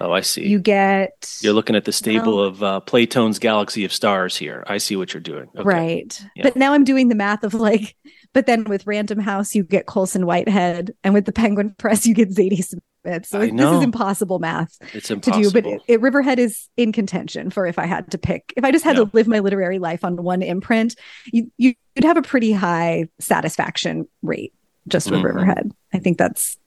Oh, 0.00 0.12
I 0.12 0.20
see. 0.20 0.46
You 0.46 0.60
get. 0.60 1.36
You're 1.40 1.54
looking 1.54 1.74
at 1.74 1.84
the 1.84 1.92
stable 1.92 2.36
well, 2.36 2.44
of 2.44 2.62
uh, 2.62 2.80
Platone's 2.80 3.38
Galaxy 3.38 3.84
of 3.84 3.92
Stars 3.92 4.36
here. 4.36 4.62
I 4.68 4.78
see 4.78 4.94
what 4.94 5.12
you're 5.12 5.20
doing. 5.20 5.48
Okay. 5.56 5.64
Right. 5.64 6.24
Yeah. 6.36 6.44
But 6.44 6.54
now 6.54 6.72
I'm 6.72 6.84
doing 6.84 7.08
the 7.08 7.16
math 7.16 7.42
of 7.42 7.54
like 7.54 7.96
but 8.32 8.46
then 8.46 8.64
with 8.64 8.86
Random 8.86 9.18
House, 9.18 9.54
you 9.54 9.64
get 9.64 9.86
Colson 9.86 10.26
Whitehead, 10.26 10.94
and 11.02 11.14
with 11.14 11.24
the 11.24 11.32
Penguin 11.32 11.74
Press, 11.78 12.06
you 12.06 12.14
get 12.14 12.30
Zadie 12.30 12.64
Smith. 12.64 13.26
So 13.26 13.38
this 13.38 13.50
is 13.50 13.82
impossible 13.82 14.38
math 14.38 14.76
it's 14.92 15.10
impossible. 15.10 15.50
to 15.50 15.50
do. 15.50 15.52
But 15.52 15.66
it, 15.66 15.82
it, 15.88 16.00
Riverhead 16.00 16.38
is 16.38 16.68
in 16.76 16.92
contention 16.92 17.50
for 17.50 17.66
if 17.66 17.78
I 17.78 17.86
had 17.86 18.10
to 18.10 18.18
pick. 18.18 18.52
If 18.56 18.64
I 18.64 18.70
just 18.70 18.84
had 18.84 18.96
yeah. 18.96 19.04
to 19.04 19.10
live 19.12 19.28
my 19.28 19.38
literary 19.38 19.78
life 19.78 20.04
on 20.04 20.22
one 20.22 20.42
imprint, 20.42 20.94
you 21.26 21.50
you'd 21.56 21.76
have 22.02 22.16
a 22.16 22.22
pretty 22.22 22.52
high 22.52 23.08
satisfaction 23.18 24.08
rate 24.22 24.52
just 24.86 25.10
with 25.10 25.20
mm-hmm. 25.20 25.26
Riverhead. 25.26 25.72
I 25.92 25.98
think 25.98 26.18
that's 26.18 26.58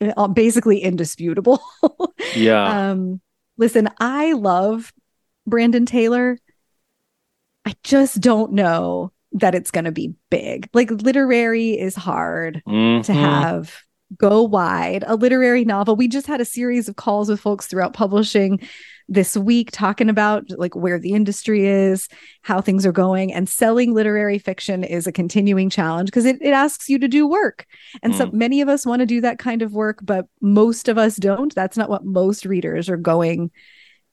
uh, 0.00 0.28
basically 0.28 0.80
indisputable. 0.80 1.62
yeah. 2.34 2.90
Um, 2.90 3.20
listen, 3.56 3.88
I 3.98 4.32
love 4.32 4.92
Brandon 5.46 5.86
Taylor. 5.86 6.38
I 7.64 7.74
just 7.82 8.20
don't 8.20 8.52
know 8.52 9.12
that 9.34 9.54
it's 9.54 9.70
going 9.70 9.84
to 9.84 9.92
be 9.92 10.14
big. 10.30 10.68
Like 10.72 10.90
literary 10.90 11.78
is 11.78 11.94
hard 11.94 12.62
mm-hmm. 12.66 13.02
to 13.02 13.12
have 13.12 13.82
go 14.18 14.42
wide. 14.42 15.04
A 15.06 15.16
literary 15.16 15.64
novel. 15.64 15.96
We 15.96 16.08
just 16.08 16.26
had 16.26 16.40
a 16.40 16.44
series 16.44 16.88
of 16.88 16.96
calls 16.96 17.28
with 17.28 17.40
folks 17.40 17.66
throughout 17.66 17.94
publishing 17.94 18.60
this 19.08 19.36
week 19.36 19.70
talking 19.72 20.08
about 20.08 20.44
like 20.50 20.74
where 20.74 20.98
the 20.98 21.12
industry 21.12 21.66
is, 21.66 22.08
how 22.42 22.60
things 22.60 22.86
are 22.86 22.92
going, 22.92 23.32
and 23.32 23.48
selling 23.48 23.92
literary 23.92 24.38
fiction 24.38 24.84
is 24.84 25.06
a 25.06 25.12
continuing 25.12 25.68
challenge 25.68 26.06
because 26.06 26.24
it, 26.24 26.38
it 26.40 26.52
asks 26.52 26.88
you 26.88 26.98
to 26.98 27.08
do 27.08 27.26
work. 27.26 27.66
And 28.02 28.14
mm. 28.14 28.18
so 28.18 28.30
many 28.32 28.60
of 28.60 28.68
us 28.68 28.86
want 28.86 29.00
to 29.00 29.06
do 29.06 29.20
that 29.20 29.38
kind 29.38 29.62
of 29.62 29.72
work, 29.72 29.98
but 30.02 30.26
most 30.40 30.88
of 30.88 30.98
us 30.98 31.16
don't. 31.16 31.54
That's 31.54 31.76
not 31.76 31.90
what 31.90 32.04
most 32.04 32.46
readers 32.46 32.88
are 32.88 32.96
going 32.96 33.50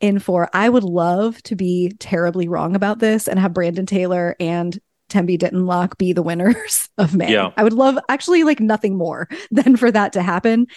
in 0.01 0.19
for. 0.19 0.49
I 0.53 0.69
would 0.69 0.83
love 0.83 1.41
to 1.43 1.55
be 1.55 1.93
terribly 1.99 2.47
wrong 2.47 2.75
about 2.75 2.99
this 2.99 3.27
and 3.27 3.39
have 3.39 3.53
Brandon 3.53 3.85
Taylor 3.85 4.35
and 4.39 4.79
Tembe 5.09 5.37
Dittenlock 5.37 5.97
be 5.97 6.13
the 6.13 6.23
winners 6.23 6.89
of 6.97 7.15
May. 7.15 7.31
Yeah. 7.31 7.51
I 7.57 7.63
would 7.63 7.73
love 7.73 7.97
actually 8.09 8.43
like 8.43 8.59
nothing 8.59 8.97
more 8.97 9.27
than 9.51 9.75
for 9.75 9.91
that 9.91 10.13
to 10.13 10.21
happen. 10.21 10.67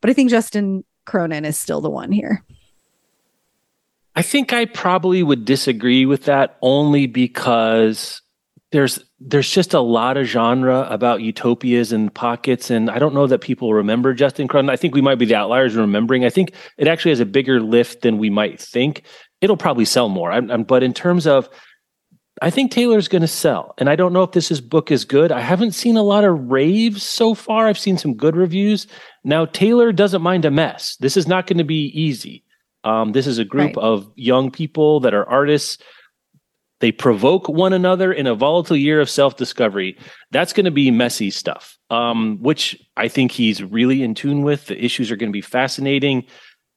But 0.00 0.10
I 0.10 0.12
think 0.14 0.30
Justin 0.30 0.84
Cronin 1.04 1.44
is 1.44 1.58
still 1.58 1.80
the 1.80 1.90
one 1.90 2.12
here. 2.12 2.44
I 4.14 4.22
think 4.22 4.52
I 4.52 4.66
probably 4.66 5.22
would 5.22 5.44
disagree 5.44 6.04
with 6.04 6.24
that 6.24 6.58
only 6.60 7.06
because 7.06 8.20
there's 8.72 8.98
there's 9.20 9.48
just 9.48 9.74
a 9.74 9.80
lot 9.80 10.16
of 10.16 10.26
genre 10.26 10.86
about 10.90 11.20
utopias 11.20 11.92
and 11.92 12.12
pockets 12.12 12.70
and 12.70 12.90
I 12.90 12.98
don't 12.98 13.14
know 13.14 13.26
that 13.26 13.40
people 13.40 13.72
remember 13.72 14.12
Justin 14.14 14.48
Cronin. 14.48 14.70
I 14.70 14.76
think 14.76 14.94
we 14.94 15.00
might 15.00 15.18
be 15.18 15.26
the 15.26 15.34
outliers 15.36 15.76
remembering. 15.76 16.24
I 16.24 16.30
think 16.30 16.52
it 16.76 16.88
actually 16.88 17.12
has 17.12 17.20
a 17.20 17.26
bigger 17.26 17.60
lift 17.60 18.02
than 18.02 18.18
we 18.18 18.30
might 18.30 18.60
think. 18.60 19.04
It'll 19.40 19.56
probably 19.56 19.84
sell 19.84 20.08
more. 20.08 20.32
I'm, 20.32 20.50
I'm, 20.50 20.64
but 20.64 20.82
in 20.82 20.92
terms 20.92 21.26
of 21.26 21.48
I 22.40 22.50
think 22.50 22.70
Taylor's 22.70 23.08
going 23.08 23.22
to 23.22 23.28
sell. 23.28 23.74
And 23.78 23.90
I 23.90 23.96
don't 23.96 24.12
know 24.12 24.22
if 24.22 24.32
this 24.32 24.50
is 24.50 24.60
book 24.60 24.90
is 24.90 25.04
good. 25.04 25.30
I 25.30 25.40
haven't 25.40 25.72
seen 25.72 25.96
a 25.96 26.02
lot 26.02 26.24
of 26.24 26.50
raves 26.50 27.02
so 27.02 27.34
far. 27.34 27.66
I've 27.66 27.78
seen 27.78 27.98
some 27.98 28.14
good 28.14 28.36
reviews. 28.36 28.86
Now, 29.22 29.44
Taylor 29.44 29.92
doesn't 29.92 30.22
mind 30.22 30.44
a 30.44 30.50
mess. 30.50 30.96
This 30.96 31.16
is 31.16 31.28
not 31.28 31.46
going 31.46 31.58
to 31.58 31.64
be 31.64 31.86
easy. 31.88 32.44
Um, 32.84 33.12
this 33.12 33.26
is 33.26 33.38
a 33.38 33.44
group 33.44 33.76
right. 33.76 33.84
of 33.84 34.10
young 34.16 34.50
people 34.50 35.00
that 35.00 35.14
are 35.14 35.28
artists. 35.28 35.78
They 36.80 36.90
provoke 36.90 37.48
one 37.48 37.72
another 37.72 38.12
in 38.12 38.26
a 38.26 38.34
volatile 38.34 38.76
year 38.76 39.00
of 39.00 39.08
self 39.08 39.36
discovery. 39.36 39.96
That's 40.32 40.52
going 40.52 40.64
to 40.64 40.72
be 40.72 40.90
messy 40.90 41.30
stuff, 41.30 41.78
um, 41.90 42.38
which 42.40 42.76
I 42.96 43.06
think 43.06 43.30
he's 43.30 43.62
really 43.62 44.02
in 44.02 44.14
tune 44.14 44.42
with. 44.42 44.66
The 44.66 44.84
issues 44.84 45.10
are 45.10 45.16
going 45.16 45.30
to 45.30 45.36
be 45.36 45.42
fascinating. 45.42 46.24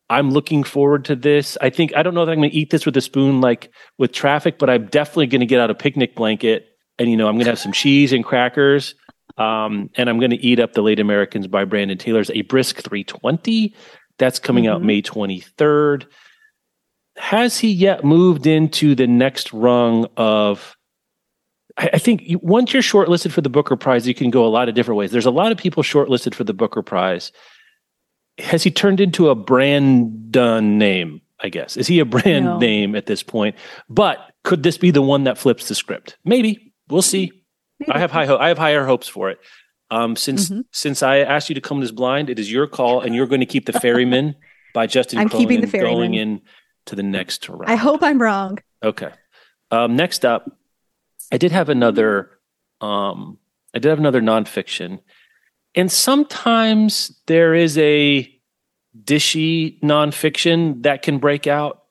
I'm 0.09 0.31
looking 0.31 0.63
forward 0.63 1.05
to 1.05 1.15
this. 1.15 1.57
I 1.61 1.69
think 1.69 1.95
I 1.95 2.03
don't 2.03 2.13
know 2.13 2.25
that 2.25 2.31
I'm 2.31 2.39
going 2.39 2.51
to 2.51 2.55
eat 2.55 2.69
this 2.69 2.85
with 2.85 2.95
a 2.95 3.01
spoon 3.01 3.41
like 3.41 3.71
with 3.97 4.11
traffic, 4.11 4.59
but 4.59 4.69
I'm 4.69 4.85
definitely 4.87 5.27
going 5.27 5.39
to 5.39 5.47
get 5.47 5.59
out 5.59 5.71
a 5.71 5.75
picnic 5.75 6.15
blanket 6.15 6.67
and 6.99 7.09
you 7.09 7.17
know 7.17 7.27
I'm 7.27 7.35
going 7.35 7.45
to 7.45 7.51
have 7.51 7.59
some 7.59 7.71
cheese 7.71 8.13
and 8.13 8.23
crackers. 8.23 8.95
Um, 9.37 9.89
and 9.95 10.09
I'm 10.09 10.19
going 10.19 10.31
to 10.31 10.37
eat 10.37 10.59
up 10.59 10.73
the 10.73 10.81
Late 10.81 10.99
Americans 10.99 11.47
by 11.47 11.65
Brandon 11.65 11.97
Taylor's 11.97 12.29
A 12.31 12.41
Brisk 12.43 12.77
320. 12.77 13.75
That's 14.17 14.39
coming 14.39 14.65
mm-hmm. 14.65 14.75
out 14.75 14.83
May 14.83 15.01
23rd. 15.01 16.05
Has 17.17 17.59
he 17.59 17.71
yet 17.71 18.05
moved 18.05 18.47
into 18.47 18.95
the 18.95 19.07
next 19.07 19.51
rung 19.51 20.07
of? 20.15 20.77
I, 21.77 21.91
I 21.93 21.97
think 21.97 22.23
once 22.41 22.71
you're 22.71 22.81
shortlisted 22.81 23.31
for 23.31 23.41
the 23.41 23.49
Booker 23.49 23.75
Prize, 23.75 24.07
you 24.07 24.13
can 24.13 24.29
go 24.29 24.45
a 24.45 24.47
lot 24.47 24.69
of 24.69 24.75
different 24.75 24.97
ways. 24.97 25.11
There's 25.11 25.25
a 25.25 25.31
lot 25.31 25.51
of 25.51 25.57
people 25.57 25.83
shortlisted 25.83 26.33
for 26.33 26.45
the 26.45 26.53
Booker 26.53 26.81
Prize 26.81 27.31
has 28.37 28.63
he 28.63 28.71
turned 28.71 28.99
into 28.99 29.29
a 29.29 29.35
Brandon 29.35 30.77
name? 30.77 31.21
I 31.39 31.49
guess 31.49 31.75
is 31.75 31.87
he 31.87 31.99
a 31.99 32.05
brand 32.05 32.45
no. 32.45 32.57
name 32.57 32.95
at 32.95 33.05
this 33.05 33.21
point? 33.21 33.55
But 33.89 34.19
could 34.43 34.63
this 34.63 34.77
be 34.77 34.91
the 34.91 35.01
one 35.01 35.25
that 35.25 35.37
flips 35.37 35.67
the 35.67 35.75
script? 35.75 36.17
Maybe 36.23 36.73
we'll 36.89 37.01
see. 37.01 37.31
Maybe. 37.79 37.91
I 37.91 37.99
have 37.99 38.11
high 38.11 38.25
ho- 38.25 38.37
I 38.37 38.47
have 38.47 38.57
higher 38.57 38.85
hopes 38.85 39.07
for 39.07 39.29
it. 39.29 39.39
Um, 39.91 40.15
since 40.15 40.49
mm-hmm. 40.49 40.61
since 40.71 41.03
I 41.03 41.19
asked 41.19 41.49
you 41.49 41.55
to 41.55 41.61
come 41.61 41.81
this 41.81 41.91
blind, 41.91 42.29
it 42.29 42.39
is 42.39 42.51
your 42.51 42.67
call, 42.67 43.01
and 43.01 43.13
you're 43.13 43.27
going 43.27 43.41
to 43.41 43.45
keep 43.45 43.65
the 43.65 43.73
Ferryman 43.73 44.35
by 44.73 44.87
Justin. 44.87 45.19
I'm 45.19 45.29
keeping 45.29 45.61
the 45.61 45.67
Ferryman 45.67 45.93
going 45.93 46.13
in 46.13 46.41
to 46.85 46.95
the 46.95 47.03
next 47.03 47.47
round. 47.49 47.65
I 47.67 47.75
hope 47.75 48.01
I'm 48.01 48.21
wrong. 48.21 48.59
Okay. 48.81 49.11
Um, 49.71 49.95
next 49.95 50.25
up, 50.25 50.49
I 51.31 51.37
did 51.37 51.51
have 51.51 51.69
another. 51.69 52.31
Um, 52.81 53.37
I 53.73 53.79
did 53.79 53.89
have 53.89 53.99
another 53.99 54.21
nonfiction, 54.21 54.99
and 55.75 55.91
sometimes 55.91 57.11
there 57.27 57.53
is 57.53 57.77
a 57.77 58.31
dishy 59.03 59.79
nonfiction 59.81 60.83
that 60.83 61.01
can 61.01 61.19
break 61.19 61.47
out. 61.47 61.81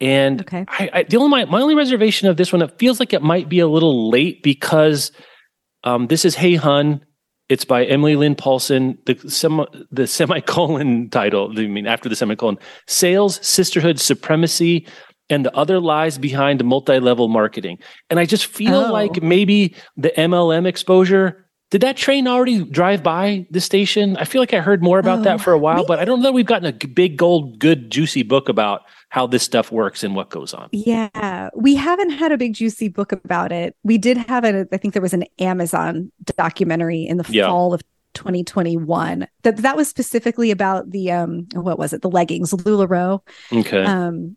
And 0.00 0.40
okay. 0.40 0.64
I, 0.66 0.90
I, 0.92 1.02
the 1.04 1.18
only 1.18 1.30
my, 1.30 1.44
my 1.44 1.60
only 1.60 1.74
reservation 1.74 2.28
of 2.28 2.36
this 2.36 2.52
one, 2.52 2.62
it 2.62 2.78
feels 2.78 2.98
like 2.98 3.12
it 3.12 3.22
might 3.22 3.48
be 3.48 3.60
a 3.60 3.68
little 3.68 4.10
late 4.10 4.42
because 4.42 5.12
um, 5.84 6.08
this 6.08 6.24
is 6.24 6.34
Hey 6.34 6.56
Hun. 6.56 7.04
It's 7.48 7.64
by 7.64 7.84
Emily 7.84 8.16
Lynn 8.16 8.36
Paulson. 8.36 8.98
The 9.06 9.16
semi, 9.28 9.64
the 9.90 10.06
semicolon 10.06 11.10
title, 11.10 11.52
I 11.56 11.66
mean, 11.66 11.86
after 11.86 12.08
the 12.08 12.16
semicolon, 12.16 12.58
sales, 12.86 13.44
sisterhood, 13.46 14.00
supremacy, 14.00 14.86
and 15.28 15.44
the 15.44 15.54
other 15.54 15.80
lies 15.80 16.18
behind 16.18 16.64
multi-level 16.64 17.28
marketing. 17.28 17.78
And 18.08 18.18
I 18.18 18.24
just 18.24 18.46
feel 18.46 18.86
oh. 18.86 18.92
like 18.92 19.22
maybe 19.22 19.74
the 19.96 20.10
MLM 20.16 20.66
exposure 20.66 21.49
did 21.70 21.82
that 21.82 21.96
train 21.96 22.26
already 22.26 22.64
drive 22.64 23.02
by 23.02 23.46
the 23.50 23.60
station? 23.60 24.16
I 24.16 24.24
feel 24.24 24.42
like 24.42 24.52
I 24.52 24.60
heard 24.60 24.82
more 24.82 24.98
about 24.98 25.20
oh, 25.20 25.22
that 25.22 25.40
for 25.40 25.52
a 25.52 25.58
while, 25.58 25.86
but 25.86 26.00
I 26.00 26.04
don't 26.04 26.18
know. 26.18 26.24
That 26.24 26.32
we've 26.32 26.46
gotten 26.46 26.66
a 26.66 26.72
big, 26.72 27.16
gold, 27.16 27.60
good, 27.60 27.90
juicy 27.90 28.24
book 28.24 28.48
about 28.48 28.82
how 29.08 29.26
this 29.26 29.44
stuff 29.44 29.70
works 29.70 30.02
and 30.02 30.16
what 30.16 30.30
goes 30.30 30.52
on. 30.52 30.68
Yeah, 30.72 31.48
we 31.54 31.76
haven't 31.76 32.10
had 32.10 32.32
a 32.32 32.36
big, 32.36 32.54
juicy 32.54 32.88
book 32.88 33.12
about 33.12 33.52
it. 33.52 33.76
We 33.84 33.98
did 33.98 34.16
have 34.16 34.44
it. 34.44 34.68
I 34.72 34.76
think 34.78 34.94
there 34.94 35.02
was 35.02 35.14
an 35.14 35.24
Amazon 35.38 36.10
documentary 36.36 37.04
in 37.04 37.18
the 37.18 37.26
yeah. 37.30 37.46
fall 37.46 37.72
of 37.72 37.82
2021 38.14 39.28
that 39.42 39.58
that 39.58 39.76
was 39.76 39.88
specifically 39.88 40.50
about 40.50 40.90
the 40.90 41.12
um 41.12 41.46
what 41.52 41.78
was 41.78 41.92
it 41.92 42.02
the 42.02 42.10
leggings 42.10 42.52
LuLaRoe. 42.52 43.20
Okay. 43.52 43.84
Um, 43.84 44.36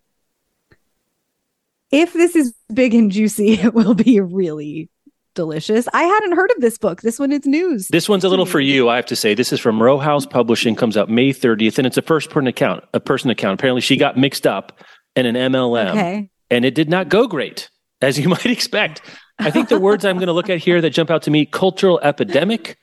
if 1.90 2.14
this 2.14 2.36
is 2.36 2.54
big 2.72 2.94
and 2.94 3.12
juicy, 3.12 3.54
it 3.60 3.74
will 3.74 3.96
be 3.96 4.20
really 4.20 4.90
delicious. 5.34 5.88
I 5.94 6.04
hadn't 6.04 6.34
heard 6.34 6.52
of 6.52 6.62
this 6.62 6.78
book. 6.78 7.02
This 7.02 7.20
one 7.20 7.32
is 7.32 7.46
news. 7.46 7.88
This 7.88 8.08
one's 8.08 8.24
a 8.24 8.30
little 8.30 8.46
for 8.46 8.60
you, 8.60 8.90
I 8.90 8.96
have 8.96 9.06
to 9.08 9.16
say. 9.16 9.34
This 9.34 9.54
is 9.54 9.60
from 9.60 9.82
Row 9.82 9.98
House 9.98 10.26
Publishing, 10.26 10.76
comes 10.76 10.98
out 10.98 11.10
May 11.10 11.30
30th, 11.30 11.78
and 11.78 11.88
it's 11.88 11.98
a 11.98 12.02
first 12.02 12.30
person 12.30 12.48
account, 12.48 12.84
a 12.94 13.00
person 13.00 13.30
account. 13.30 13.60
Apparently, 13.60 13.82
she 13.82 13.98
got 13.98 14.18
mixed 14.18 14.48
up 14.48 14.80
in 15.16 15.26
an 15.26 15.36
MLM, 15.36 15.90
okay. 15.90 16.30
and 16.50 16.66
it 16.66 16.76
did 16.76 16.90
not 16.90 17.10
go 17.10 17.28
great, 17.28 17.70
as 18.02 18.20
you 18.20 18.30
might 18.30 18.46
expect. 18.46 19.02
I 19.40 19.52
think 19.52 19.70
the 19.70 19.80
words 19.80 20.06
I'm 20.06 20.18
going 20.18 20.28
to 20.28 20.34
look 20.34 20.50
at 20.50 20.60
here 20.60 20.82
that 20.82 20.92
jump 20.92 21.10
out 21.10 21.24
to 21.24 21.32
me: 21.32 21.46
cultural 21.46 22.00
epidemic, 22.02 22.78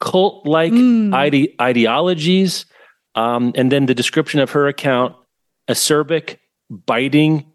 cult-like 0.00 0.72
mm. 0.72 1.14
ide- 1.14 1.54
ideologies, 1.60 2.66
um, 3.14 3.52
and 3.54 3.70
then 3.72 3.86
the 3.86 3.94
description 3.94 4.40
of 4.40 4.50
her 4.50 4.68
account: 4.68 5.14
acerbic, 5.68 6.38
biting, 6.70 7.52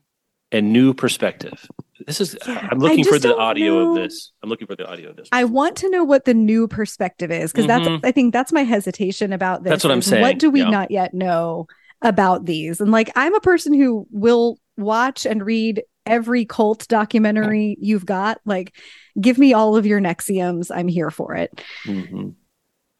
and 0.51 0.73
new 0.73 0.93
perspective. 0.93 1.67
This 2.07 2.21
is 2.21 2.37
yeah, 2.47 2.67
I'm 2.71 2.79
looking 2.79 3.03
for 3.03 3.19
the 3.19 3.35
audio 3.35 3.79
know. 3.79 3.89
of 3.89 3.95
this. 3.95 4.31
I'm 4.41 4.49
looking 4.49 4.67
for 4.67 4.75
the 4.75 4.87
audio 4.87 5.09
of 5.09 5.15
this. 5.15 5.29
I 5.31 5.43
want 5.43 5.77
to 5.77 5.89
know 5.89 6.03
what 6.03 6.25
the 6.25 6.33
new 6.33 6.67
perspective 6.67 7.31
is 7.31 7.51
because 7.51 7.67
mm-hmm. 7.67 7.93
that's 7.93 8.05
I 8.05 8.11
think 8.11 8.33
that's 8.33 8.51
my 8.51 8.63
hesitation 8.63 9.33
about 9.33 9.63
this. 9.63 9.71
That's 9.71 9.83
what 9.83 9.91
I'm 9.91 10.01
saying. 10.01 10.21
What 10.21 10.37
do 10.37 10.49
we 10.49 10.61
yeah. 10.61 10.69
not 10.69 10.91
yet 10.91 11.13
know 11.13 11.67
about 12.01 12.45
these? 12.45 12.81
And 12.81 12.91
like 12.91 13.11
I'm 13.15 13.35
a 13.35 13.41
person 13.41 13.73
who 13.73 14.07
will 14.11 14.57
watch 14.77 15.25
and 15.25 15.45
read 15.45 15.83
every 16.05 16.45
cult 16.45 16.87
documentary 16.87 17.77
you've 17.79 18.05
got. 18.05 18.39
Like 18.45 18.75
give 19.19 19.37
me 19.37 19.53
all 19.53 19.75
of 19.75 19.85
your 19.85 19.99
NXIVMs. 19.99 20.71
I'm 20.73 20.87
here 20.87 21.11
for 21.11 21.35
it. 21.35 21.61
Mm-hmm. 21.85 22.29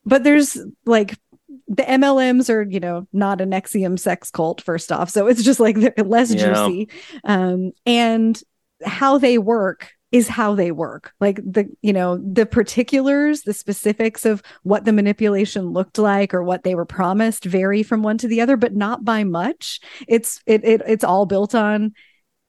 But 0.06 0.24
there's 0.24 0.58
like 0.86 1.18
the 1.68 1.84
MLMs 1.84 2.50
are, 2.50 2.64
you 2.64 2.80
know, 2.80 3.08
not 3.14 3.40
an 3.40 3.52
NXIVM 3.52 3.98
sex 4.00 4.30
cult, 4.30 4.62
first 4.62 4.92
off. 4.92 5.10
So 5.10 5.28
it's 5.28 5.44
just 5.44 5.60
like 5.60 5.78
they're 5.78 6.06
less 6.06 6.34
yeah. 6.34 6.48
juicy. 6.48 6.90
Um, 7.24 7.72
and 7.86 8.42
how 8.86 9.18
they 9.18 9.38
work 9.38 9.92
is 10.12 10.28
how 10.28 10.56
they 10.56 10.72
work. 10.72 11.14
Like 11.20 11.38
the 11.38 11.70
you 11.82 11.94
know 11.94 12.18
the 12.18 12.46
particulars 12.46 13.44
the 13.44 13.54
specifics 13.54 14.26
of 14.26 14.44
what 14.64 14.86
the 14.86 14.94
manipulation 14.94 15.72
looked 15.72 15.98
like 15.98 16.34
or 16.34 16.44
what 16.44 16.64
they 16.64 16.76
were 16.76 16.86
promised 16.86 17.46
vary 17.46 17.84
from 17.84 18.04
one 18.04 18.18
to 18.20 18.28
the 18.28 18.42
other 18.42 18.58
but 18.58 18.76
not 18.76 19.06
by 19.06 19.24
much. 19.24 19.80
It's 20.08 20.42
it, 20.46 20.66
it 20.66 20.82
it's 20.86 21.04
all 21.04 21.26
built 21.26 21.56
on 21.56 21.94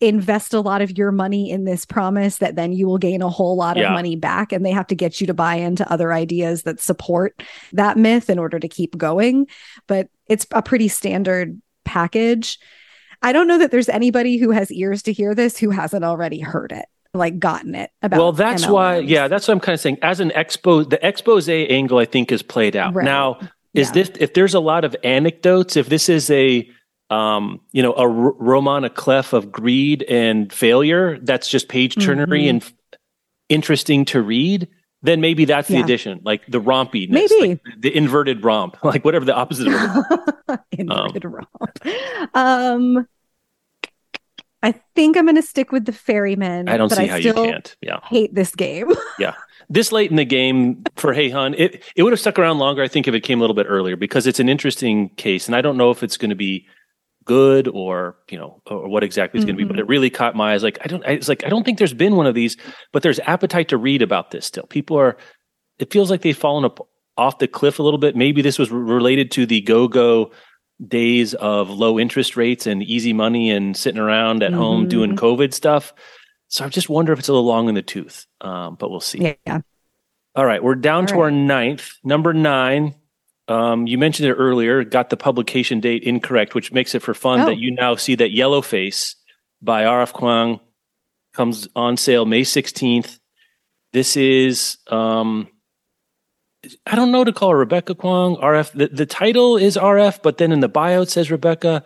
invest 0.01 0.53
a 0.53 0.61
lot 0.61 0.83
of 0.83 0.99
your 0.99 1.13
money 1.13 1.49
in 1.49 1.65
this 1.65 1.85
promise 1.85 2.39
that 2.39 2.57
then 2.57 2.73
you 2.73 2.89
will 2.89 2.99
gain 2.99 3.23
a 3.23 3.29
whole 3.29 3.57
lot 3.57 3.77
yeah. 3.77 3.87
of 3.87 3.93
money 3.93 4.17
back 4.17 4.53
and 4.53 4.67
they 4.67 4.73
have 4.73 4.89
to 4.89 4.97
get 4.97 5.21
you 5.21 5.29
to 5.29 5.35
buy 5.35 5.55
into 5.55 5.91
other 5.93 6.13
ideas 6.13 6.65
that 6.65 6.81
support 6.81 7.41
that 7.73 7.97
myth 7.97 8.29
in 8.29 8.37
order 8.37 8.59
to 8.59 8.67
keep 8.67 8.99
going. 8.99 9.47
But 9.87 10.09
it's 10.27 10.45
a 10.51 10.61
pretty 10.61 10.89
standard 10.89 11.63
package 11.85 12.59
I 13.23 13.33
don't 13.33 13.47
know 13.47 13.59
that 13.59 13.71
there's 13.71 13.89
anybody 13.89 14.37
who 14.37 14.51
has 14.51 14.71
ears 14.73 15.03
to 15.05 15.13
hear 15.13 15.35
this 15.35 15.57
who 15.59 15.71
hasn't 15.71 16.05
already 16.05 16.41
heard 16.41 16.73
it, 16.73 16.87
like 17.15 17.39
gotten 17.39 17.75
it 17.75 17.91
about. 18.03 18.19
Well, 18.19 18.33
that's 18.33 18.65
MLMs. 18.65 18.73
why, 18.73 18.99
yeah, 18.99 19.29
that's 19.29 19.49
what 19.49 19.55
I'm 19.55 19.61
kind 19.61 19.75
of 19.75 19.81
saying. 19.81 19.99
As 20.03 20.21
an 20.21 20.31
expo, 20.31 20.89
the 20.89 21.05
expose 21.07 21.49
angle, 21.49 21.99
I 21.99 22.05
think, 22.05 22.33
is 22.33 22.43
played 22.43 22.77
out. 22.77 22.95
Right. 22.95 23.05
Now, 23.05 23.39
is 23.75 23.89
yeah. 23.89 23.93
this, 23.93 24.11
if 24.19 24.35
there's 24.35 24.55
a 24.55 24.61
lot 24.61 24.85
of 24.85 24.97
anecdotes, 25.05 25.77
if 25.77 25.89
this 25.89 26.09
is 26.09 26.31
a, 26.31 26.69
um, 27.11 27.61
you 27.73 27.83
know, 27.83 27.93
a 27.93 28.09
r- 28.09 28.33
roman 28.33 28.85
à 28.85 28.95
clef 28.95 29.33
of 29.33 29.53
greed 29.53 30.03
and 30.05 30.53
failure, 30.53 31.19
that's 31.23 31.49
just 31.49 31.69
page 31.69 31.95
turnery 31.95 32.43
mm-hmm. 32.43 32.49
and 32.51 32.63
f- 32.63 32.75
interesting 33.49 34.05
to 34.07 34.21
read 34.21 34.69
then 35.03 35.21
maybe 35.21 35.45
that's 35.45 35.69
the 35.69 35.75
yeah. 35.75 35.85
addition, 35.85 36.21
like 36.25 36.47
the 36.47 36.61
rompiness, 36.61 37.11
maybe 37.11 37.41
like 37.41 37.61
the 37.79 37.95
inverted 37.95 38.45
romp, 38.45 38.77
like 38.85 39.05
whatever 39.05 39.25
the 39.25 39.35
opposite 39.35 39.69
of 39.69 40.59
inverted 40.73 41.25
um, 41.25 41.35
romp. 41.35 41.87
Um, 42.35 43.09
I 44.63 44.73
think 44.95 45.17
I'm 45.17 45.25
going 45.25 45.37
to 45.37 45.43
stick 45.43 45.73
with 45.73 45.87
the 45.87 45.93
ferryman. 45.93 46.69
I 46.69 46.77
don't 46.77 46.91
see 46.91 47.03
I 47.03 47.07
how 47.09 47.17
you 47.17 47.35
can't. 47.35 47.77
Yeah, 47.81 47.99
hate 48.05 48.35
this 48.35 48.55
game. 48.55 48.93
yeah, 49.19 49.35
this 49.69 49.91
late 49.91 50.11
in 50.11 50.17
the 50.17 50.25
game 50.25 50.85
for 50.95 51.13
Hey 51.13 51.31
Hun, 51.31 51.55
it 51.55 51.83
it 51.97 52.05
would 52.05 52.13
have 52.13 52.21
stuck 52.21 52.39
around 52.39 52.59
longer. 52.59 52.83
I 52.83 52.89
think 52.89 53.09
if 53.09 53.15
it 53.15 53.23
came 53.23 53.39
a 53.39 53.43
little 53.43 53.57
bit 53.57 53.67
earlier 53.69 53.97
because 53.97 54.27
it's 54.27 54.39
an 54.39 54.49
interesting 54.49 55.09
case, 55.11 55.47
and 55.49 55.57
I 55.57 55.63
don't 55.63 55.77
know 55.77 55.91
if 55.91 56.05
it's 56.05 56.17
going 56.17 56.31
to 56.31 56.37
be 56.37 56.67
good 57.25 57.69
or 57.69 58.17
you 58.31 58.39
know 58.39 58.61
or 58.67 58.89
what 58.89 59.05
exactly 59.05 59.39
it's 59.39 59.45
mm-hmm. 59.45 59.57
going 59.57 59.59
to 59.59 59.65
be 59.65 59.69
but 59.69 59.79
it 59.79 59.83
mm-hmm. 59.83 59.91
really 59.91 60.11
caught 60.11 60.35
my 60.35 60.53
eyes 60.53 60.63
like 60.63 60.79
i 60.83 60.89
don't 60.89 61.05
it's 61.07 61.29
like 61.29 61.45
i 61.45 61.49
don't 61.49 61.65
think 61.65 61.79
there's 61.79 61.95
been 61.95 62.17
one 62.17 62.27
of 62.27 62.35
these 62.35 62.57
but 62.93 63.03
there's 63.03 63.21
appetite 63.21 63.69
to 63.69 63.77
read 63.77 64.03
about 64.03 64.31
this 64.31 64.47
still 64.47 64.65
people 64.65 64.99
are 64.99 65.17
it 65.79 65.93
feels 65.93 66.11
like 66.11 66.23
they've 66.23 66.37
fallen 66.37 66.65
up 66.65 66.87
off 67.17 67.39
the 67.39 67.49
cliff 67.49 67.79
a 67.79 67.83
little 67.83 67.99
bit 67.99 68.17
maybe 68.17 68.43
this 68.43 68.59
was 68.59 68.71
related 68.71 69.31
to 69.31 69.47
the 69.47 69.61
go-go 69.61 70.31
days 70.87 71.35
of 71.35 71.71
low 71.71 71.99
interest 71.99 72.37
rates 72.37 72.67
and 72.67 72.83
easy 72.83 73.13
money 73.13 73.51
and 73.51 73.77
sitting 73.77 74.01
around 74.01 74.43
at 74.43 74.51
mm-hmm. 74.51 74.61
home 74.61 74.89
doing 74.89 75.15
mm-hmm. 75.15 75.25
covid 75.25 75.53
stuff 75.53 75.93
so 76.49 76.65
i 76.65 76.69
just 76.69 76.89
wonder 76.89 77.13
if 77.13 77.19
it's 77.19 77.29
a 77.29 77.33
little 77.33 77.47
long 77.47 77.69
in 77.69 77.75
the 77.75 77.83
tooth 77.83 78.27
um, 78.41 78.77
but 78.77 78.91
we'll 78.91 79.01
see 79.01 79.37
yeah 79.47 79.61
all 80.35 80.47
right 80.47 80.63
we're 80.63 80.75
down 80.75 81.05
all 81.05 81.09
to 81.09 81.15
right. 81.15 81.21
our 81.21 81.31
ninth 81.31 81.93
number 82.03 82.33
nine 82.33 82.95
um, 83.53 83.87
you 83.87 83.99
mentioned 83.99 84.29
it 84.29 84.33
earlier, 84.33 84.83
got 84.83 85.11
the 85.11 85.17
publication 85.17 85.79
date 85.79 86.05
incorrect, 86.05 86.55
which 86.55 86.73
makes 86.73 86.95
it 86.95 87.03
for 87.03 87.13
fun 87.13 87.41
oh. 87.43 87.47
that 87.47 87.59
you 87.59 87.71
now 87.71 87.97
see 87.97 88.15
that 88.15 88.31
Yellowface 88.31 89.15
by 89.61 89.85
R.F. 89.85 90.15
Kuang 90.15 90.61
comes 91.35 91.69
on 91.77 91.99
sale 91.99 92.25
May 92.25 92.43
16th. 92.43 93.19
This 93.93 94.17
is, 94.17 94.79
um, 94.87 95.49
I 96.87 96.97
don't 96.97 97.13
know 97.13 97.25
to 97.25 97.33
call 97.33 97.51
her 97.51 97.59
Rebecca 97.59 97.95
Kuang. 97.95 98.41
RF, 98.41 98.73
the, 98.73 98.89
the 98.89 99.07
title 99.07 99.59
is 99.59 99.77
RF, 99.77 100.23
but 100.23 100.39
then 100.39 100.51
in 100.51 100.61
the 100.61 100.69
bio 100.69 101.03
it 101.03 101.11
says 101.11 101.31
Rebecca. 101.31 101.85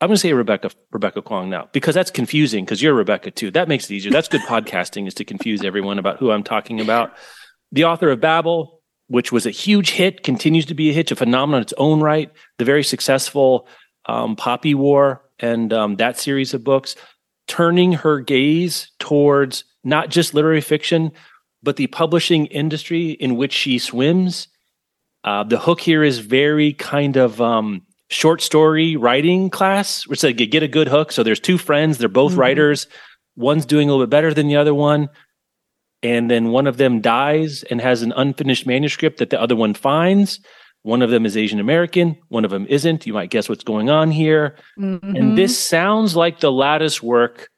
I'm 0.00 0.08
going 0.08 0.16
to 0.16 0.20
say 0.20 0.32
Rebecca 0.32 0.70
Rebecca 0.90 1.22
Kuang 1.22 1.48
now 1.48 1.68
because 1.72 1.94
that's 1.94 2.10
confusing 2.10 2.64
because 2.64 2.82
you're 2.82 2.94
Rebecca 2.94 3.30
too. 3.30 3.52
That 3.52 3.68
makes 3.68 3.88
it 3.88 3.94
easier. 3.94 4.10
That's 4.10 4.28
good 4.28 4.40
podcasting 4.48 5.06
is 5.06 5.14
to 5.14 5.24
confuse 5.24 5.62
everyone 5.62 5.98
about 5.98 6.18
who 6.18 6.32
I'm 6.32 6.42
talking 6.42 6.80
about. 6.80 7.12
The 7.70 7.84
author 7.84 8.10
of 8.10 8.20
Babel, 8.20 8.81
which 9.12 9.30
was 9.30 9.44
a 9.44 9.50
huge 9.50 9.90
hit, 9.90 10.22
continues 10.22 10.64
to 10.64 10.72
be 10.72 10.88
a 10.88 10.92
hit, 10.94 11.10
a 11.10 11.16
phenomenon 11.16 11.58
in 11.58 11.62
its 11.62 11.74
own 11.76 12.00
right. 12.00 12.32
The 12.56 12.64
very 12.64 12.82
successful 12.82 13.68
um, 14.06 14.36
Poppy 14.36 14.74
War 14.74 15.22
and 15.38 15.70
um, 15.70 15.96
that 15.96 16.18
series 16.18 16.54
of 16.54 16.64
books, 16.64 16.96
turning 17.46 17.92
her 17.92 18.20
gaze 18.20 18.90
towards 18.98 19.64
not 19.84 20.08
just 20.08 20.32
literary 20.32 20.62
fiction, 20.62 21.12
but 21.62 21.76
the 21.76 21.88
publishing 21.88 22.46
industry 22.46 23.10
in 23.10 23.36
which 23.36 23.52
she 23.52 23.78
swims. 23.78 24.48
Uh, 25.24 25.44
the 25.44 25.58
hook 25.58 25.82
here 25.82 26.02
is 26.02 26.18
very 26.18 26.72
kind 26.72 27.18
of 27.18 27.38
um, 27.38 27.82
short 28.08 28.40
story 28.40 28.96
writing 28.96 29.50
class, 29.50 30.06
which 30.06 30.22
they 30.22 30.32
get 30.32 30.62
a 30.62 30.68
good 30.68 30.88
hook. 30.88 31.12
So 31.12 31.22
there's 31.22 31.38
two 31.38 31.58
friends, 31.58 31.98
they're 31.98 32.08
both 32.08 32.32
mm-hmm. 32.32 32.40
writers. 32.40 32.86
One's 33.36 33.66
doing 33.66 33.90
a 33.90 33.92
little 33.92 34.06
bit 34.06 34.10
better 34.10 34.32
than 34.32 34.48
the 34.48 34.56
other 34.56 34.74
one 34.74 35.10
and 36.02 36.30
then 36.30 36.48
one 36.48 36.66
of 36.66 36.76
them 36.76 37.00
dies 37.00 37.62
and 37.64 37.80
has 37.80 38.02
an 38.02 38.12
unfinished 38.16 38.66
manuscript 38.66 39.18
that 39.18 39.30
the 39.30 39.40
other 39.40 39.56
one 39.56 39.74
finds. 39.74 40.40
One 40.82 41.00
of 41.00 41.10
them 41.10 41.24
is 41.24 41.36
Asian 41.36 41.60
American, 41.60 42.18
one 42.28 42.44
of 42.44 42.50
them 42.50 42.66
isn't. 42.68 43.06
You 43.06 43.12
might 43.12 43.30
guess 43.30 43.48
what's 43.48 43.62
going 43.62 43.88
on 43.88 44.10
here. 44.10 44.56
Mm-hmm. 44.78 45.14
And 45.14 45.38
this 45.38 45.56
sounds 45.56 46.16
like 46.16 46.40
the 46.40 46.50
lattice 46.50 47.00
work 47.00 47.48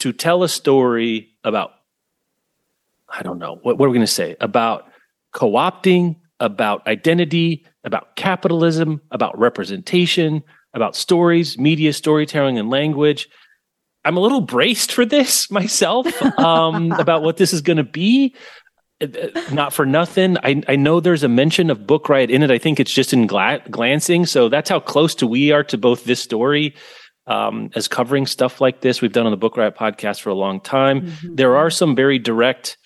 to 0.00 0.12
tell 0.12 0.42
a 0.42 0.48
story 0.48 1.30
about, 1.44 1.72
I 3.08 3.22
don't 3.22 3.38
know, 3.38 3.60
what, 3.62 3.78
what 3.78 3.86
are 3.86 3.90
we 3.90 3.94
going 3.94 4.06
to 4.06 4.12
say? 4.12 4.36
About 4.40 4.88
co 5.32 5.52
opting, 5.52 6.16
about 6.40 6.84
identity, 6.88 7.64
about 7.84 8.16
capitalism, 8.16 9.00
about 9.12 9.38
representation, 9.38 10.42
about 10.74 10.96
stories, 10.96 11.56
media 11.56 11.92
storytelling, 11.92 12.58
and 12.58 12.68
language. 12.68 13.28
I'm 14.06 14.16
a 14.16 14.20
little 14.20 14.40
braced 14.40 14.92
for 14.92 15.04
this 15.04 15.50
myself 15.50 16.06
um, 16.38 16.92
about 16.92 17.22
what 17.22 17.36
this 17.36 17.52
is 17.52 17.60
going 17.60 17.78
to 17.78 17.84
be. 17.84 18.34
Uh, 19.00 19.06
not 19.52 19.74
for 19.74 19.84
nothing. 19.84 20.38
I, 20.38 20.62
I 20.68 20.76
know 20.76 21.00
there's 21.00 21.22
a 21.22 21.28
mention 21.28 21.68
of 21.68 21.86
book 21.86 22.08
riot 22.08 22.30
in 22.30 22.42
it. 22.42 22.50
I 22.50 22.56
think 22.56 22.80
it's 22.80 22.92
just 22.92 23.12
in 23.12 23.26
gla- 23.26 23.60
glancing. 23.70 24.24
So 24.24 24.48
that's 24.48 24.70
how 24.70 24.80
close 24.80 25.14
to 25.16 25.26
we 25.26 25.52
are 25.52 25.64
to 25.64 25.76
both 25.76 26.04
this 26.04 26.22
story 26.22 26.74
um, 27.26 27.70
as 27.74 27.88
covering 27.88 28.26
stuff 28.26 28.60
like 28.60 28.80
this. 28.80 29.02
We've 29.02 29.12
done 29.12 29.26
on 29.26 29.32
the 29.32 29.36
Book 29.36 29.56
Riot 29.56 29.76
podcast 29.76 30.20
for 30.20 30.30
a 30.30 30.34
long 30.34 30.60
time. 30.60 31.02
Mm-hmm. 31.02 31.34
There 31.34 31.56
are 31.56 31.70
some 31.70 31.94
very 31.94 32.18
direct, 32.18 32.78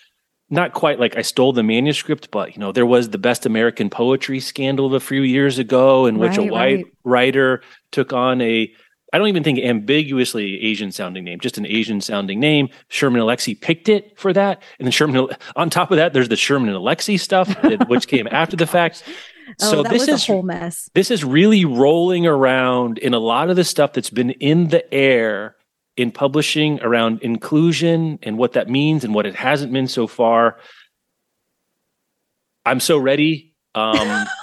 not 0.48 0.72
quite 0.72 0.98
like 0.98 1.16
I 1.16 1.22
stole 1.22 1.52
the 1.52 1.62
manuscript, 1.62 2.30
but 2.30 2.54
you 2.54 2.60
know 2.60 2.72
there 2.72 2.86
was 2.86 3.10
the 3.10 3.18
best 3.18 3.46
American 3.46 3.90
poetry 3.90 4.40
scandal 4.40 4.86
of 4.86 4.94
a 4.94 5.00
few 5.00 5.22
years 5.22 5.58
ago 5.58 6.06
in 6.06 6.18
which 6.18 6.38
right, 6.38 6.48
a 6.48 6.52
white 6.52 6.76
right. 6.76 6.84
writer 7.04 7.62
took 7.92 8.12
on 8.12 8.40
a 8.40 8.72
I 9.12 9.18
don't 9.18 9.28
even 9.28 9.42
think 9.42 9.58
ambiguously 9.58 10.62
Asian 10.62 10.92
sounding 10.92 11.24
name, 11.24 11.40
just 11.40 11.58
an 11.58 11.66
Asian 11.66 12.00
sounding 12.00 12.38
name. 12.38 12.68
Sherman 12.88 13.20
Alexie 13.20 13.60
picked 13.60 13.88
it 13.88 14.18
for 14.18 14.32
that. 14.32 14.62
And 14.78 14.86
then 14.86 14.92
Sherman, 14.92 15.28
on 15.56 15.70
top 15.70 15.90
of 15.90 15.96
that, 15.96 16.12
there's 16.12 16.28
the 16.28 16.36
Sherman 16.36 16.68
and 16.68 16.78
Alexie 16.78 17.18
stuff, 17.18 17.52
which 17.88 18.06
came 18.06 18.28
after 18.30 18.56
the 18.56 18.66
fact. 18.66 19.02
Oh, 19.62 19.70
so 19.70 19.82
this 19.82 20.06
is 20.06 20.28
a 20.28 20.32
whole 20.32 20.42
mess. 20.42 20.88
This 20.94 21.10
is 21.10 21.24
really 21.24 21.64
rolling 21.64 22.26
around 22.26 22.98
in 22.98 23.14
a 23.14 23.18
lot 23.18 23.50
of 23.50 23.56
the 23.56 23.64
stuff 23.64 23.92
that's 23.92 24.10
been 24.10 24.30
in 24.30 24.68
the 24.68 24.92
air 24.94 25.56
in 25.96 26.12
publishing 26.12 26.80
around 26.80 27.20
inclusion 27.22 28.18
and 28.22 28.38
what 28.38 28.52
that 28.52 28.68
means 28.68 29.04
and 29.04 29.14
what 29.14 29.26
it 29.26 29.34
hasn't 29.34 29.72
been 29.72 29.88
so 29.88 30.06
far. 30.06 30.58
I'm 32.64 32.80
so 32.80 32.96
ready. 32.96 33.54
Um, 33.74 34.26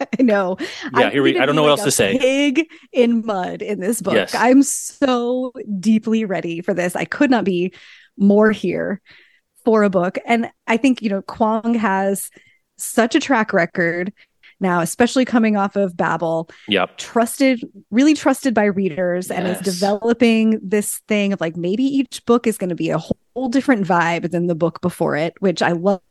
I 0.18 0.22
know. 0.22 0.56
Yeah, 0.60 0.88
I'm 0.94 1.12
here 1.12 1.22
we. 1.22 1.38
I 1.38 1.46
don't 1.46 1.56
know 1.56 1.62
what 1.62 1.70
like 1.70 1.78
else 1.78 1.84
to 1.84 1.90
say. 1.90 2.18
Pig 2.18 2.68
in 2.92 3.24
mud 3.24 3.62
in 3.62 3.80
this 3.80 4.00
book. 4.00 4.14
Yes. 4.14 4.34
I'm 4.34 4.62
so 4.62 5.52
deeply 5.78 6.24
ready 6.24 6.60
for 6.60 6.74
this. 6.74 6.96
I 6.96 7.04
could 7.04 7.30
not 7.30 7.44
be 7.44 7.72
more 8.16 8.50
here 8.50 9.00
for 9.64 9.82
a 9.82 9.90
book, 9.90 10.18
and 10.26 10.50
I 10.66 10.76
think 10.76 11.02
you 11.02 11.10
know 11.10 11.22
Kuang 11.22 11.76
has 11.76 12.30
such 12.76 13.14
a 13.14 13.20
track 13.20 13.52
record 13.52 14.12
now, 14.62 14.80
especially 14.80 15.24
coming 15.24 15.56
off 15.56 15.76
of 15.76 15.96
Babel. 15.96 16.50
Yep. 16.68 16.98
Trusted, 16.98 17.64
really 17.90 18.14
trusted 18.14 18.54
by 18.54 18.64
readers, 18.64 19.28
yes. 19.28 19.38
and 19.38 19.48
is 19.48 19.60
developing 19.60 20.60
this 20.62 20.98
thing 21.08 21.32
of 21.32 21.40
like 21.40 21.56
maybe 21.56 21.84
each 21.84 22.24
book 22.26 22.46
is 22.46 22.58
going 22.58 22.70
to 22.70 22.76
be 22.76 22.90
a 22.90 22.98
whole 22.98 23.48
different 23.48 23.86
vibe 23.86 24.30
than 24.30 24.46
the 24.46 24.54
book 24.54 24.80
before 24.80 25.16
it, 25.16 25.34
which 25.40 25.62
I 25.62 25.72
love 25.72 26.02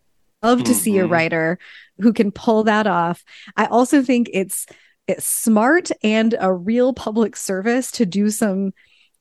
love 0.41 0.59
to 0.59 0.71
mm-hmm. 0.71 0.73
see 0.73 0.97
a 0.97 1.03
mm-hmm. 1.03 1.11
writer 1.11 1.59
who 1.99 2.13
can 2.13 2.31
pull 2.31 2.63
that 2.63 2.87
off. 2.87 3.23
I 3.57 3.65
also 3.65 4.01
think 4.01 4.29
it's 4.33 4.65
it's 5.07 5.25
smart 5.25 5.89
and 6.03 6.35
a 6.39 6.53
real 6.53 6.93
public 6.93 7.35
service 7.35 7.91
to 7.91 8.05
do 8.05 8.29
some 8.29 8.73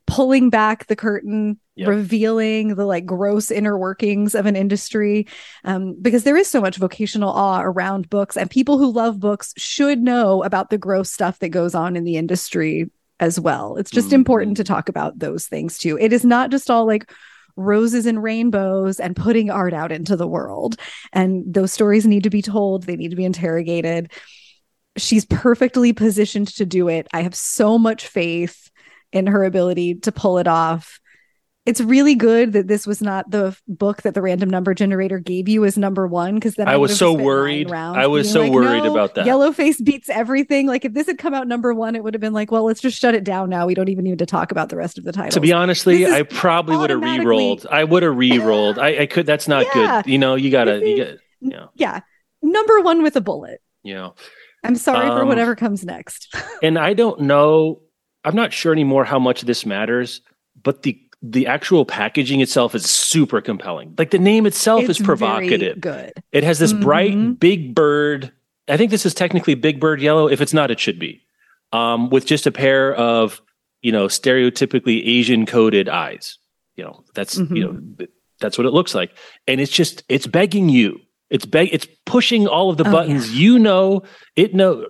pulling 0.06 0.50
back 0.50 0.86
the 0.86 0.96
curtain 0.96 1.58
yep. 1.76 1.88
revealing 1.88 2.74
the 2.74 2.84
like 2.84 3.04
gross 3.06 3.50
inner 3.50 3.78
workings 3.78 4.34
of 4.34 4.46
an 4.46 4.56
industry 4.56 5.26
um, 5.64 5.94
because 6.00 6.24
there 6.24 6.36
is 6.36 6.48
so 6.48 6.60
much 6.60 6.76
vocational 6.76 7.30
awe 7.30 7.62
around 7.62 8.08
books 8.08 8.36
and 8.36 8.50
people 8.50 8.78
who 8.78 8.90
love 8.90 9.20
books 9.20 9.52
should 9.56 10.00
know 10.00 10.42
about 10.44 10.70
the 10.70 10.78
gross 10.78 11.10
stuff 11.10 11.38
that 11.38 11.50
goes 11.50 11.74
on 11.74 11.94
in 11.94 12.04
the 12.04 12.16
industry 12.16 12.90
as 13.20 13.38
well 13.38 13.76
it's 13.76 13.90
just 13.90 14.08
mm-hmm. 14.08 14.16
important 14.16 14.56
to 14.56 14.64
talk 14.64 14.88
about 14.88 15.18
those 15.18 15.46
things 15.46 15.78
too 15.78 15.98
it 15.98 16.12
is 16.12 16.24
not 16.24 16.50
just 16.50 16.70
all 16.70 16.86
like 16.86 17.10
roses 17.58 18.06
and 18.06 18.22
rainbows 18.22 19.00
and 19.00 19.16
putting 19.16 19.50
art 19.50 19.74
out 19.74 19.92
into 19.92 20.16
the 20.16 20.26
world. 20.26 20.76
And 21.12 21.44
those 21.52 21.72
stories 21.72 22.06
need 22.06 22.22
to 22.22 22.30
be 22.30 22.40
told, 22.40 22.84
they 22.84 22.96
need 22.96 23.10
to 23.10 23.16
be 23.16 23.24
interrogated. 23.24 24.12
She's 24.96 25.26
perfectly 25.26 25.92
positioned 25.92 26.48
to 26.56 26.64
do 26.64 26.88
it. 26.88 27.06
I 27.12 27.22
have 27.22 27.34
so 27.34 27.78
much 27.78 28.06
faith 28.06 28.70
in 29.12 29.26
her 29.26 29.44
ability 29.44 29.96
to 29.96 30.12
pull 30.12 30.38
it 30.38 30.46
off 30.46 31.00
it's 31.68 31.82
really 31.82 32.14
good 32.14 32.54
that 32.54 32.66
this 32.66 32.86
was 32.86 33.02
not 33.02 33.30
the 33.30 33.54
book 33.68 34.00
that 34.00 34.14
the 34.14 34.22
random 34.22 34.48
number 34.48 34.72
generator 34.72 35.18
gave 35.18 35.50
you 35.50 35.66
as 35.66 35.76
number 35.76 36.06
one 36.06 36.36
because 36.36 36.54
then 36.54 36.66
I, 36.66 36.72
I 36.72 36.76
was 36.78 36.96
so 36.96 37.12
worried. 37.12 37.70
I 37.70 38.06
was 38.06 38.32
so 38.32 38.40
like, 38.40 38.52
worried 38.52 38.84
no, 38.84 38.90
about 38.90 39.16
that. 39.16 39.26
Yellowface 39.26 39.84
beats 39.84 40.08
everything. 40.08 40.66
Like 40.66 40.86
if 40.86 40.94
this 40.94 41.06
had 41.06 41.18
come 41.18 41.34
out 41.34 41.46
number 41.46 41.74
one, 41.74 41.94
it 41.94 42.02
would 42.02 42.14
have 42.14 42.22
been 42.22 42.32
like, 42.32 42.50
well, 42.50 42.64
let's 42.64 42.80
just 42.80 42.98
shut 42.98 43.14
it 43.14 43.22
down 43.22 43.50
now. 43.50 43.66
We 43.66 43.74
don't 43.74 43.90
even 43.90 44.04
need 44.04 44.18
to 44.18 44.24
talk 44.24 44.50
about 44.50 44.70
the 44.70 44.76
rest 44.76 44.96
of 44.96 45.04
the 45.04 45.12
title. 45.12 45.30
To 45.32 45.40
be 45.40 45.52
honestly, 45.52 46.06
I 46.06 46.22
probably 46.22 46.78
would 46.78 46.88
have 46.88 47.02
re-rolled. 47.02 47.66
I 47.70 47.84
would 47.84 48.02
have 48.02 48.16
re-rolled. 48.16 48.78
I, 48.78 49.00
I 49.00 49.06
could. 49.06 49.26
That's 49.26 49.46
not 49.46 49.66
yeah. 49.66 50.00
good. 50.02 50.10
You 50.10 50.16
know, 50.16 50.36
you 50.36 50.50
gotta. 50.50 50.80
You 50.82 51.04
got. 51.04 51.16
You 51.40 51.50
know. 51.50 51.68
Yeah, 51.74 52.00
number 52.40 52.80
one 52.80 53.02
with 53.02 53.14
a 53.16 53.20
bullet. 53.20 53.60
Know. 53.84 54.14
I'm 54.64 54.74
sorry 54.74 55.08
um, 55.08 55.18
for 55.18 55.26
whatever 55.26 55.54
comes 55.54 55.84
next. 55.84 56.34
and 56.62 56.78
I 56.78 56.94
don't 56.94 57.20
know. 57.20 57.82
I'm 58.24 58.34
not 58.34 58.54
sure 58.54 58.72
anymore 58.72 59.04
how 59.04 59.18
much 59.18 59.42
this 59.42 59.66
matters, 59.66 60.22
but 60.62 60.82
the 60.82 60.98
the 61.22 61.46
actual 61.46 61.84
packaging 61.84 62.40
itself 62.40 62.74
is 62.74 62.88
super 62.88 63.40
compelling. 63.40 63.94
Like 63.98 64.10
the 64.10 64.18
name 64.18 64.46
itself 64.46 64.82
it's 64.82 65.00
is 65.00 65.04
provocative. 65.04 65.80
good. 65.80 66.12
It 66.32 66.44
has 66.44 66.58
this 66.58 66.72
mm-hmm. 66.72 66.82
bright 66.82 67.40
big 67.40 67.74
bird. 67.74 68.32
I 68.68 68.76
think 68.76 68.90
this 68.90 69.04
is 69.04 69.14
technically 69.14 69.54
big 69.54 69.80
bird 69.80 70.00
yellow. 70.00 70.28
If 70.28 70.40
it's 70.40 70.52
not, 70.52 70.70
it 70.70 70.78
should 70.78 70.98
be. 70.98 71.22
Um, 71.72 72.10
with 72.10 72.24
just 72.24 72.46
a 72.46 72.52
pair 72.52 72.94
of, 72.94 73.40
you 73.82 73.92
know, 73.92 74.06
stereotypically 74.06 75.06
Asian 75.06 75.44
coded 75.44 75.88
eyes. 75.88 76.38
You 76.76 76.84
know, 76.84 77.04
that's 77.14 77.36
mm-hmm. 77.36 77.56
you 77.56 77.64
know, 77.64 78.06
that's 78.40 78.56
what 78.56 78.66
it 78.66 78.70
looks 78.72 78.94
like. 78.94 79.16
And 79.48 79.60
it's 79.60 79.72
just 79.72 80.04
it's 80.08 80.26
begging 80.26 80.68
you. 80.68 81.00
It's 81.30 81.44
beg 81.44 81.70
it's 81.72 81.88
pushing 82.06 82.46
all 82.46 82.70
of 82.70 82.76
the 82.76 82.86
oh, 82.86 82.92
buttons. 82.92 83.32
Yeah. 83.32 83.40
You 83.40 83.58
know, 83.58 84.02
it 84.36 84.54
know 84.54 84.86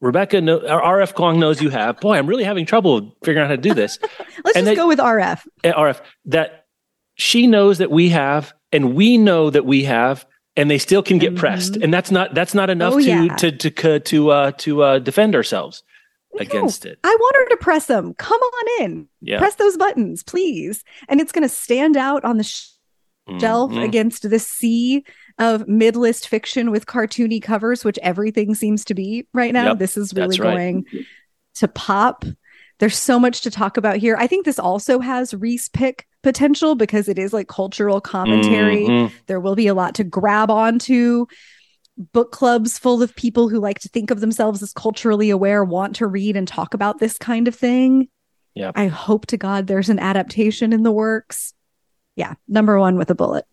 Rebecca, 0.00 0.40
know, 0.40 0.60
RF 0.60 1.14
Kuang 1.14 1.38
knows 1.38 1.62
you 1.62 1.70
have. 1.70 2.00
Boy, 2.00 2.16
I'm 2.16 2.26
really 2.26 2.44
having 2.44 2.66
trouble 2.66 3.16
figuring 3.24 3.44
out 3.44 3.48
how 3.48 3.56
to 3.56 3.62
do 3.62 3.74
this. 3.74 3.98
Let's 4.44 4.56
and 4.56 4.64
just 4.64 4.64
that, 4.64 4.76
go 4.76 4.86
with 4.86 4.98
RF. 4.98 5.46
Eh, 5.64 5.72
RF 5.72 6.00
that 6.26 6.66
she 7.14 7.46
knows 7.46 7.78
that 7.78 7.90
we 7.90 8.10
have, 8.10 8.52
and 8.72 8.94
we 8.94 9.16
know 9.16 9.48
that 9.48 9.64
we 9.64 9.84
have, 9.84 10.26
and 10.54 10.70
they 10.70 10.78
still 10.78 11.02
can 11.02 11.18
get 11.18 11.30
mm-hmm. 11.30 11.40
pressed, 11.40 11.76
and 11.76 11.92
that's 11.92 12.10
not 12.10 12.34
that's 12.34 12.54
not 12.54 12.68
enough 12.68 12.94
oh, 12.94 13.00
to, 13.00 13.04
yeah. 13.04 13.36
to, 13.36 13.52
to 13.52 13.70
to 13.70 14.00
to 14.00 14.30
uh, 14.30 14.50
to 14.58 14.82
uh, 14.82 14.98
defend 14.98 15.34
ourselves 15.34 15.82
no, 16.34 16.40
against 16.40 16.84
it. 16.84 16.98
I 17.02 17.16
want 17.18 17.36
her 17.36 17.48
to 17.48 17.56
press 17.56 17.86
them. 17.86 18.14
Come 18.14 18.40
on 18.40 18.84
in. 18.84 19.08
Yeah. 19.22 19.38
Press 19.38 19.54
those 19.54 19.76
buttons, 19.76 20.22
please. 20.22 20.84
And 21.08 21.20
it's 21.20 21.32
going 21.32 21.42
to 21.42 21.48
stand 21.48 21.96
out 21.96 22.24
on 22.24 22.36
the 22.36 22.44
sh- 22.44 22.68
mm-hmm. 23.28 23.38
shelf 23.38 23.72
against 23.72 24.28
the 24.28 24.38
sea 24.38 25.04
of 25.38 25.68
mid-list 25.68 26.28
fiction 26.28 26.70
with 26.70 26.86
cartoony 26.86 27.42
covers, 27.42 27.84
which 27.84 27.98
everything 28.02 28.54
seems 28.54 28.84
to 28.86 28.94
be 28.94 29.26
right 29.34 29.52
now. 29.52 29.68
Yep, 29.68 29.78
this 29.78 29.96
is 29.96 30.14
really 30.14 30.36
going 30.36 30.84
to 31.56 31.68
pop. 31.68 32.24
There's 32.78 32.96
so 32.96 33.18
much 33.18 33.42
to 33.42 33.50
talk 33.50 33.76
about 33.76 33.96
here. 33.96 34.16
I 34.18 34.26
think 34.26 34.44
this 34.44 34.58
also 34.58 34.98
has 35.00 35.34
Reese 35.34 35.68
pick 35.68 36.06
potential 36.22 36.74
because 36.74 37.08
it 37.08 37.18
is 37.18 37.32
like 37.32 37.48
cultural 37.48 38.00
commentary. 38.00 38.86
Mm-hmm. 38.86 39.14
There 39.26 39.40
will 39.40 39.54
be 39.54 39.66
a 39.66 39.74
lot 39.74 39.94
to 39.96 40.04
grab 40.04 40.50
onto. 40.50 41.26
Book 42.12 42.32
clubs 42.32 42.78
full 42.78 43.02
of 43.02 43.16
people 43.16 43.48
who 43.48 43.58
like 43.58 43.78
to 43.80 43.88
think 43.88 44.10
of 44.10 44.20
themselves 44.20 44.62
as 44.62 44.74
culturally 44.74 45.30
aware 45.30 45.64
want 45.64 45.96
to 45.96 46.06
read 46.06 46.36
and 46.36 46.46
talk 46.46 46.74
about 46.74 46.98
this 46.98 47.16
kind 47.16 47.48
of 47.48 47.54
thing. 47.54 48.08
Yeah. 48.54 48.72
I 48.74 48.88
hope 48.88 49.26
to 49.26 49.38
God 49.38 49.66
there's 49.66 49.88
an 49.88 49.98
adaptation 49.98 50.74
in 50.74 50.82
the 50.82 50.92
works. 50.92 51.54
Yeah, 52.14 52.34
number 52.48 52.78
one 52.78 52.96
with 52.96 53.10
a 53.10 53.14
bullet 53.14 53.46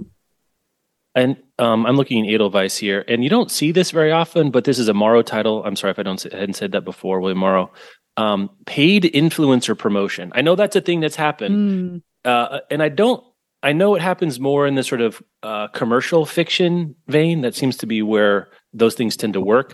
and 1.15 1.37
um, 1.59 1.85
I'm 1.85 1.95
looking 1.95 2.27
at 2.27 2.33
Edelweiss 2.33 2.77
here, 2.77 3.05
and 3.07 3.23
you 3.23 3.29
don't 3.29 3.51
see 3.51 3.71
this 3.71 3.91
very 3.91 4.11
often, 4.11 4.49
but 4.49 4.63
this 4.63 4.79
is 4.79 4.87
a 4.87 4.93
Morrow 4.93 5.21
title. 5.21 5.63
I'm 5.63 5.75
sorry 5.75 5.91
if 5.91 5.99
I 5.99 6.03
don't 6.03 6.25
I 6.33 6.37
hadn't 6.37 6.55
said 6.55 6.71
that 6.71 6.85
before, 6.85 7.19
William 7.19 7.37
Morrow. 7.37 7.71
Um, 8.17 8.49
paid 8.65 9.03
influencer 9.03 9.77
promotion. 9.77 10.31
I 10.35 10.41
know 10.41 10.55
that's 10.55 10.75
a 10.75 10.81
thing 10.81 10.99
that's 10.99 11.15
happened, 11.15 11.55
mm. 11.55 12.01
uh, 12.25 12.59
and 12.69 12.81
I 12.81 12.89
don't. 12.89 13.23
I 13.61 13.71
know 13.71 13.95
it 13.95 14.01
happens 14.01 14.41
more 14.41 14.67
in 14.67 14.75
the 14.75 14.83
sort 14.83 15.01
of 15.01 15.23
uh, 15.41 15.69
commercial 15.69 16.25
fiction 16.25 16.95
vein. 17.07 17.41
That 17.41 17.55
seems 17.55 17.77
to 17.77 17.85
be 17.85 18.01
where 18.01 18.49
those 18.73 18.93
things 18.93 19.15
tend 19.15 19.33
to 19.33 19.41
work. 19.41 19.71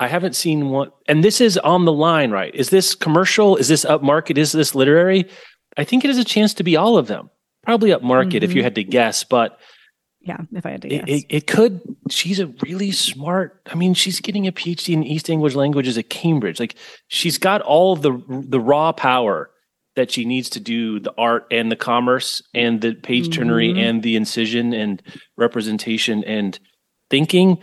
I 0.00 0.08
haven't 0.08 0.34
seen 0.34 0.70
one, 0.70 0.90
and 1.06 1.22
this 1.22 1.40
is 1.40 1.58
on 1.58 1.84
the 1.84 1.92
line, 1.92 2.30
right? 2.30 2.54
Is 2.54 2.70
this 2.70 2.94
commercial? 2.94 3.56
Is 3.56 3.68
this 3.68 3.84
upmarket? 3.84 4.38
Is 4.38 4.52
this 4.52 4.74
literary? 4.74 5.28
I 5.76 5.84
think 5.84 6.04
it 6.04 6.08
has 6.08 6.18
a 6.18 6.24
chance 6.24 6.54
to 6.54 6.64
be 6.64 6.76
all 6.76 6.96
of 6.96 7.06
them. 7.06 7.30
Probably 7.62 7.90
upmarket 7.90 8.28
mm-hmm. 8.28 8.44
if 8.44 8.52
you 8.52 8.60
mm-hmm. 8.60 8.64
had 8.64 8.74
to 8.76 8.84
guess, 8.84 9.22
but 9.22 9.60
yeah, 10.20 10.38
if 10.52 10.66
I 10.66 10.70
had 10.70 10.82
to 10.82 10.88
guess. 10.88 11.04
It, 11.06 11.12
it, 11.12 11.26
it, 11.28 11.46
could. 11.46 11.80
She's 12.10 12.40
a 12.40 12.46
really 12.62 12.92
smart. 12.92 13.60
I 13.70 13.74
mean, 13.74 13.94
she's 13.94 14.20
getting 14.20 14.46
a 14.46 14.52
PhD 14.52 14.92
in 14.92 15.02
East 15.02 15.30
English 15.30 15.54
languages 15.54 15.96
at 15.96 16.10
Cambridge. 16.10 16.60
Like, 16.60 16.76
she's 17.08 17.38
got 17.38 17.62
all 17.62 17.96
the 17.96 18.22
the 18.28 18.60
raw 18.60 18.92
power 18.92 19.50
that 19.96 20.10
she 20.10 20.24
needs 20.24 20.50
to 20.50 20.60
do 20.60 21.00
the 21.00 21.12
art 21.16 21.46
and 21.50 21.70
the 21.70 21.76
commerce 21.76 22.42
and 22.54 22.80
the 22.80 22.94
page 22.94 23.28
turnery 23.28 23.70
mm-hmm. 23.70 23.78
and 23.78 24.02
the 24.02 24.16
incision 24.16 24.72
and 24.72 25.02
representation 25.36 26.22
and 26.24 26.58
thinking. 27.08 27.58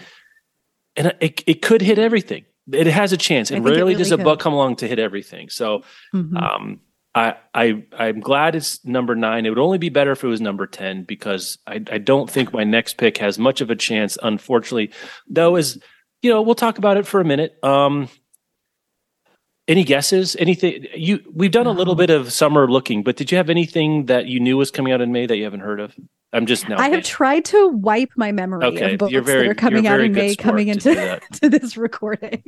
And 0.95 1.13
it, 1.21 1.43
it 1.45 1.61
could 1.61 1.81
hit 1.81 1.99
everything. 1.99 2.45
It 2.71 2.87
has 2.87 3.13
a 3.13 3.17
chance. 3.17 3.49
And 3.49 3.63
rarely 3.63 3.79
really 3.79 3.95
does 3.95 4.11
a 4.11 4.17
book 4.17 4.39
come 4.39 4.53
along 4.53 4.77
to 4.77 4.87
hit 4.87 4.99
everything. 4.99 5.49
So, 5.49 5.83
mm-hmm. 6.13 6.35
um, 6.35 6.81
I, 7.17 7.35
I 7.55 7.83
I'm 7.97 8.19
glad 8.19 8.53
it's 8.53 8.85
number 8.85 9.15
nine. 9.15 9.47
It 9.47 9.49
would 9.49 9.57
only 9.57 9.79
be 9.79 9.89
better 9.89 10.11
if 10.11 10.23
it 10.23 10.27
was 10.27 10.39
number 10.39 10.67
ten 10.67 11.03
because 11.03 11.57
I, 11.65 11.83
I 11.91 11.97
don't 11.97 12.29
think 12.29 12.53
my 12.53 12.63
next 12.63 12.97
pick 12.97 13.17
has 13.17 13.39
much 13.39 13.59
of 13.59 13.71
a 13.71 13.75
chance. 13.75 14.19
Unfortunately, 14.21 14.91
though, 15.27 15.55
is 15.55 15.79
you 16.21 16.29
know 16.29 16.43
we'll 16.43 16.53
talk 16.53 16.77
about 16.77 16.95
it 16.97 17.07
for 17.07 17.19
a 17.19 17.25
minute. 17.25 17.57
Um, 17.63 18.07
any 19.67 19.83
guesses? 19.83 20.35
Anything 20.37 20.85
you? 20.95 21.23
We've 21.33 21.51
done 21.51 21.65
a 21.65 21.71
little 21.71 21.95
bit 21.95 22.11
of 22.11 22.31
summer 22.31 22.69
looking, 22.69 23.01
but 23.01 23.15
did 23.15 23.31
you 23.31 23.37
have 23.37 23.49
anything 23.49 24.05
that 24.05 24.27
you 24.27 24.39
knew 24.39 24.55
was 24.55 24.69
coming 24.69 24.93
out 24.93 25.01
in 25.01 25.11
May 25.11 25.25
that 25.25 25.37
you 25.37 25.43
haven't 25.43 25.61
heard 25.61 25.79
of? 25.79 25.95
I'm 26.33 26.45
just 26.45 26.69
now. 26.69 26.77
I 26.77 26.89
have 26.89 27.03
tried 27.03 27.45
to 27.45 27.69
wipe 27.69 28.11
my 28.15 28.31
memory 28.31 28.63
okay, 28.63 28.93
of 28.93 28.99
books 28.99 29.11
very, 29.11 29.47
that 29.47 29.47
are 29.47 29.55
coming 29.55 29.87
out 29.87 30.01
in 30.01 30.11
May, 30.11 30.35
coming 30.35 30.67
into 30.67 30.93
to, 30.93 31.19
to 31.41 31.49
this 31.49 31.77
recording. 31.77 32.43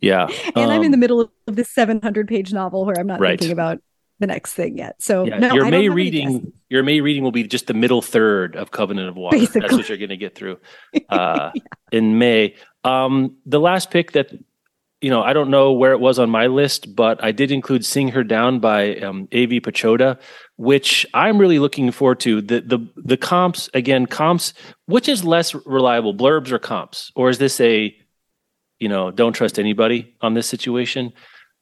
Yeah, 0.00 0.26
and 0.56 0.56
um, 0.56 0.70
I'm 0.70 0.82
in 0.82 0.90
the 0.90 0.96
um, 0.96 1.00
middle 1.00 1.20
of 1.20 1.30
this 1.46 1.70
700 1.70 2.26
page 2.26 2.52
novel 2.52 2.84
where 2.84 2.98
I'm 2.98 3.06
not 3.06 3.20
right. 3.20 3.38
thinking 3.38 3.52
about 3.52 3.80
the 4.20 4.26
next 4.26 4.54
thing 4.54 4.78
yet. 4.78 5.02
So 5.02 5.24
yeah, 5.24 5.38
no, 5.38 5.54
your 5.54 5.68
May 5.70 5.88
reading, 5.88 6.52
your 6.68 6.82
May 6.82 7.00
reading 7.00 7.24
will 7.24 7.32
be 7.32 7.42
just 7.42 7.66
the 7.66 7.74
middle 7.74 8.02
third 8.02 8.54
of 8.54 8.70
Covenant 8.70 9.08
of 9.08 9.16
Water. 9.16 9.38
Basically. 9.38 9.62
That's 9.62 9.72
what 9.72 9.88
you're 9.88 9.98
going 9.98 10.10
to 10.10 10.16
get 10.16 10.34
through 10.34 10.58
uh, 11.08 11.50
yeah. 11.54 11.62
in 11.90 12.18
May. 12.18 12.54
Um, 12.84 13.36
the 13.46 13.58
last 13.58 13.90
pick 13.90 14.12
that 14.12 14.30
you 15.00 15.08
know, 15.08 15.22
I 15.22 15.32
don't 15.32 15.50
know 15.50 15.72
where 15.72 15.92
it 15.92 16.00
was 16.00 16.18
on 16.18 16.28
my 16.28 16.46
list, 16.46 16.94
but 16.94 17.22
I 17.24 17.32
did 17.32 17.50
include 17.50 17.86
"Sing 17.86 18.08
Her 18.08 18.22
Down" 18.22 18.60
by 18.60 18.96
um, 18.96 19.28
Ivy 19.32 19.60
Pachoda, 19.60 20.18
which 20.56 21.06
I'm 21.14 21.38
really 21.38 21.58
looking 21.58 21.90
forward 21.90 22.20
to. 22.20 22.42
The 22.42 22.60
the 22.60 22.86
the 22.96 23.16
comps 23.16 23.70
again, 23.72 24.06
comps. 24.06 24.52
Which 24.84 25.08
is 25.08 25.24
less 25.24 25.54
reliable, 25.54 26.14
blurbs 26.14 26.50
or 26.50 26.58
comps, 26.58 27.10
or 27.14 27.30
is 27.30 27.38
this 27.38 27.60
a, 27.60 27.96
you 28.78 28.88
know, 28.88 29.10
don't 29.10 29.32
trust 29.32 29.58
anybody 29.58 30.14
on 30.20 30.34
this 30.34 30.46
situation? 30.46 31.14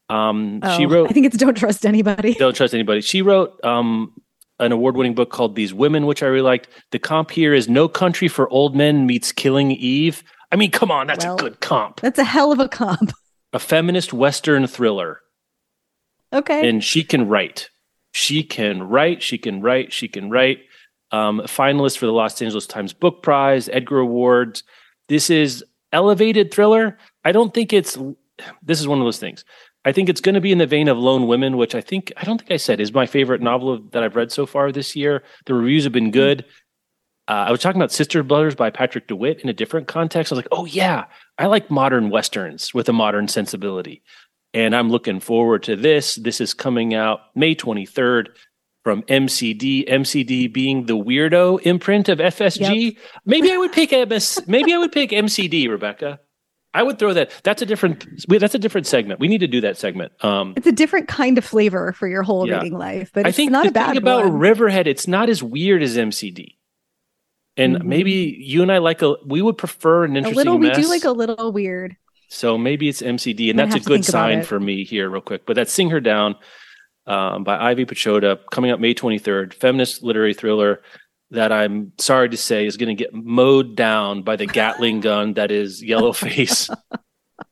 Um, 0.08 0.60
oh, 0.62 0.76
she 0.76 0.86
wrote. 0.86 1.10
I 1.10 1.12
think 1.12 1.26
it's 1.26 1.36
"Don't 1.36 1.56
Trust 1.56 1.84
Anybody." 1.84 2.34
Don't 2.34 2.54
trust 2.54 2.74
anybody. 2.74 3.00
She 3.00 3.22
wrote 3.22 3.62
um, 3.64 4.12
an 4.58 4.72
award-winning 4.72 5.14
book 5.14 5.30
called 5.30 5.54
"These 5.54 5.74
Women," 5.74 6.06
which 6.06 6.22
I 6.22 6.26
really 6.26 6.42
liked. 6.42 6.68
The 6.92 6.98
comp 6.98 7.30
here 7.30 7.54
is 7.54 7.68
"No 7.68 7.88
Country 7.88 8.28
for 8.28 8.48
Old 8.50 8.74
Men" 8.74 9.06
meets 9.06 9.32
"Killing 9.32 9.72
Eve." 9.72 10.24
I 10.50 10.56
mean, 10.56 10.70
come 10.70 10.90
on, 10.90 11.06
that's 11.06 11.24
well, 11.24 11.34
a 11.34 11.38
good 11.38 11.60
comp. 11.60 12.00
That's 12.00 12.18
a 12.18 12.24
hell 12.24 12.52
of 12.52 12.58
a 12.58 12.68
comp. 12.68 13.12
a 13.52 13.58
feminist 13.58 14.12
Western 14.12 14.66
thriller. 14.66 15.20
Okay. 16.32 16.68
And 16.68 16.82
she 16.82 17.04
can 17.04 17.28
write. 17.28 17.70
She 18.12 18.42
can 18.42 18.82
write. 18.82 19.22
She 19.22 19.38
can 19.38 19.60
write. 19.60 19.92
She 19.92 20.08
can 20.08 20.30
write. 20.30 20.60
Um, 21.10 21.40
finalist 21.44 21.98
for 21.98 22.06
the 22.06 22.12
Los 22.12 22.40
Angeles 22.42 22.66
Times 22.66 22.92
Book 22.92 23.22
Prize, 23.22 23.68
Edgar 23.70 24.00
Awards. 24.00 24.62
This 25.08 25.30
is 25.30 25.64
elevated 25.92 26.52
thriller. 26.52 26.98
I 27.24 27.32
don't 27.32 27.52
think 27.54 27.72
it's. 27.72 27.96
This 28.62 28.80
is 28.80 28.86
one 28.86 28.98
of 28.98 29.04
those 29.04 29.18
things. 29.18 29.44
I 29.84 29.92
think 29.92 30.08
it's 30.08 30.20
going 30.20 30.34
to 30.34 30.40
be 30.40 30.52
in 30.52 30.58
the 30.58 30.66
vein 30.66 30.88
of 30.88 30.98
Lone 30.98 31.26
Women, 31.26 31.56
which 31.56 31.74
I 31.74 31.80
think 31.80 32.12
I 32.16 32.24
don't 32.24 32.38
think 32.38 32.50
I 32.50 32.56
said 32.56 32.80
is 32.80 32.92
my 32.92 33.06
favorite 33.06 33.40
novel 33.40 33.80
that 33.92 34.02
I've 34.02 34.16
read 34.16 34.32
so 34.32 34.44
far 34.44 34.72
this 34.72 34.96
year. 34.96 35.22
The 35.46 35.54
reviews 35.54 35.84
have 35.84 35.92
been 35.92 36.10
good. 36.10 36.44
Uh, 37.28 37.44
I 37.46 37.50
was 37.50 37.60
talking 37.60 37.80
about 37.80 37.92
Sister 37.92 38.22
Brothers 38.22 38.54
by 38.54 38.70
Patrick 38.70 39.06
DeWitt 39.06 39.40
in 39.40 39.50
a 39.50 39.52
different 39.52 39.86
context. 39.86 40.32
I 40.32 40.34
was 40.34 40.44
like, 40.44 40.48
oh, 40.50 40.64
yeah, 40.64 41.04
I 41.36 41.46
like 41.46 41.70
modern 41.70 42.08
Westerns 42.08 42.72
with 42.72 42.88
a 42.88 42.92
modern 42.92 43.28
sensibility. 43.28 44.02
And 44.54 44.74
I'm 44.74 44.88
looking 44.88 45.20
forward 45.20 45.62
to 45.64 45.76
this. 45.76 46.16
This 46.16 46.40
is 46.40 46.54
coming 46.54 46.94
out 46.94 47.20
May 47.34 47.54
23rd 47.54 48.28
from 48.82 49.02
MCD. 49.02 49.86
MCD 49.86 50.50
being 50.50 50.86
the 50.86 50.96
weirdo 50.96 51.60
imprint 51.62 52.08
of 52.08 52.18
FSG. 52.18 52.94
Yep. 52.94 52.94
Maybe 53.26 53.52
I 53.52 53.58
would 53.58 53.72
pick 53.72 53.92
MS. 53.92 54.40
maybe 54.46 54.72
I 54.72 54.78
would 54.78 54.92
pick 54.92 55.10
MCD, 55.10 55.68
Rebecca. 55.68 56.20
I 56.78 56.82
would 56.82 56.98
throw 56.98 57.12
that. 57.14 57.32
That's 57.42 57.62
a 57.62 57.66
different. 57.66 58.06
That's 58.28 58.54
a 58.54 58.58
different 58.58 58.86
segment. 58.86 59.20
We 59.20 59.28
need 59.28 59.38
to 59.38 59.48
do 59.48 59.60
that 59.62 59.76
segment. 59.76 60.12
Um, 60.24 60.54
it's 60.56 60.66
a 60.66 60.72
different 60.72 61.08
kind 61.08 61.38
of 61.38 61.44
flavor 61.44 61.92
for 61.92 62.06
your 62.08 62.22
whole 62.22 62.46
yeah. 62.46 62.56
reading 62.56 62.78
life. 62.78 63.10
But 63.12 63.26
I 63.26 63.32
think 63.32 63.50
not 63.50 63.64
the 63.64 63.70
a 63.70 63.72
bad 63.72 63.88
thing 63.88 63.98
about 63.98 64.24
one. 64.24 64.38
Riverhead, 64.38 64.86
it's 64.86 65.08
not 65.08 65.28
as 65.28 65.42
weird 65.42 65.82
as 65.82 65.96
MCD 65.96 66.58
and 67.58 67.76
mm-hmm. 67.76 67.88
maybe 67.88 68.12
you 68.40 68.62
and 68.62 68.72
I 68.72 68.78
like 68.78 69.02
a 69.02 69.16
we 69.26 69.42
would 69.42 69.58
prefer 69.58 70.04
an 70.04 70.16
interesting 70.16 70.34
a 70.34 70.36
little. 70.36 70.58
Mess. 70.58 70.76
We 70.76 70.82
do 70.82 70.88
like 70.88 71.04
a 71.04 71.10
little 71.10 71.52
weird. 71.52 71.96
So 72.30 72.56
maybe 72.56 72.88
it's 72.88 73.02
MCD, 73.02 73.50
and 73.50 73.58
that's 73.58 73.74
a 73.74 73.80
good 73.80 74.04
sign 74.04 74.42
for 74.42 74.60
me 74.60 74.84
here, 74.84 75.08
real 75.10 75.22
quick. 75.22 75.44
But 75.44 75.56
that's 75.56 75.72
"Sing 75.72 75.90
Her 75.90 76.00
Down" 76.00 76.36
um, 77.06 77.42
by 77.42 77.58
Ivy 77.58 77.84
Pachoda, 77.86 78.38
coming 78.52 78.70
up 78.70 78.80
May 78.80 78.94
twenty 78.94 79.18
third. 79.18 79.54
Feminist 79.54 80.02
literary 80.02 80.34
thriller 80.34 80.82
that 81.30 81.52
I'm 81.52 81.92
sorry 81.98 82.28
to 82.30 82.36
say 82.36 82.66
is 82.66 82.76
going 82.76 82.94
to 82.94 83.02
get 83.02 83.12
mowed 83.12 83.76
down 83.76 84.22
by 84.22 84.36
the 84.36 84.46
Gatling 84.46 85.00
gun 85.02 85.34
that 85.34 85.50
is 85.50 85.82
Yellowface. 85.82 86.74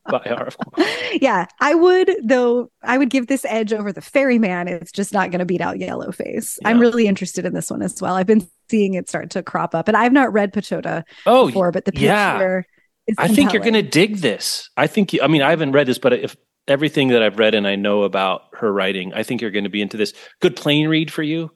By 0.08 0.18
RF. 0.20 0.56
Yeah, 1.20 1.46
I 1.60 1.74
would 1.74 2.10
though. 2.22 2.70
I 2.82 2.98
would 2.98 3.08
give 3.08 3.26
this 3.26 3.44
edge 3.46 3.72
over 3.72 3.92
the 3.92 4.02
Ferryman. 4.02 4.68
It's 4.68 4.92
just 4.92 5.12
not 5.12 5.30
going 5.30 5.38
to 5.38 5.46
beat 5.46 5.60
out 5.60 5.76
Yellowface. 5.76 6.58
Yeah. 6.60 6.68
I'm 6.68 6.78
really 6.78 7.06
interested 7.06 7.46
in 7.46 7.54
this 7.54 7.70
one 7.70 7.80
as 7.80 8.00
well. 8.02 8.14
I've 8.14 8.26
been 8.26 8.46
seeing 8.68 8.94
it 8.94 9.08
start 9.08 9.30
to 9.30 9.42
crop 9.42 9.74
up, 9.74 9.88
and 9.88 9.96
I've 9.96 10.12
not 10.12 10.32
read 10.32 10.52
Pachoda 10.52 11.04
oh, 11.24 11.46
before, 11.46 11.72
but 11.72 11.86
the 11.86 11.92
picture. 11.92 12.66
Yeah. 13.08 13.14
I 13.18 13.28
think 13.28 13.52
you're 13.52 13.62
going 13.62 13.74
to 13.74 13.82
dig 13.82 14.18
this. 14.18 14.68
I 14.76 14.86
think. 14.86 15.12
You, 15.12 15.22
I 15.22 15.26
mean, 15.28 15.42
I 15.42 15.50
haven't 15.50 15.72
read 15.72 15.86
this, 15.86 15.98
but 15.98 16.12
if 16.12 16.36
everything 16.68 17.08
that 17.08 17.22
I've 17.22 17.38
read 17.38 17.54
and 17.54 17.66
I 17.66 17.76
know 17.76 18.02
about 18.02 18.42
her 18.54 18.72
writing, 18.72 19.14
I 19.14 19.22
think 19.22 19.40
you're 19.40 19.50
going 19.50 19.64
to 19.64 19.70
be 19.70 19.82
into 19.82 19.96
this. 19.96 20.12
Good 20.40 20.56
plane 20.56 20.88
read 20.88 21.12
for 21.12 21.22
you. 21.22 21.50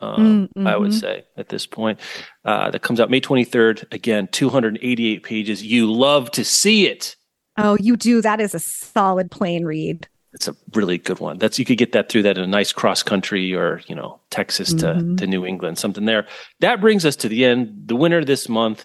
Um, 0.00 0.48
mm-hmm. 0.48 0.66
I 0.66 0.76
would 0.76 0.90
mm-hmm. 0.90 0.98
say 0.98 1.24
at 1.36 1.48
this 1.48 1.66
point. 1.66 2.00
Uh, 2.44 2.70
that 2.70 2.82
comes 2.82 3.00
out 3.00 3.10
May 3.10 3.20
23rd. 3.20 3.92
Again, 3.92 4.28
288 4.30 5.22
pages. 5.22 5.62
You 5.62 5.92
love 5.92 6.30
to 6.32 6.44
see 6.44 6.86
it. 6.86 7.16
Oh, 7.56 7.76
you 7.80 7.96
do. 7.96 8.22
That 8.22 8.40
is 8.40 8.54
a 8.54 8.60
solid 8.60 9.30
plane 9.30 9.64
read. 9.64 10.08
It's 10.32 10.46
a 10.46 10.54
really 10.74 10.98
good 10.98 11.18
one. 11.18 11.38
That's 11.38 11.58
you 11.58 11.64
could 11.64 11.78
get 11.78 11.92
that 11.92 12.08
through 12.08 12.22
that 12.22 12.38
in 12.38 12.44
a 12.44 12.46
nice 12.46 12.72
cross 12.72 13.02
country 13.02 13.54
or 13.54 13.80
you 13.86 13.94
know 13.94 14.20
Texas 14.30 14.72
to 14.74 14.86
mm-hmm. 14.86 15.16
to 15.16 15.26
New 15.26 15.44
England, 15.44 15.78
something 15.78 16.04
there. 16.04 16.26
That 16.60 16.80
brings 16.80 17.04
us 17.04 17.16
to 17.16 17.28
the 17.28 17.44
end. 17.44 17.72
The 17.86 17.96
winner 17.96 18.22
this 18.22 18.48
month, 18.48 18.84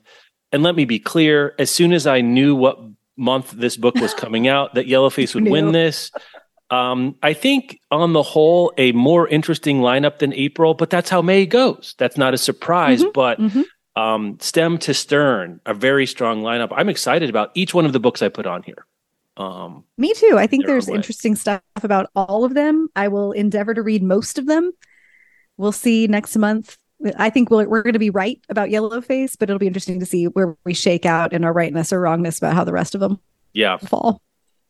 and 0.51 0.63
let 0.63 0.75
me 0.75 0.85
be 0.85 0.99
clear: 0.99 1.53
as 1.59 1.69
soon 1.69 1.93
as 1.93 2.07
I 2.07 2.21
knew 2.21 2.55
what 2.55 2.79
month 3.17 3.51
this 3.51 3.77
book 3.77 3.95
was 3.95 4.13
coming 4.13 4.47
out, 4.47 4.73
that 4.75 4.87
Yellowface 4.87 5.35
would 5.35 5.47
win 5.49 5.73
this. 5.73 6.11
Um, 6.73 7.15
I 7.21 7.33
think 7.33 7.79
on 7.91 8.13
the 8.13 8.23
whole, 8.23 8.73
a 8.77 8.91
more 8.93 9.27
interesting 9.27 9.81
lineup 9.81 10.19
than 10.19 10.33
April, 10.33 10.73
but 10.73 10.89
that's 10.89 11.09
how 11.09 11.21
May 11.21 11.45
goes. 11.45 11.93
That's 11.97 12.17
not 12.17 12.33
a 12.33 12.37
surprise, 12.37 13.01
mm-hmm. 13.01 13.11
but 13.13 13.39
mm-hmm 13.39 13.61
um, 13.95 14.37
stem 14.39 14.77
to 14.79 14.93
stern, 14.93 15.59
a 15.65 15.73
very 15.73 16.05
strong 16.05 16.41
lineup. 16.41 16.69
I'm 16.75 16.89
excited 16.89 17.29
about 17.29 17.51
each 17.53 17.73
one 17.73 17.85
of 17.85 17.93
the 17.93 17.99
books 17.99 18.21
I 18.21 18.29
put 18.29 18.47
on 18.47 18.63
here. 18.63 18.85
Um, 19.37 19.83
Me 19.97 20.13
too. 20.13 20.35
I 20.37 20.47
think 20.47 20.65
there's 20.65 20.89
interesting 20.89 21.35
stuff 21.35 21.61
about 21.81 22.09
all 22.15 22.43
of 22.43 22.53
them. 22.53 22.89
I 22.95 23.07
will 23.07 23.31
endeavor 23.31 23.73
to 23.73 23.81
read 23.81 24.03
most 24.03 24.37
of 24.37 24.45
them. 24.45 24.71
We'll 25.57 25.71
see 25.71 26.07
next 26.07 26.35
month. 26.37 26.77
I 27.17 27.29
think 27.29 27.49
we 27.49 27.65
we 27.65 27.79
are 27.79 27.83
going 27.83 27.93
to 27.93 27.99
be 27.99 28.09
right 28.09 28.39
about 28.49 28.69
Yellowface, 28.69 29.35
but 29.37 29.49
it'll 29.49 29.59
be 29.59 29.67
interesting 29.67 29.99
to 29.99 30.05
see 30.05 30.25
where 30.25 30.55
we 30.63 30.73
shake 30.73 31.05
out 31.05 31.33
in 31.33 31.43
our 31.43 31.51
rightness 31.51 31.91
or 31.91 31.99
wrongness 31.99 32.37
about 32.37 32.53
how 32.53 32.63
the 32.63 32.71
rest 32.71 32.95
of 32.95 33.01
them 33.01 33.19
yeah 33.53 33.77
fall. 33.77 34.21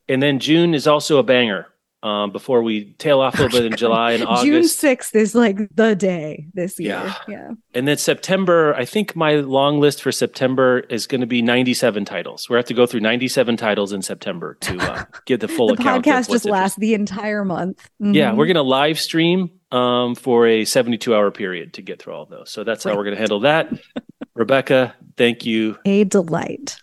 And 0.10 0.22
then 0.22 0.40
June 0.40 0.74
is 0.74 0.88
also 0.88 1.18
a 1.18 1.24
banger 1.24 1.68
um, 2.04 2.32
before 2.32 2.62
we 2.62 2.94
tail 2.96 3.22
off 3.22 3.40
a 3.40 3.44
little 3.44 3.60
bit 3.60 3.72
in 3.72 3.78
July 3.78 4.12
and 4.12 4.26
August. 4.26 4.46
June 4.46 4.64
6th 4.64 5.16
is 5.16 5.34
like 5.34 5.58
the 5.74 5.96
day 5.96 6.46
this 6.54 6.78
year. 6.78 6.92
Yeah. 6.92 7.18
yeah. 7.30 7.52
And 7.74 7.88
then 7.88 7.98
September, 7.98 8.76
I 8.76 8.84
think 8.84 9.16
my 9.16 9.36
long 9.36 9.80
list 9.80 10.02
for 10.02 10.12
September 10.12 10.80
is 10.90 11.08
going 11.08 11.22
to 11.22 11.28
be 11.28 11.42
97 11.42 12.04
titles. 12.04 12.50
We 12.50 12.58
have 12.58 12.66
to 12.66 12.74
go 12.74 12.86
through 12.86 13.00
97 13.00 13.56
titles 13.56 13.94
in 13.94 14.02
September 14.02 14.56
to 14.62 14.78
uh, 14.80 15.06
get 15.26 15.40
the 15.40 15.48
full 15.48 15.68
the 15.76 15.76
account. 15.76 16.06
podcast 16.06 16.30
just 16.30 16.46
lasts 16.46 16.78
the 16.78 16.94
entire 16.94 17.46
month. 17.46 17.90
Mm-hmm. 18.02 18.14
Yeah. 18.14 18.34
We're 18.34 18.48
going 18.48 18.56
to 18.56 18.64
live 18.64 19.00
stream 19.00 19.52
um, 19.72 20.16
for 20.16 20.46
a 20.46 20.66
72 20.66 21.16
hour 21.16 21.32
period 21.32 21.74
to 21.76 21.82
get 21.82 22.02
through 22.02 22.14
all 22.14 22.24
of 22.24 22.30
those. 22.30 22.52
So 22.52 22.66
that's 22.66 22.84
how 22.84 22.98
we're 22.98 23.06
going 23.06 23.16
to 23.16 23.20
handle 23.20 23.40
that. 23.42 23.72
Rebecca, 24.36 24.94
thank 25.16 25.46
you. 25.46 25.78
A 25.86 26.04
delight. 26.04 26.78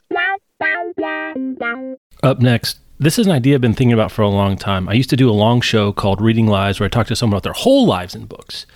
Up 2.23 2.41
next, 2.41 2.81
this 3.01 3.19
is 3.19 3.27
an 3.27 3.33
idea 3.33 3.55
I've 3.55 3.63
been 3.63 3.73
thinking 3.73 3.95
about 3.95 4.13
for 4.13 4.21
a 4.21 4.29
long 4.29 4.59
time. 4.59 4.87
I 4.87 4.93
used 4.93 5.09
to 5.09 5.17
do 5.17 5.31
a 5.31 5.33
long 5.33 5.63
show 5.63 5.91
called 5.91 6.21
Reading 6.21 6.47
Lives 6.47 6.79
where 6.79 6.85
I 6.85 6.91
talked 6.91 7.09
to 7.09 7.17
someone 7.17 7.35
about 7.35 7.45
their 7.45 7.55
whole 7.55 7.87
lives 7.87 8.15
in 8.15 8.27
books. 8.27 8.67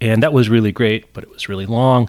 And 0.00 0.22
that 0.22 0.32
was 0.32 0.48
really 0.48 0.72
great, 0.72 1.12
but 1.12 1.22
it 1.22 1.30
was 1.30 1.50
really 1.50 1.66
long. 1.66 2.08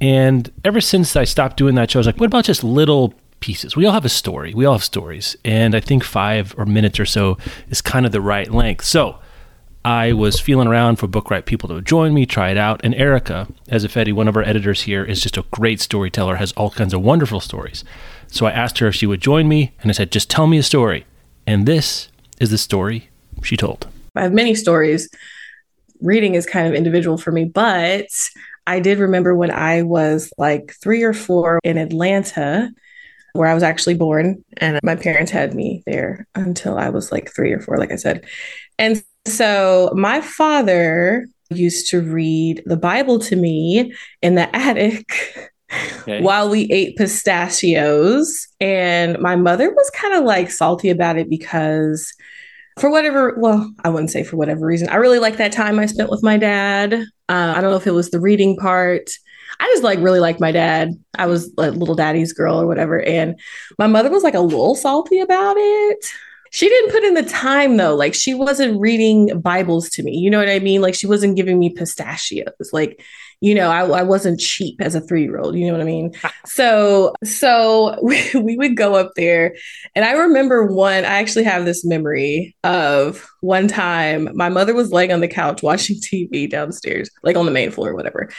And 0.00 0.50
ever 0.64 0.80
since 0.80 1.14
I 1.14 1.22
stopped 1.22 1.56
doing 1.56 1.76
that 1.76 1.92
show, 1.92 1.98
I 1.98 2.00
was 2.00 2.06
like, 2.06 2.18
what 2.18 2.26
about 2.26 2.44
just 2.44 2.64
little 2.64 3.14
pieces? 3.38 3.76
We 3.76 3.86
all 3.86 3.92
have 3.92 4.04
a 4.04 4.10
story. 4.10 4.52
We 4.52 4.64
all 4.64 4.74
have 4.74 4.82
stories. 4.82 5.36
And 5.44 5.76
I 5.76 5.80
think 5.80 6.02
five 6.02 6.56
or 6.58 6.66
minutes 6.66 6.98
or 6.98 7.06
so 7.06 7.38
is 7.70 7.80
kind 7.80 8.04
of 8.04 8.10
the 8.10 8.20
right 8.20 8.50
length. 8.50 8.84
So 8.84 9.20
I 9.84 10.12
was 10.12 10.40
feeling 10.40 10.66
around 10.66 10.96
for 10.96 11.06
Book 11.06 11.30
Riot 11.30 11.46
people 11.46 11.68
to 11.68 11.80
join 11.82 12.14
me, 12.14 12.26
try 12.26 12.50
it 12.50 12.56
out. 12.56 12.80
And 12.82 12.96
Erica, 12.96 13.46
Ezeifedi, 13.68 14.12
one 14.12 14.26
of 14.26 14.36
our 14.36 14.42
editors 14.42 14.82
here, 14.82 15.04
is 15.04 15.20
just 15.20 15.36
a 15.36 15.44
great 15.52 15.80
storyteller, 15.80 16.34
has 16.34 16.50
all 16.52 16.70
kinds 16.70 16.92
of 16.92 17.02
wonderful 17.02 17.38
stories. 17.38 17.84
So 18.28 18.46
I 18.46 18.50
asked 18.50 18.78
her 18.78 18.88
if 18.88 18.94
she 18.94 19.06
would 19.06 19.20
join 19.20 19.48
me, 19.48 19.72
and 19.80 19.90
I 19.90 19.92
said, 19.92 20.12
just 20.12 20.30
tell 20.30 20.46
me 20.46 20.58
a 20.58 20.62
story. 20.62 21.06
And 21.46 21.66
this 21.66 22.08
is 22.40 22.50
the 22.50 22.58
story 22.58 23.08
she 23.42 23.56
told. 23.56 23.86
I 24.14 24.22
have 24.22 24.32
many 24.32 24.54
stories. 24.54 25.08
Reading 26.00 26.34
is 26.34 26.46
kind 26.46 26.66
of 26.66 26.74
individual 26.74 27.18
for 27.18 27.32
me, 27.32 27.44
but 27.44 28.08
I 28.66 28.80
did 28.80 28.98
remember 28.98 29.34
when 29.34 29.50
I 29.50 29.82
was 29.82 30.32
like 30.38 30.74
three 30.82 31.02
or 31.02 31.12
four 31.12 31.60
in 31.62 31.78
Atlanta, 31.78 32.70
where 33.32 33.48
I 33.48 33.54
was 33.54 33.62
actually 33.62 33.94
born, 33.94 34.44
and 34.56 34.80
my 34.82 34.96
parents 34.96 35.30
had 35.30 35.54
me 35.54 35.82
there 35.86 36.26
until 36.34 36.76
I 36.76 36.88
was 36.88 37.12
like 37.12 37.32
three 37.34 37.52
or 37.52 37.60
four, 37.60 37.78
like 37.78 37.92
I 37.92 37.96
said. 37.96 38.24
And 38.78 39.02
so 39.26 39.92
my 39.94 40.20
father 40.20 41.26
used 41.50 41.90
to 41.90 42.00
read 42.00 42.62
the 42.66 42.76
Bible 42.76 43.18
to 43.20 43.36
me 43.36 43.92
in 44.22 44.34
the 44.34 44.54
attic 44.56 45.52
okay. 45.72 46.20
while 46.20 46.48
we 46.48 46.70
ate 46.70 46.96
pistachios. 46.96 48.48
And 48.60 49.18
my 49.20 49.36
mother 49.36 49.70
was 49.70 49.90
kind 49.90 50.14
of 50.14 50.24
like 50.24 50.50
salty 50.50 50.90
about 50.90 51.18
it 51.18 51.28
because, 51.30 52.12
for 52.78 52.90
whatever, 52.90 53.36
well, 53.38 53.72
I 53.84 53.88
wouldn't 53.88 54.10
say 54.10 54.22
for 54.22 54.36
whatever 54.36 54.66
reason, 54.66 54.88
I 54.88 54.96
really 54.96 55.18
liked 55.18 55.38
that 55.38 55.52
time 55.52 55.78
I 55.78 55.86
spent 55.86 56.10
with 56.10 56.22
my 56.22 56.36
dad. 56.36 56.94
Uh, 57.28 57.54
I 57.56 57.60
don't 57.60 57.70
know 57.70 57.76
if 57.76 57.86
it 57.86 57.92
was 57.92 58.10
the 58.10 58.20
reading 58.20 58.56
part. 58.56 59.10
I 59.58 59.66
just 59.68 59.82
like 59.82 59.98
really 60.00 60.20
liked 60.20 60.40
my 60.40 60.52
dad. 60.52 60.90
I 61.18 61.26
was 61.26 61.50
a 61.56 61.70
little 61.70 61.94
daddy's 61.94 62.32
girl 62.32 62.60
or 62.60 62.66
whatever. 62.66 63.00
And 63.00 63.40
my 63.78 63.86
mother 63.86 64.10
was 64.10 64.22
like 64.22 64.34
a 64.34 64.40
little 64.40 64.74
salty 64.74 65.20
about 65.20 65.56
it 65.56 66.06
she 66.50 66.68
didn't 66.68 66.90
put 66.90 67.04
in 67.04 67.14
the 67.14 67.22
time 67.22 67.76
though. 67.76 67.94
Like 67.94 68.14
she 68.14 68.34
wasn't 68.34 68.80
reading 68.80 69.40
Bibles 69.40 69.90
to 69.90 70.02
me. 70.02 70.16
You 70.16 70.30
know 70.30 70.38
what 70.38 70.48
I 70.48 70.58
mean? 70.58 70.80
Like 70.80 70.94
she 70.94 71.06
wasn't 71.06 71.36
giving 71.36 71.58
me 71.58 71.70
pistachios. 71.70 72.70
Like, 72.72 73.02
you 73.40 73.54
know, 73.54 73.70
I, 73.70 73.84
I 74.00 74.02
wasn't 74.02 74.40
cheap 74.40 74.80
as 74.80 74.94
a 74.94 75.00
three 75.00 75.22
year 75.22 75.38
old. 75.38 75.56
You 75.56 75.66
know 75.66 75.72
what 75.72 75.80
I 75.80 75.84
mean? 75.84 76.12
Ah. 76.24 76.32
so, 76.46 77.14
so 77.24 77.98
we, 78.02 78.30
we 78.34 78.56
would 78.56 78.76
go 78.76 78.94
up 78.94 79.12
there. 79.16 79.54
And 79.94 80.04
I 80.04 80.12
remember 80.12 80.64
one, 80.64 81.04
I 81.04 81.18
actually 81.18 81.44
have 81.44 81.64
this 81.64 81.84
memory 81.84 82.56
of 82.64 83.26
one 83.40 83.68
time 83.68 84.30
my 84.34 84.48
mother 84.48 84.74
was 84.74 84.92
laying 84.92 85.12
on 85.12 85.20
the 85.20 85.28
couch 85.28 85.62
watching 85.62 85.96
TV 86.00 86.48
downstairs, 86.48 87.10
like 87.22 87.36
on 87.36 87.46
the 87.46 87.52
main 87.52 87.70
floor 87.70 87.90
or 87.90 87.94
whatever. 87.94 88.30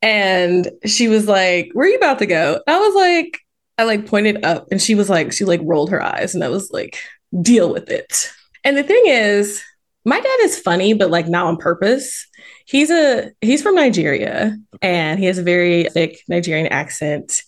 And 0.00 0.70
she 0.84 1.08
was 1.08 1.26
like, 1.26 1.70
Where 1.72 1.86
are 1.86 1.90
you 1.90 1.96
about 1.96 2.20
to 2.20 2.26
go? 2.26 2.60
And 2.66 2.76
I 2.76 2.78
was 2.78 2.94
like, 2.94 3.40
I 3.78 3.84
like 3.84 4.06
pointed 4.06 4.44
up 4.44 4.68
and 4.70 4.82
she 4.82 4.96
was 4.96 5.08
like, 5.08 5.32
she 5.32 5.44
like 5.44 5.60
rolled 5.62 5.90
her 5.90 6.02
eyes 6.02 6.34
and 6.34 6.42
I 6.42 6.48
was 6.48 6.70
like, 6.72 6.98
deal 7.40 7.72
with 7.72 7.90
it. 7.90 8.32
And 8.64 8.76
the 8.76 8.82
thing 8.82 9.02
is, 9.06 9.62
my 10.04 10.18
dad 10.18 10.38
is 10.40 10.58
funny, 10.58 10.94
but 10.94 11.10
like 11.10 11.28
not 11.28 11.46
on 11.46 11.56
purpose. 11.56 12.26
He's 12.68 12.90
a 12.90 13.30
he's 13.40 13.62
from 13.62 13.74
Nigeria 13.74 14.56
and 14.82 15.18
he 15.18 15.26
has 15.26 15.38
a 15.38 15.42
very 15.42 15.84
thick 15.84 16.20
Nigerian 16.28 16.66
accent. 16.66 17.42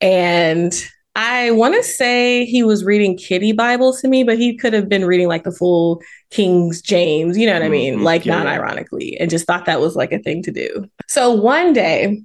And 0.00 0.72
I 1.16 1.50
want 1.50 1.74
to 1.74 1.82
say 1.82 2.44
he 2.44 2.62
was 2.62 2.84
reading 2.84 3.16
kitty 3.16 3.52
Bibles 3.52 4.00
to 4.02 4.08
me, 4.08 4.22
but 4.22 4.38
he 4.38 4.56
could 4.56 4.72
have 4.72 4.88
been 4.88 5.04
reading 5.04 5.26
like 5.26 5.42
the 5.42 5.50
full 5.50 6.00
King's 6.30 6.80
James, 6.80 7.36
you 7.36 7.46
know 7.46 7.54
what 7.54 7.62
I 7.62 7.68
mean? 7.68 7.96
Mm-hmm. 7.96 8.04
Like 8.04 8.24
yeah. 8.24 8.36
non 8.36 8.46
ironically, 8.46 9.16
and 9.18 9.30
just 9.30 9.46
thought 9.46 9.64
that 9.66 9.80
was 9.80 9.96
like 9.96 10.12
a 10.12 10.18
thing 10.18 10.42
to 10.42 10.52
do. 10.52 10.88
So 11.08 11.32
one 11.32 11.72
day, 11.72 12.22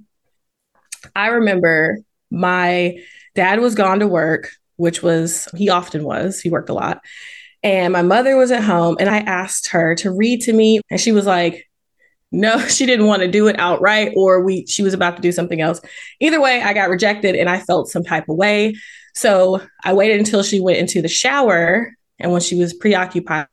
I 1.16 1.28
remember 1.28 1.98
my 2.30 2.98
dad 3.34 3.60
was 3.60 3.74
gone 3.74 4.00
to 4.00 4.06
work 4.06 4.50
which 4.76 5.02
was, 5.02 5.48
he 5.56 5.68
often 5.68 6.04
was, 6.04 6.40
he 6.40 6.50
worked 6.50 6.68
a 6.68 6.74
lot. 6.74 7.00
And 7.62 7.92
my 7.92 8.02
mother 8.02 8.36
was 8.36 8.50
at 8.50 8.62
home, 8.62 8.96
and 9.00 9.08
I 9.08 9.18
asked 9.18 9.68
her 9.68 9.94
to 9.96 10.10
read 10.10 10.42
to 10.42 10.52
me. 10.52 10.80
And 10.90 11.00
she 11.00 11.12
was 11.12 11.26
like, 11.26 11.68
no, 12.34 12.58
she 12.66 12.86
didn't 12.86 13.06
want 13.06 13.22
to 13.22 13.28
do 13.28 13.46
it 13.46 13.58
outright, 13.58 14.12
or 14.16 14.42
we 14.42 14.66
she 14.66 14.82
was 14.82 14.94
about 14.94 15.16
to 15.16 15.22
do 15.22 15.32
something 15.32 15.60
else. 15.60 15.80
Either 16.20 16.40
way, 16.40 16.62
I 16.62 16.72
got 16.72 16.90
rejected 16.90 17.36
and 17.36 17.48
I 17.48 17.60
felt 17.60 17.88
some 17.88 18.04
type 18.04 18.28
of 18.28 18.36
way. 18.36 18.74
So 19.14 19.62
I 19.84 19.92
waited 19.92 20.18
until 20.18 20.42
she 20.42 20.60
went 20.60 20.78
into 20.78 21.00
the 21.00 21.08
shower. 21.08 21.92
And 22.18 22.32
when 22.32 22.40
she 22.40 22.56
was 22.56 22.74
preoccupied 22.74 23.46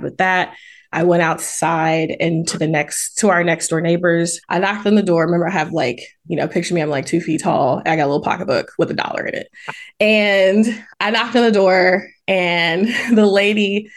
with 0.00 0.18
that, 0.18 0.54
I 0.92 1.04
went 1.04 1.22
outside 1.22 2.14
and 2.20 2.46
to 2.48 2.58
the 2.58 2.68
next 2.68 3.14
to 3.18 3.30
our 3.30 3.42
next 3.42 3.68
door 3.68 3.80
neighbors. 3.80 4.40
I 4.48 4.58
knocked 4.58 4.86
on 4.86 4.94
the 4.94 5.02
door. 5.02 5.24
Remember, 5.24 5.48
I 5.48 5.52
have 5.52 5.72
like, 5.72 6.00
you 6.26 6.36
know, 6.36 6.46
picture 6.46 6.74
me, 6.74 6.82
I'm 6.82 6.90
like 6.90 7.06
two 7.06 7.20
feet 7.20 7.42
tall. 7.42 7.82
I 7.86 7.96
got 7.96 8.04
a 8.04 8.06
little 8.06 8.22
pocketbook 8.22 8.72
with 8.78 8.90
a 8.90 8.94
dollar 8.94 9.26
in 9.26 9.34
it. 9.34 9.48
And 9.98 10.84
I 11.00 11.10
knocked 11.10 11.34
on 11.34 11.44
the 11.44 11.52
door 11.52 12.08
and 12.28 12.88
the 13.16 13.26
lady, 13.26 13.90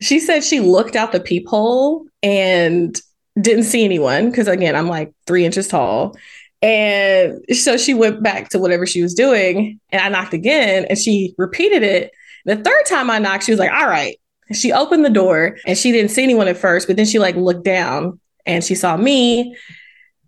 she 0.00 0.20
said 0.20 0.44
she 0.44 0.60
looked 0.60 0.94
out 0.94 1.12
the 1.12 1.20
peephole 1.20 2.06
and 2.22 2.98
didn't 3.40 3.64
see 3.64 3.84
anyone. 3.84 4.32
Cause 4.32 4.48
again, 4.48 4.74
I'm 4.74 4.88
like 4.88 5.12
three 5.26 5.44
inches 5.44 5.68
tall. 5.68 6.16
And 6.62 7.42
so 7.52 7.76
she 7.76 7.94
went 7.94 8.22
back 8.22 8.48
to 8.50 8.58
whatever 8.58 8.86
she 8.86 9.02
was 9.02 9.14
doing. 9.14 9.78
And 9.90 10.00
I 10.00 10.08
knocked 10.08 10.34
again 10.34 10.86
and 10.88 10.98
she 10.98 11.34
repeated 11.38 11.82
it. 11.82 12.12
The 12.44 12.56
third 12.56 12.86
time 12.86 13.10
I 13.10 13.18
knocked, 13.18 13.44
she 13.44 13.52
was 13.52 13.58
like, 13.58 13.72
all 13.72 13.86
right, 13.86 14.18
she 14.52 14.72
opened 14.72 15.04
the 15.04 15.10
door 15.10 15.58
and 15.66 15.76
she 15.76 15.92
didn't 15.92 16.10
see 16.10 16.22
anyone 16.22 16.48
at 16.48 16.56
first, 16.56 16.86
but 16.86 16.96
then 16.96 17.06
she 17.06 17.18
like 17.18 17.36
looked 17.36 17.64
down 17.64 18.20
and 18.46 18.64
she 18.64 18.74
saw 18.74 18.96
me 18.96 19.56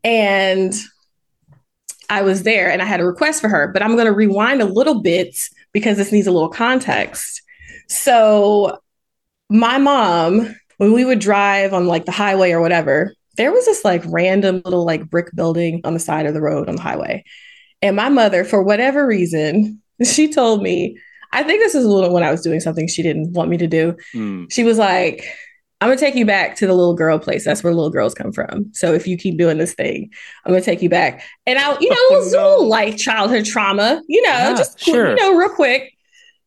and 0.05 0.75
I 2.11 2.23
was 2.23 2.43
there 2.43 2.71
and 2.71 2.81
I 2.83 2.85
had 2.85 3.01
a 3.01 3.07
request 3.07 3.41
for 3.41 3.49
her, 3.49 3.69
but 3.69 3.83
I'm 3.83 3.95
going 3.95 4.07
to 4.07 4.13
rewind 4.13 4.63
a 4.63 4.67
little 4.67 5.01
bit 5.01 5.37
because 5.73 5.97
this 5.97 6.13
needs 6.13 6.27
a 6.27 6.33
little 6.33 6.49
context. 6.49 7.43
So, 7.89 8.79
my 9.51 9.79
mom, 9.79 10.55
when 10.79 10.93
we 10.93 11.05
would 11.05 11.19
drive 11.19 11.73
on 11.75 11.87
like 11.87 12.07
the 12.07 12.13
highway 12.13 12.53
or 12.53 12.61
whatever, 12.61 13.15
there 13.37 13.53
was 13.53 13.67
this 13.67 13.85
like 13.85 14.03
random 14.07 14.63
little 14.65 14.85
like 14.85 15.09
brick 15.09 15.29
building 15.35 15.81
on 15.85 15.95
the 15.95 16.01
side 16.01 16.27
of 16.27 16.35
the 16.35 16.41
road 16.41 16.69
on 16.69 16.77
the 16.77 16.83
highway. 16.83 17.25
And 17.83 17.95
my 17.95 18.09
mother, 18.09 18.45
for 18.45 18.63
whatever 18.63 19.07
reason, 19.07 19.83
she 20.03 20.33
told 20.33 20.63
me 20.63 20.99
I 21.33 21.43
think 21.43 21.61
this 21.61 21.75
is 21.75 21.85
a 21.85 21.89
little 21.89 22.13
when 22.13 22.23
I 22.23 22.31
was 22.31 22.41
doing 22.41 22.61
something 22.61 22.89
she 22.89 23.03
didn't 23.03 23.33
want 23.33 23.51
me 23.51 23.59
to 23.59 23.67
do. 23.67 23.95
Mm. 24.15 24.51
She 24.51 24.65
was 24.65 24.79
like, 24.79 25.27
I'm 25.81 25.89
gonna 25.89 26.01
take 26.01 26.17
you 26.17 26.27
back 26.27 26.57
to 26.57 26.67
the 26.67 26.75
little 26.75 26.95
girl 26.95 27.19
place. 27.19 27.45
That's 27.45 27.63
where 27.63 27.73
little 27.73 27.91
girls 27.91 28.15
come 28.15 28.33
from. 28.33 28.73
So 28.73 28.95
if 28.95 29.07
you 29.07 29.17
keep 29.17 29.39
doing 29.39 29.59
this 29.59 29.75
thing, 29.75 30.11
I'm 30.45 30.53
gonna 30.53 30.65
take 30.65 30.83
you 30.83 30.89
back. 30.89 31.23
And 31.47 31.59
I, 31.59 31.79
you 31.79 31.91
know, 31.91 31.97
it 31.97 32.19
was 32.19 32.35
oh, 32.35 32.39
no. 32.39 32.43
a 32.43 32.51
little 32.51 32.69
like 32.69 32.97
childhood 32.97 33.45
trauma, 33.45 34.03
you 34.09 34.23
know, 34.23 34.31
yeah, 34.31 34.55
just 34.57 34.81
sure. 34.81 35.11
you 35.11 35.17
know, 35.17 35.37
real 35.37 35.51
quick. 35.51 35.93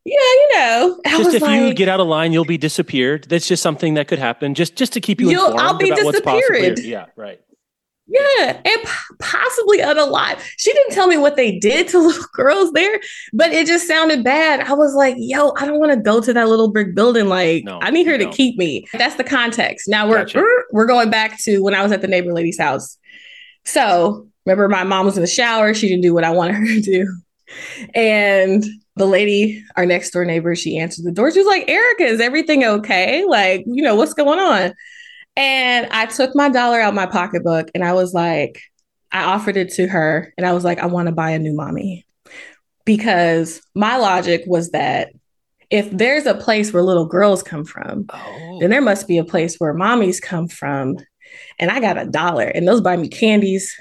Yeah, 0.04 0.16
you 0.16 0.50
know. 0.54 1.00
I 1.06 1.18
just 1.18 1.36
if 1.36 1.42
like, 1.44 1.62
you 1.62 1.74
get 1.74 1.88
out 1.88 2.00
of 2.00 2.08
line, 2.08 2.34
you'll 2.34 2.44
be 2.44 2.58
disappeared. 2.58 3.28
That's 3.30 3.48
just 3.48 3.62
something 3.62 3.94
that 3.96 4.08
could 4.08 4.20
happen. 4.20 4.56
Just 4.56 4.76
just 4.76 4.94
to 4.94 5.02
keep 5.02 5.22
you 5.22 5.30
informed 5.30 5.60
I'll 5.60 5.78
be 5.78 5.90
about 5.90 6.06
what's 6.06 6.22
possible. 6.22 6.80
Yeah, 6.80 7.06
right. 7.16 7.40
Yeah, 8.08 8.60
and 8.66 8.82
possibly 9.20 9.78
unalive. 9.78 10.42
She 10.58 10.74
didn't 10.74 10.92
tell 10.92 11.08
me 11.08 11.18
what 11.18 11.38
they 11.38 11.58
did 11.60 11.88
to 11.90 12.00
little 12.08 12.26
girls 12.34 12.74
there, 12.74 13.00
but 13.32 13.54
it 13.54 13.68
just 13.68 13.88
sounded 13.88 14.24
bad. 14.24 14.62
I 14.62 14.74
was 14.74 14.94
like, 14.96 15.16
yo, 15.18 15.54
I 15.58 15.66
don't 15.66 15.80
want 15.80 15.94
to 15.94 15.98
go 15.98 16.20
to 16.20 16.34
that 16.34 16.50
little 16.50 16.70
brick 16.70 16.94
building. 16.94 17.30
Like, 17.30 17.64
no, 17.64 17.80
I 17.82 17.90
need 17.90 18.08
her 18.08 18.18
no. 18.18 18.26
to 18.26 18.36
keep 18.36 18.58
me. 18.58 18.86
That's 18.94 19.16
the 19.16 19.24
context. 19.24 19.88
Now 19.88 20.10
we're 20.10 20.18
gotcha. 20.18 20.44
we're 20.72 20.88
going 20.88 21.10
back 21.10 21.40
to 21.44 21.60
when 21.60 21.74
I 21.74 21.84
was 21.84 21.92
at 21.94 22.02
the 22.02 22.08
neighbor 22.08 22.34
lady's 22.34 22.60
house. 22.60 22.98
So 23.64 24.28
remember, 24.46 24.68
my 24.68 24.84
mom 24.84 25.06
was 25.06 25.16
in 25.16 25.22
the 25.22 25.28
shower. 25.28 25.74
She 25.74 25.88
didn't 25.88 26.02
do 26.02 26.14
what 26.14 26.26
I 26.26 26.32
wanted 26.32 26.56
her 26.56 26.66
to 26.66 26.82
do, 26.82 27.16
and 27.94 28.66
the 29.02 29.08
lady, 29.08 29.64
our 29.76 29.86
next 29.86 30.12
door 30.12 30.24
neighbor, 30.24 30.56
she 30.56 30.78
answered 30.78 31.04
the 31.04 31.12
door. 31.12 31.32
She 31.32 31.40
was 31.40 31.48
like, 31.48 31.70
"Erica, 31.70 32.04
is 32.04 32.22
everything 32.22 32.64
okay? 32.64 33.26
Like, 33.26 33.64
you 33.66 33.84
know, 33.84 33.96
what's 33.96 34.14
going 34.14 34.40
on?" 34.40 34.74
And 35.36 35.88
I 35.92 36.06
took 36.06 36.36
my 36.36 36.50
dollar 36.50 36.80
out 36.80 36.94
my 36.94 37.06
pocketbook 37.06 37.70
and 37.74 37.84
I 37.84 37.94
was 37.94 38.14
like, 38.14 38.62
I 39.12 39.24
offered 39.24 39.58
it 39.58 39.72
to 39.74 39.88
her 39.88 40.34
and 40.38 40.46
I 40.46 40.54
was 40.54 40.64
like, 40.64 40.80
I 40.80 40.86
want 40.86 41.08
to 41.08 41.14
buy 41.14 41.32
a 41.32 41.40
new 41.40 41.54
mommy. 41.54 42.06
Because 42.86 43.62
my 43.76 43.98
logic 43.98 44.44
was 44.48 44.72
that 44.72 45.10
if 45.70 45.90
there's 45.90 46.26
a 46.26 46.34
place 46.34 46.74
where 46.74 46.84
little 46.84 47.06
girls 47.06 47.44
come 47.44 47.64
from, 47.64 48.08
oh. 48.10 48.58
then 48.60 48.70
there 48.70 48.82
must 48.82 49.08
be 49.08 49.18
a 49.18 49.24
place 49.24 49.58
where 49.58 49.74
mommies 49.74 50.22
come 50.22 50.48
from. 50.48 50.98
And 51.60 51.72
I 51.72 51.80
got 51.80 52.02
a 52.02 52.06
dollar 52.06 52.46
and 52.46 52.68
those 52.68 52.82
buy 52.82 52.98
me 52.98 53.08
candies. 53.08 53.74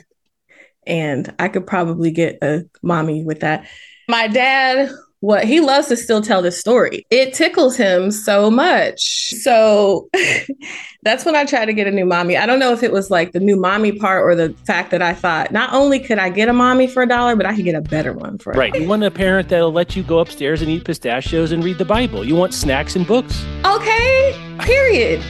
And 0.86 1.34
I 1.38 1.48
could 1.48 1.66
probably 1.66 2.10
get 2.10 2.38
a 2.42 2.64
mommy 2.82 3.24
with 3.24 3.40
that. 3.40 3.68
My 4.08 4.28
dad 4.28 4.90
what 5.20 5.44
he 5.44 5.60
loves 5.60 5.88
to 5.88 5.96
still 5.96 6.22
tell 6.22 6.42
this 6.42 6.58
story. 6.58 7.06
It 7.10 7.34
tickles 7.34 7.76
him 7.76 8.10
so 8.10 8.50
much. 8.50 9.34
So 9.40 10.08
that's 11.02 11.24
when 11.24 11.36
I 11.36 11.44
tried 11.44 11.66
to 11.66 11.72
get 11.72 11.86
a 11.86 11.90
new 11.90 12.06
mommy. 12.06 12.36
I 12.36 12.46
don't 12.46 12.58
know 12.58 12.72
if 12.72 12.82
it 12.82 12.90
was 12.90 13.10
like 13.10 13.32
the 13.32 13.40
new 13.40 13.56
mommy 13.56 13.92
part 13.92 14.24
or 14.24 14.34
the 14.34 14.54
fact 14.66 14.90
that 14.90 15.02
I 15.02 15.12
thought 15.14 15.52
not 15.52 15.72
only 15.72 16.00
could 16.00 16.18
I 16.18 16.30
get 16.30 16.48
a 16.48 16.52
mommy 16.52 16.86
for 16.86 17.02
a 17.02 17.06
dollar, 17.08 17.36
but 17.36 17.46
I 17.46 17.54
could 17.54 17.64
get 17.64 17.74
a 17.74 17.82
better 17.82 18.12
one 18.12 18.38
for 18.38 18.52
a 18.52 18.56
right. 18.56 18.74
You 18.74 18.88
want 18.88 19.04
a 19.04 19.10
parent 19.10 19.50
that'll 19.50 19.72
let 19.72 19.94
you 19.94 20.02
go 20.02 20.18
upstairs 20.20 20.62
and 20.62 20.70
eat 20.70 20.84
pistachios 20.84 21.52
and 21.52 21.62
read 21.62 21.78
the 21.78 21.84
Bible. 21.84 22.24
You 22.24 22.34
want 22.34 22.54
snacks 22.54 22.96
and 22.96 23.06
books. 23.06 23.44
Okay. 23.64 24.56
Period. 24.60 25.22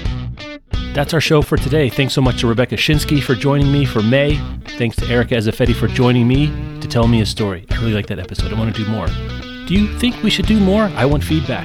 That's 0.94 1.14
our 1.14 1.20
show 1.20 1.40
for 1.40 1.56
today. 1.56 1.88
Thanks 1.88 2.14
so 2.14 2.20
much 2.20 2.40
to 2.40 2.48
Rebecca 2.48 2.74
Schinsky 2.74 3.22
for 3.22 3.34
joining 3.34 3.70
me 3.70 3.84
for 3.84 4.02
May. 4.02 4.36
Thanks 4.76 4.96
to 4.96 5.06
Erica 5.06 5.36
Ezeifedi 5.36 5.74
for 5.74 5.86
joining 5.86 6.26
me 6.26 6.48
to 6.80 6.88
tell 6.88 7.06
me 7.06 7.20
a 7.20 7.26
story. 7.26 7.64
I 7.70 7.76
really 7.76 7.92
like 7.92 8.06
that 8.08 8.18
episode. 8.18 8.52
I 8.52 8.58
want 8.58 8.74
to 8.74 8.84
do 8.84 8.90
more. 8.90 9.06
Do 9.70 9.76
you 9.76 9.86
think 10.00 10.20
we 10.24 10.30
should 10.30 10.46
do 10.46 10.58
more? 10.58 10.82
I 10.96 11.04
want 11.04 11.22
feedback. 11.22 11.64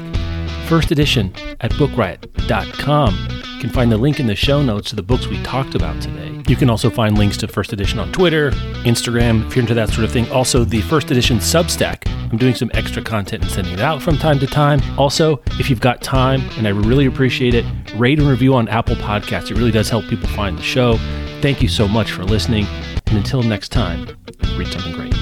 First 0.69 0.91
edition 0.91 1.33
at 1.59 1.71
bookriot.com. 1.71 3.15
You 3.55 3.59
can 3.59 3.71
find 3.71 3.91
the 3.91 3.97
link 3.97 4.19
in 4.19 4.27
the 4.27 4.35
show 4.35 4.61
notes 4.61 4.91
to 4.91 4.95
the 4.95 5.01
books 5.01 5.25
we 5.25 5.41
talked 5.41 5.73
about 5.73 5.99
today. 6.03 6.39
You 6.47 6.55
can 6.55 6.69
also 6.69 6.91
find 6.91 7.17
links 7.17 7.35
to 7.37 7.47
First 7.47 7.73
Edition 7.73 7.97
on 7.97 8.11
Twitter, 8.11 8.51
Instagram, 8.83 9.47
if 9.47 9.55
you're 9.55 9.63
into 9.63 9.73
that 9.73 9.89
sort 9.89 10.03
of 10.03 10.11
thing. 10.11 10.29
Also, 10.31 10.63
the 10.63 10.81
First 10.81 11.09
Edition 11.09 11.37
Substack. 11.37 12.07
I'm 12.31 12.37
doing 12.37 12.53
some 12.53 12.69
extra 12.75 13.01
content 13.01 13.41
and 13.41 13.51
sending 13.51 13.73
it 13.73 13.79
out 13.79 14.03
from 14.03 14.17
time 14.17 14.37
to 14.37 14.45
time. 14.45 14.81
Also, 14.99 15.41
if 15.59 15.71
you've 15.71 15.81
got 15.81 16.03
time, 16.03 16.41
and 16.59 16.67
I 16.67 16.69
really 16.69 17.07
appreciate 17.07 17.55
it, 17.55 17.65
rate 17.95 18.19
and 18.19 18.29
review 18.29 18.53
on 18.53 18.67
Apple 18.67 18.97
Podcasts. 18.97 19.49
It 19.49 19.57
really 19.57 19.71
does 19.71 19.89
help 19.89 20.05
people 20.05 20.29
find 20.29 20.59
the 20.59 20.61
show. 20.61 20.97
Thank 21.41 21.59
you 21.59 21.67
so 21.67 21.87
much 21.87 22.11
for 22.11 22.23
listening. 22.23 22.67
And 23.07 23.17
until 23.17 23.41
next 23.41 23.69
time, 23.69 24.15
read 24.55 24.67
something 24.67 24.93
great. 24.93 25.15